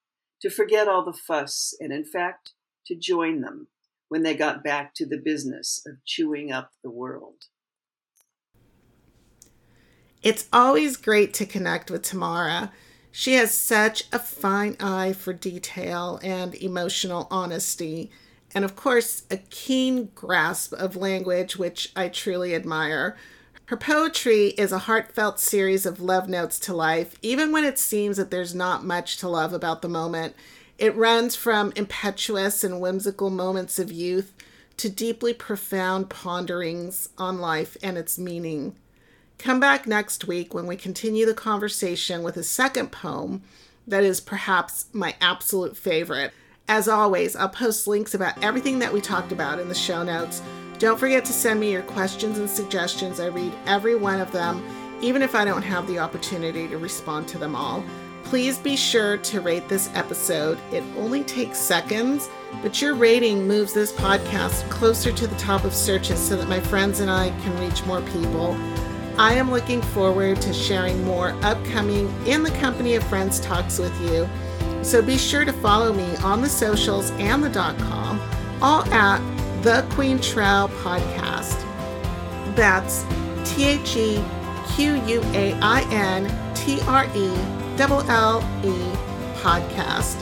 to 0.40 0.48
forget 0.48 0.88
all 0.88 1.04
the 1.04 1.12
fuss 1.12 1.74
and, 1.78 1.92
in 1.92 2.04
fact, 2.04 2.52
to 2.86 2.96
join 2.96 3.42
them 3.42 3.68
when 4.12 4.22
they 4.22 4.34
got 4.34 4.62
back 4.62 4.92
to 4.92 5.06
the 5.06 5.16
business 5.16 5.80
of 5.86 5.94
chewing 6.04 6.52
up 6.52 6.70
the 6.84 6.90
world. 6.90 7.44
It's 10.22 10.50
always 10.52 10.98
great 10.98 11.32
to 11.32 11.46
connect 11.46 11.90
with 11.90 12.02
Tamara. 12.02 12.72
She 13.10 13.36
has 13.36 13.54
such 13.54 14.04
a 14.12 14.18
fine 14.18 14.76
eye 14.78 15.14
for 15.14 15.32
detail 15.32 16.20
and 16.22 16.54
emotional 16.56 17.26
honesty, 17.30 18.10
and 18.54 18.66
of 18.66 18.76
course, 18.76 19.22
a 19.30 19.38
keen 19.38 20.10
grasp 20.14 20.74
of 20.74 20.94
language, 20.94 21.56
which 21.56 21.90
I 21.96 22.08
truly 22.08 22.54
admire. 22.54 23.16
Her 23.64 23.78
poetry 23.78 24.48
is 24.58 24.72
a 24.72 24.80
heartfelt 24.80 25.40
series 25.40 25.86
of 25.86 26.02
love 26.02 26.28
notes 26.28 26.58
to 26.58 26.74
life, 26.74 27.16
even 27.22 27.50
when 27.50 27.64
it 27.64 27.78
seems 27.78 28.18
that 28.18 28.30
there's 28.30 28.54
not 28.54 28.84
much 28.84 29.16
to 29.20 29.28
love 29.30 29.54
about 29.54 29.80
the 29.80 29.88
moment. 29.88 30.34
It 30.82 30.96
runs 30.96 31.36
from 31.36 31.72
impetuous 31.76 32.64
and 32.64 32.80
whimsical 32.80 33.30
moments 33.30 33.78
of 33.78 33.92
youth 33.92 34.34
to 34.78 34.88
deeply 34.88 35.32
profound 35.32 36.10
ponderings 36.10 37.08
on 37.16 37.38
life 37.38 37.76
and 37.84 37.96
its 37.96 38.18
meaning. 38.18 38.74
Come 39.38 39.60
back 39.60 39.86
next 39.86 40.26
week 40.26 40.52
when 40.52 40.66
we 40.66 40.74
continue 40.74 41.24
the 41.24 41.34
conversation 41.34 42.24
with 42.24 42.36
a 42.36 42.42
second 42.42 42.90
poem 42.90 43.42
that 43.86 44.02
is 44.02 44.20
perhaps 44.20 44.86
my 44.92 45.14
absolute 45.20 45.76
favorite. 45.76 46.32
As 46.66 46.88
always, 46.88 47.36
I'll 47.36 47.48
post 47.48 47.86
links 47.86 48.14
about 48.14 48.42
everything 48.42 48.80
that 48.80 48.92
we 48.92 49.00
talked 49.00 49.30
about 49.30 49.60
in 49.60 49.68
the 49.68 49.76
show 49.76 50.02
notes. 50.02 50.42
Don't 50.80 50.98
forget 50.98 51.24
to 51.26 51.32
send 51.32 51.60
me 51.60 51.70
your 51.70 51.82
questions 51.82 52.38
and 52.38 52.50
suggestions. 52.50 53.20
I 53.20 53.26
read 53.26 53.52
every 53.66 53.94
one 53.94 54.20
of 54.20 54.32
them, 54.32 54.64
even 55.00 55.22
if 55.22 55.36
I 55.36 55.44
don't 55.44 55.62
have 55.62 55.86
the 55.86 56.00
opportunity 56.00 56.66
to 56.66 56.76
respond 56.76 57.28
to 57.28 57.38
them 57.38 57.54
all. 57.54 57.84
Please 58.32 58.56
be 58.56 58.76
sure 58.76 59.18
to 59.18 59.42
rate 59.42 59.68
this 59.68 59.90
episode. 59.92 60.58
It 60.72 60.82
only 60.96 61.22
takes 61.22 61.58
seconds, 61.58 62.30
but 62.62 62.80
your 62.80 62.94
rating 62.94 63.46
moves 63.46 63.74
this 63.74 63.92
podcast 63.92 64.70
closer 64.70 65.12
to 65.12 65.26
the 65.26 65.36
top 65.36 65.64
of 65.64 65.74
searches 65.74 66.18
so 66.18 66.36
that 66.36 66.48
my 66.48 66.58
friends 66.58 67.00
and 67.00 67.10
I 67.10 67.28
can 67.42 67.60
reach 67.60 67.84
more 67.84 68.00
people. 68.00 68.56
I 69.18 69.34
am 69.34 69.50
looking 69.50 69.82
forward 69.82 70.40
to 70.40 70.54
sharing 70.54 71.04
more 71.04 71.36
upcoming 71.42 72.10
In 72.26 72.42
the 72.42 72.52
Company 72.52 72.94
of 72.94 73.04
Friends 73.04 73.38
talks 73.38 73.78
with 73.78 73.94
you. 74.00 74.26
So 74.82 75.02
be 75.02 75.18
sure 75.18 75.44
to 75.44 75.52
follow 75.52 75.92
me 75.92 76.16
on 76.24 76.40
the 76.40 76.48
socials 76.48 77.10
and 77.18 77.44
the 77.44 77.50
dot 77.50 77.76
com, 77.80 78.18
all 78.62 78.82
at 78.94 79.18
the 79.62 79.84
Quaintrelle 79.90 80.70
Podcast. 80.78 81.60
That's 82.56 83.04
T 83.44 83.64
H 83.64 83.94
E 83.94 84.24
Q 84.74 84.94
U 85.04 85.20
A 85.34 85.52
I 85.60 85.82
N 85.90 86.54
T 86.54 86.80
R 86.86 87.04
E 87.14 87.61
double 87.76 88.02
L 88.10 88.40
E 88.64 88.72
podcast. 89.40 90.16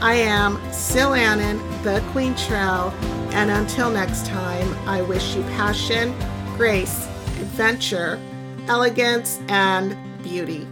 I 0.00 0.14
am 0.14 0.60
Sil 0.72 1.14
Annan, 1.14 1.58
the 1.82 2.00
Quaintrelle, 2.12 2.92
and 3.32 3.50
until 3.50 3.90
next 3.90 4.26
time, 4.26 4.72
I 4.86 5.02
wish 5.02 5.34
you 5.34 5.42
passion, 5.42 6.14
grace, 6.56 7.06
adventure, 7.40 8.20
elegance, 8.68 9.40
and 9.48 9.96
beauty. 10.22 10.66